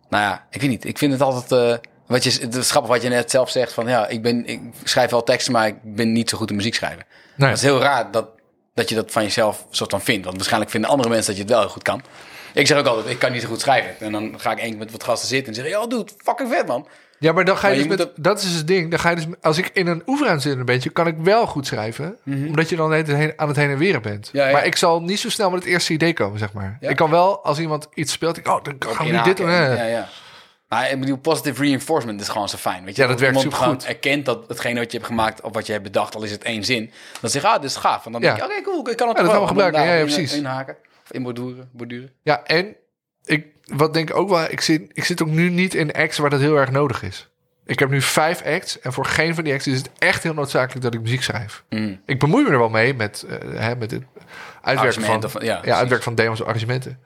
[0.09, 0.85] nou ja, ik weet niet.
[0.85, 1.53] Ik vind het altijd...
[1.53, 3.89] eh, wat je, het is grappig wat je net zelf zegt van...
[3.89, 6.74] Ja, ik, ben, ik schrijf wel teksten, maar ik ben niet zo goed in muziek
[6.74, 7.05] schrijven.
[7.37, 7.49] Nee.
[7.49, 8.26] Dat is heel raar dat,
[8.74, 10.24] dat je dat van jezelf soort van vindt.
[10.24, 12.03] Want waarschijnlijk vinden andere mensen dat je het wel heel goed kan.
[12.55, 14.07] Ik zeg ook altijd, ik kan niet zo goed schrijven.
[14.07, 15.68] En dan ga ik één keer met wat gasten zitten en zeg...
[15.68, 16.87] Ja, dude, fucking vet man.
[17.24, 18.90] Ja, maar dan ga je, Maar dus met, dat is dus het ding.
[18.90, 21.46] Dan ga je dus, als ik in een oefenruimte zit een beetje, kan ik wel
[21.46, 22.18] goed schrijven.
[22.26, 22.92] Omdat je dan
[23.36, 24.26] aan het heen en weer bent.
[24.28, 24.36] Mhm.
[24.36, 24.52] Ja, ja.
[24.52, 26.76] Maar ik zal niet zo snel met het eerste idee komen, zeg maar.
[26.80, 26.88] Ja?
[26.88, 29.50] Ik kan wel, als iemand iets speelt, ik, oh, dan gaan we nu dit doen.
[29.50, 30.08] Ja, ja.
[30.68, 32.84] Maar ik bedoel, positive reinforcement is gewoon zo fijn.
[32.84, 33.02] Weet je?
[33.02, 33.82] Ja, dat Als werkt supergoed.
[33.82, 36.30] gewoon erkent dat hetgene wat je hebt gemaakt of wat je hebt bedacht, al is
[36.30, 36.90] het één zin.
[37.20, 38.06] Dan zeg je, ah, dit is gaaf.
[38.06, 38.34] En dan Ja.
[38.34, 39.46] denk je, oké, cool, ik kan het Ja, dat wel.
[39.46, 39.80] Gebruiken.
[39.82, 40.34] Ja, ja, in- precies.
[40.36, 40.76] Inhaken.
[41.04, 41.68] Of inborduren.
[41.72, 42.12] borduren.
[42.22, 42.76] Ja, en
[43.24, 46.18] ik, wat denk ik ook wel, ik zit, ik zit ook nu niet in acts
[46.18, 47.28] waar dat heel erg nodig is.
[47.66, 50.34] Ik heb nu vijf acts en voor geen van die acts is het echt heel
[50.34, 51.64] noodzakelijk dat ik muziek schrijf.
[51.68, 52.00] Mm.
[52.06, 54.02] Ik bemoei me er wel mee met, eh, hè, met het
[54.62, 56.98] uitwerken van, ja, ja, uitwerken van demos en arrangementen.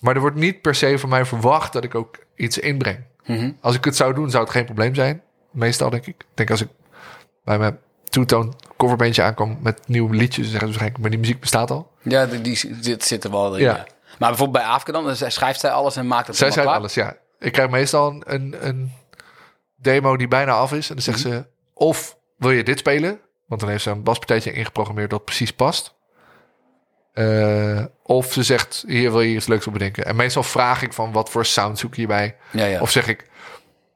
[0.00, 2.98] Maar er wordt niet per se van mij verwacht dat ik ook iets inbreng.
[3.26, 3.50] Mhm.
[3.60, 5.22] Als ik het zou doen, zou het geen probleem zijn.
[5.50, 6.20] Meestal denk ik.
[6.20, 6.68] Ik denk als ik
[7.44, 11.70] bij mijn two-tone coverbandje aankom met nieuwe liedjes, zeggen ze waarschijnlijk, maar die muziek bestaat
[11.70, 11.90] al.
[12.02, 13.62] Ja, die, die zit, zit er wel in.
[13.62, 13.74] Ja.
[13.76, 13.86] Ja.
[14.18, 16.80] Maar bijvoorbeeld bij Afke dan, schrijft zij alles en maakt het Zij schrijft klaar.
[16.80, 17.16] alles, ja.
[17.38, 18.92] Ik krijg meestal een, een, een
[19.76, 20.88] demo die bijna af is.
[20.88, 21.28] En dan zegt Mhm.
[21.34, 23.20] ze, of wil je dit spelen?
[23.46, 25.94] Want dan heeft ze een baspartijtje ingeprogrammeerd dat precies past.
[27.12, 30.04] Eh, of ze zegt, hier wil je iets leuks op bedenken.
[30.04, 32.36] En meestal vraag ik van, wat voor sound zoek je hierbij?
[32.50, 32.80] Ja, ja.
[32.80, 33.26] Of zeg ik,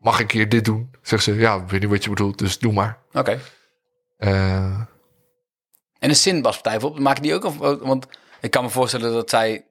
[0.01, 0.91] mag ik hier dit doen?
[1.03, 2.99] Zegt ze, ja, weet niet wat je bedoelt, dus doe maar.
[3.13, 3.39] Oké.
[4.17, 4.81] Eh,
[5.99, 7.45] En een zinbaspartij bijvoorbeeld, maken die ook?
[7.45, 8.07] Of, want
[8.41, 9.65] ik kan me voorstellen dat zij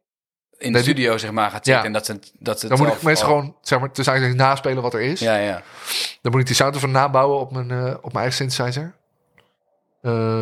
[0.57, 1.83] in de studio zeg maar gaat zitten Ja.
[1.83, 4.83] en dat ze, dat ze dan moet ik al- gewoon, zeg maar, tussen aanhalingstekens naspelen
[4.83, 5.19] wat er is.
[5.19, 5.61] Ja, ja.
[6.21, 8.95] Dan moet ik die sound ervan nabouwen op mijn, eh, op mijn eigen synthesizer.
[10.01, 10.41] Eh,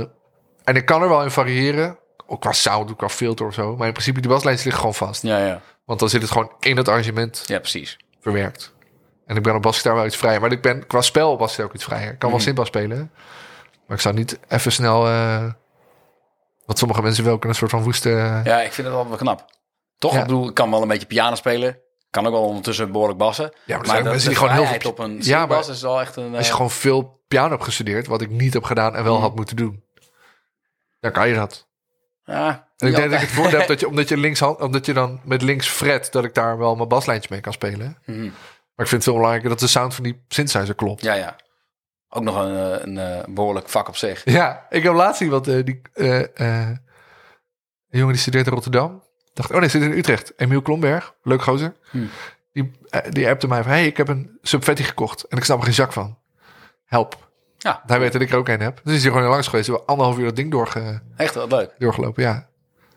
[0.64, 1.98] en ik kan er wel in variëren.
[2.28, 3.76] Ook qua sound, ook qua filter of zo.
[3.76, 5.22] Maar in principe, die baslijntjes liggen gewoon vast.
[5.22, 5.62] Ja, ja.
[5.86, 7.98] Want dan zit het gewoon in het arrangement Ja, precies.
[8.22, 8.74] verwerkt.
[9.26, 10.42] En ik ben op basgitaar wel iets vrijer.
[10.42, 12.12] Maar ik ben qua spel op basgitaar ook iets vrijer.
[12.12, 12.48] Ik kan wel Mhm.
[12.48, 13.12] simpel spelen.
[13.88, 15.08] Maar ik zou niet even snel...
[15.08, 15.44] eh,
[16.66, 18.10] wat sommige mensen wel kunnen, een soort van woeste...
[18.44, 19.46] Ja, ik vind het wel knap.
[19.98, 20.14] Toch?
[20.14, 20.20] Ja.
[20.20, 21.80] Ik bedoel, ik kan wel een beetje piano spelen.
[22.10, 23.52] Kan ook wel ondertussen behoorlijk bassen.
[23.66, 24.90] Ja, maar dat- mensen die gewoon heel veel...
[24.92, 26.36] op een Ja, maar- is wel echt een...
[26.36, 28.08] Als je eh, gewoon veel piano hebt gestudeerd...
[28.08, 29.22] wat ik niet heb gedaan en wel Mhm.
[29.22, 29.84] had moeten doen...
[31.00, 31.68] dan kan je dat.
[32.24, 34.86] ja, En ik denk dat ik het voordeel heb dat je, omdat je links omdat
[34.86, 37.98] je dan met links fret, dat ik daar wel mijn baslijntje mee kan spelen.
[38.06, 38.22] Mhm.
[38.76, 41.02] Maar ik vind het veel belangrijker dat de sound van die synthesizer klopt.
[41.02, 41.36] Ja, ja.
[42.10, 44.22] Ook nog een, eh, een, eh, behoorlijk vak op zich.
[44.26, 46.80] Ja, ik heb laatst iemand, eh, die, een
[47.90, 49.04] jongen die studeert in Rotterdam.
[49.36, 50.34] Dacht, oh nee, zit in Utrecht.
[50.38, 51.74] Emiel Klomberg, leuk gozer.
[51.92, 52.10] Hmm.
[52.54, 55.58] Die, eh, die appte mij van, hey, ik heb een Subfetti gekocht en ik snap
[55.58, 56.18] er geen zak van.
[56.86, 57.30] Help.
[57.58, 58.82] Ja, Hij weet dat ik er ook een heb.
[58.84, 59.68] Dus is hij gewoon langs geweest.
[59.68, 61.72] We hebben anderhalf uur dat ding doorge, echt wel leuk.
[61.78, 62.48] doorgelopen, ja.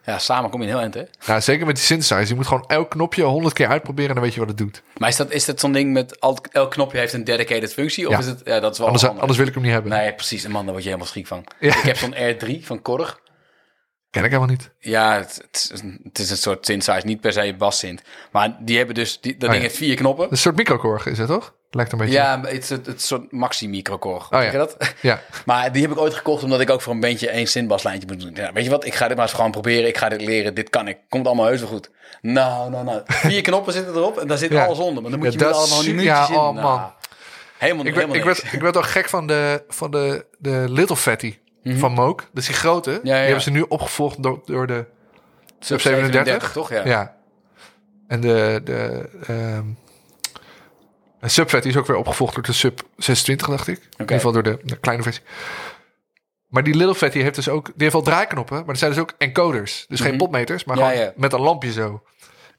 [0.04, 0.94] Ja, samen kom je een heel eind,
[1.26, 1.40] hè?
[1.40, 2.26] Zeker met die synthesizer.
[2.28, 4.82] Je moet gewoon elk knopje honderd keer uitproberen en dan weet je wat het doet.
[4.96, 6.18] Maar is dat, is dat zo'n ding met...
[6.18, 8.06] Elk knopje heeft een dedicated functie?
[8.06, 8.18] Of Ja.
[8.18, 8.40] is het...
[8.44, 9.90] Ja, dat is wel Anders, anders wil ik hem niet hebben.
[9.92, 10.44] Nee, precies.
[10.44, 11.44] En man, daar word je helemaal schrik van.
[11.60, 11.68] Ja.
[11.76, 13.20] Ik heb zo'n R3 van Korg.
[14.18, 14.70] Ken ik helemaal niet.
[14.78, 18.02] Ja, het, het, is een, het is een soort synthesizer, niet per se bassynth.
[18.32, 19.68] Maar die hebben dus, die, dat Oh, ding ja.
[19.68, 20.26] heeft vier knoppen.
[20.30, 21.54] Een soort microkorg is het, toch?
[21.70, 22.12] Lijkt een beetje.
[22.14, 24.24] Ja, het is het, het soort maxi microcore.
[24.24, 24.50] Oh, ja.
[24.50, 24.76] je dat?
[25.00, 25.20] Ja.
[25.46, 28.20] Maar die heb ik ooit gekocht omdat ik ook voor een bandje één synthbaslijntje moet
[28.20, 28.34] doen.
[28.34, 28.84] Ja, weet je wat?
[28.86, 29.88] Ik ga dit maar eens gewoon proberen.
[29.88, 30.54] Ik ga dit leren.
[30.54, 30.98] Dit kan ik.
[31.08, 31.90] Komt allemaal heus wel goed.
[32.20, 33.00] Nou, nou, nou.
[33.04, 34.64] Vier knoppen zitten erop en daar zit Ja.
[34.64, 35.02] alles onder.
[35.02, 36.34] Maar dan moet je dat allemaal die ja, in.
[36.34, 36.92] oh, Nou, man.
[37.58, 40.96] helemaal, Ik, helemaal ik, werd, ik werd al gek van de, van de, de Little
[40.96, 42.16] Fatty van Moog.
[42.16, 42.90] Dat is die grote.
[42.90, 43.08] Die Mhm.
[43.08, 43.14] ja.
[43.16, 44.84] hebben ze nu opgevolgd door, door de
[45.60, 46.52] Sub 37.
[46.52, 46.70] toch?
[46.70, 46.86] Ja.
[46.86, 47.16] Ja.
[48.06, 49.64] En de, de ehm
[51.20, 53.76] de Sub Fatty is ook weer opgevolgd door de Sub 26, dacht ik.
[53.78, 55.22] In ieder geval door de, de kleine versie.
[56.48, 57.64] Maar die Little Fatty heeft dus ook...
[57.66, 59.84] Die heeft wel draaiknoppen, maar er zijn dus ook encoders.
[59.88, 60.84] Dus geen potmeters, maar Mhm.
[60.84, 61.12] Ja, gewoon ja.
[61.16, 62.02] met een lampje zo.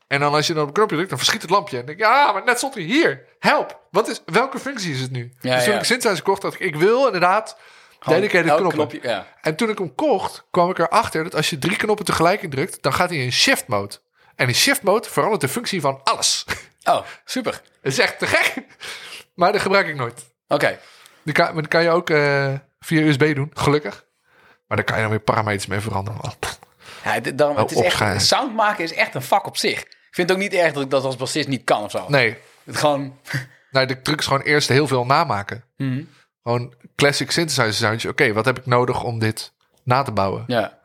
[0.07, 1.79] En dan als je dan op een knopje drukt, dan verschiet het lampje.
[1.79, 3.25] En denk ik, ja, maar net stond hij hier.
[3.39, 3.79] Help!
[3.91, 5.31] Wat is, welke functie is het nu?
[5.41, 5.79] Ja, dus toen ja.
[5.79, 7.57] ik Synthesizer kocht, dacht ik, ik wil inderdaad
[8.05, 8.71] dedicated knoppen.
[8.71, 9.27] knopje, ja.
[9.41, 12.81] En toen ik hem kocht, kwam ik erachter dat als je drie knoppen tegelijk indrukt,
[12.81, 13.95] dan gaat hij in shift mode.
[14.35, 16.45] En in shift mode verandert de functie van alles.
[16.83, 17.51] Oh, super.
[17.81, 18.53] Dat is echt te gek.
[19.33, 20.25] Maar dat gebruik ik nooit.
[20.47, 20.79] Oké.
[21.23, 24.05] Die kan, maar die kan je ook eh, via USB doen, gelukkig.
[24.67, 26.19] Maar daar kan je dan weer parameters mee veranderen.
[27.03, 29.79] Ja, daarom, het is echt, sound maken is echt een vak op zich.
[29.81, 32.05] Ik vind het ook niet erg dat ik dat als bassist niet kan of zo.
[32.07, 33.19] Nee, Het gewoon...
[33.71, 35.63] nee, de truc is gewoon eerst heel veel namaken.
[35.77, 36.03] Mhm.
[36.43, 38.09] Gewoon classic synthesizer soundje.
[38.09, 40.43] Oké, wat heb ik nodig om dit na te bouwen?
[40.47, 40.77] Ja.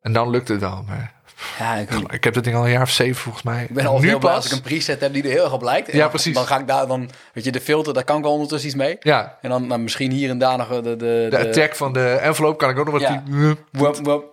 [0.00, 0.82] En dan lukt het wel.
[0.86, 1.16] Maar
[1.58, 3.62] Ja, ik, ik heb dat ding al een jaar of zeven volgens mij.
[3.62, 4.52] ik ben altijd nu heel blij als pas.
[4.52, 5.92] ik een preset heb die er heel erg op lijkt.
[5.92, 6.34] Ja, dan- precies.
[6.34, 7.10] Dan ga ik daar dan...
[7.32, 8.96] Weet je, de filter, daar kan ik wel ondertussen iets mee.
[9.00, 10.80] Ja, En dan, dan misschien hier en daar nog de...
[10.82, 13.02] De, de, de attack van de envelop kan ik ook nog wat...
[13.02, 13.22] Ja.
[13.26, 13.56] die-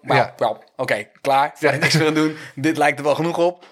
[0.02, 0.34] Ja.
[0.38, 0.64] wauw.
[0.76, 1.52] Oké, klaar.
[1.56, 2.38] Verder niks meer aan doen.
[2.56, 3.66] Dit lijkt er wel genoeg op.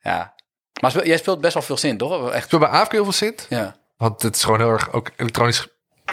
[0.00, 0.34] Ja.
[0.80, 2.26] Maar jij speelt best wel veel zin, toch?
[2.28, 2.36] Echt.
[2.36, 3.46] Ik speel bij AFK heel veel synth.
[3.48, 3.74] Ja.
[3.96, 5.68] Want het is gewoon heel erg ook elektronisch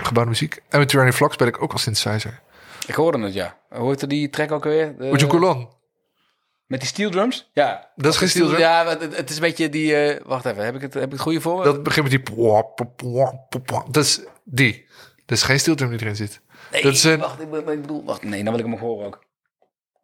[0.05, 0.61] gebouwde muziek.
[0.69, 2.39] En met Tyranny Flock speel ik ook al synthesizer.
[2.87, 3.57] Ik hoorde het, ja.
[3.69, 4.97] Hoe heette die track ook alweer?
[4.97, 5.69] De- Oudje Coulon.
[6.65, 7.49] Met die steel drums?
[7.53, 7.89] Ja.
[7.95, 8.59] Dat is geen steel drum?
[8.59, 9.95] Ja, het, het is een beetje die...
[9.95, 11.63] eh, wacht even, heb ik het, heb ik het goede voor?
[11.63, 12.35] Dat begint met die...
[13.91, 14.87] Dat is die.
[15.25, 16.41] Dat is geen steel drum die erin zit.
[16.71, 18.03] nee, dat is een- wacht, ik, be- ik bedoel...
[18.05, 19.23] Wacht, nee, dan wil ik hem horen ook.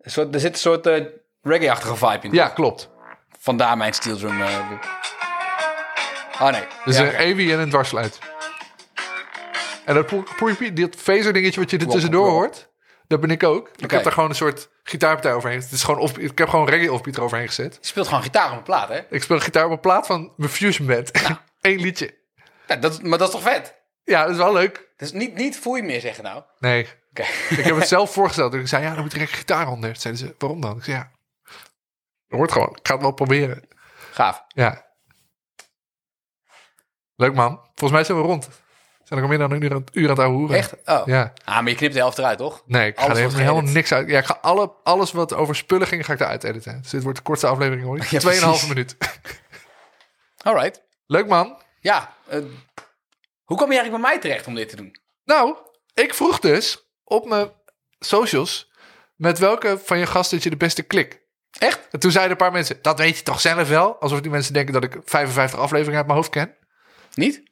[0.02, 1.06] Een soort, er zit een soort eh,
[1.42, 2.32] reggae-achtige vibe in.
[2.34, 2.90] Ja, klopt.
[3.40, 4.42] Vandaar mijn steel drum.
[6.42, 6.64] oh nee.
[6.86, 7.16] Dus Ja, een.
[7.16, 8.20] EWI en een dwarsluit.
[9.86, 10.10] En dat
[10.74, 12.70] dat phaser dingetje wat je er tussendoor hoort,
[13.08, 13.70] dat ben ik ook.
[13.76, 15.60] Ik heb daar gewoon een soort gitaarpartij overheen.
[15.60, 17.78] Het is gewoon off, ik heb gewoon reggae offbeat eroverheen gezet.
[17.82, 19.02] Je speelt gewoon gitaar op een plaat, hè?
[19.10, 21.12] Ik speel gitaar op een plaat van mijn Fusion Band.
[21.62, 22.18] Eén liedje.
[22.68, 23.76] Ja, dat, maar dat is toch vet?
[24.04, 24.90] Ja, dat is wel leuk.
[24.98, 26.44] Dus niet, niet voel je meer zeggen nou.
[26.60, 26.88] Nee,
[27.50, 28.54] ik heb het zelf voorgesteld.
[28.54, 29.96] Ik zei, ja, dan moet er een gitaar onder.
[29.96, 30.78] Zeiden ze, waarom dan?
[30.78, 31.12] Ik zei, ja,
[32.28, 32.70] dat hoort gewoon.
[32.70, 33.68] Ik ga het wel proberen.
[34.12, 34.44] Gaaf.
[34.48, 34.86] Ja.
[37.16, 37.60] Leuk man.
[37.64, 38.48] Volgens mij zijn we rond.
[39.06, 40.58] Zijn er al meer dan een uur aan, uur aan het ouwe hoeren.
[40.58, 40.74] Echt?
[40.86, 41.02] Oh.
[41.06, 41.34] Ja.
[41.44, 42.64] Ah, maar je knipt de helft eruit, toch?
[42.66, 44.10] Nee, ik ga Alles er helemaal, niks uit.
[44.10, 46.82] Ja, ik ga alle, alles wat over spullen ging, ga ik eruit editen.
[46.82, 48.10] Dus dit wordt de kortste aflevering ooit.
[48.10, 48.68] Ja, Tweeënhalve precies.
[48.68, 48.98] minuut.
[50.48, 50.82] Alright.
[51.08, 51.62] Leuk man.
[51.80, 52.14] Ja.
[52.28, 52.40] eh,
[53.44, 54.96] hoe kom je eigenlijk bij mij terecht om dit te doen?
[55.24, 55.58] Nou,
[55.94, 57.50] ik vroeg dus op mijn
[58.00, 58.72] socials
[59.16, 61.22] met welke van je gasten je de beste klik.
[61.60, 61.88] Echt?
[61.92, 64.00] En toen zeiden een paar mensen, dat weet je toch zelf wel?
[64.00, 66.56] Alsof die mensen denken dat ik 55 afleveringen uit mijn hoofd ken.
[67.14, 67.44] Niet?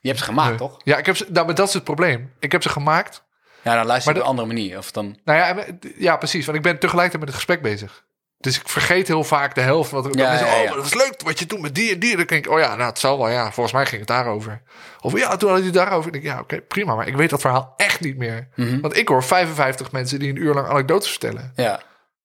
[0.00, 0.58] Je hebt ze gemaakt, Nee.
[0.58, 0.80] toch?
[0.84, 2.32] Ja, ik heb ze, nou, maar dat is het probleem.
[2.38, 3.26] Ik heb ze gemaakt.
[3.62, 4.78] Ja, dan luister je op een andere manier.
[4.78, 5.18] Of dan...
[5.24, 5.64] Nou ja,
[5.96, 6.44] ja, precies.
[6.46, 8.06] Want ik ben tegelijkertijd met het gesprek bezig.
[8.38, 9.90] Dus ik vergeet heel vaak de helft.
[9.90, 10.64] Wat, Ja, mensen, ja, oh, ja.
[10.64, 12.16] maar dat was leuk wat je doet met die en die.
[12.16, 13.28] Dan denk ik, oh ja, nou, het zal wel.
[13.28, 14.62] Ja, volgens mij ging het daarover.
[15.00, 16.06] Of ja, toen had hij het daarover.
[16.06, 16.94] Ik denk, ja, oké, prima.
[16.94, 18.48] Maar ik weet dat verhaal echt niet meer.
[18.54, 18.80] Mhm.
[18.80, 21.52] Want ik hoor 55 mensen die een uur lang anekdotes vertellen.
[21.56, 21.76] Ja.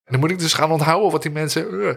[0.05, 1.81] En dan moet ik dus gaan onthouden wat die mensen...
[1.87, 1.95] eh.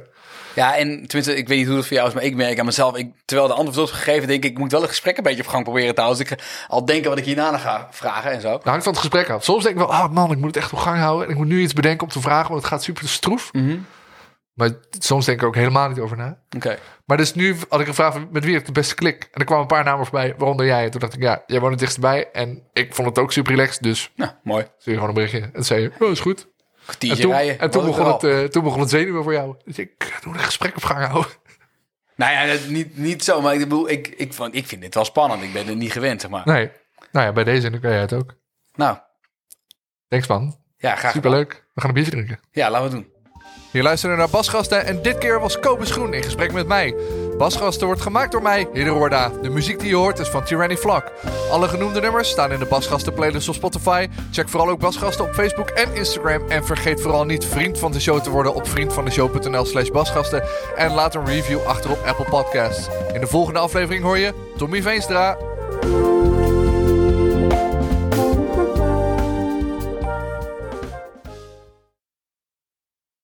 [0.56, 2.64] Ja, en tenminste, ik weet niet hoe het voor jou is, maar ik merk aan
[2.64, 5.22] mezelf, ik, terwijl de antwoord wordt gegeven, denk ik, ik moet wel het gesprek een
[5.22, 6.24] beetje op gang proberen te houden.
[6.24, 8.50] Dus ik al denken wat ik hierna ga vragen en zo.
[8.50, 9.44] Dat hangt van het gesprek af.
[9.44, 11.24] Soms denk ik wel, ah man, ik moet het echt op gang houden.
[11.26, 13.52] En ik moet nu iets bedenken om te vragen, want het gaat super stroef.
[13.52, 13.76] Mhm.
[14.54, 16.38] Maar soms denk ik ook helemaal niet over na.
[16.56, 16.78] Oké.
[17.04, 19.22] Maar dus nu had ik gevraagd met wie heb ik de beste klik.
[19.32, 20.84] En er kwamen een paar namen voorbij, waaronder jij.
[20.84, 22.28] En toen dacht ik, ja, jij woont het dichtstbij.
[22.32, 24.62] En ik vond het ook super relaxed, dus Nou, mooi.
[24.78, 25.50] stuur je gewoon een berichtje.
[25.52, 26.46] En zei je, oh, is goed.
[26.86, 27.58] En toen, rijden.
[27.58, 29.56] en toen, begon het, eh, toen begon het zenuwen voor jou.
[29.64, 31.30] Dus ik doe een gesprek op gang houden.
[32.14, 34.94] Nou ja, dat- niet, niet zo, maar ik bedoel, ik, ik, vond, ik vind dit
[34.94, 35.42] wel spannend.
[35.42, 36.42] Ik ben er niet gewend, zeg maar.
[36.44, 36.70] Nee,
[37.12, 38.34] nou ja, bij deze kan jij het ook.
[38.74, 38.96] Nou,
[40.08, 40.42] Thanks man,
[40.76, 41.12] ja, graag gedaan.
[41.12, 41.64] superleuk.
[41.74, 42.40] We gaan een biertje drinken.
[42.50, 43.14] Ja, laten we het doen.
[43.72, 46.94] Je luisterde naar Basgasten en dit keer was Kobus Groen in gesprek met mij.
[47.38, 49.32] Basgasten wordt gemaakt door mij, Hidde Roorda.
[49.42, 51.12] De muziek die je hoort is van Tyranny Flak.
[51.50, 54.08] Alle genoemde nummers staan in de Basgasten playlist op Spotify.
[54.30, 56.48] Check vooral ook Basgasten op Facebook en Instagram.
[56.48, 60.42] En vergeet vooral niet vriend van de show te worden op vriendvandeshow.nl slash basgasten.
[60.76, 62.88] En laat een review achter op Apple Podcasts.
[63.12, 65.36] In de volgende aflevering hoor je Tommy Veenstra.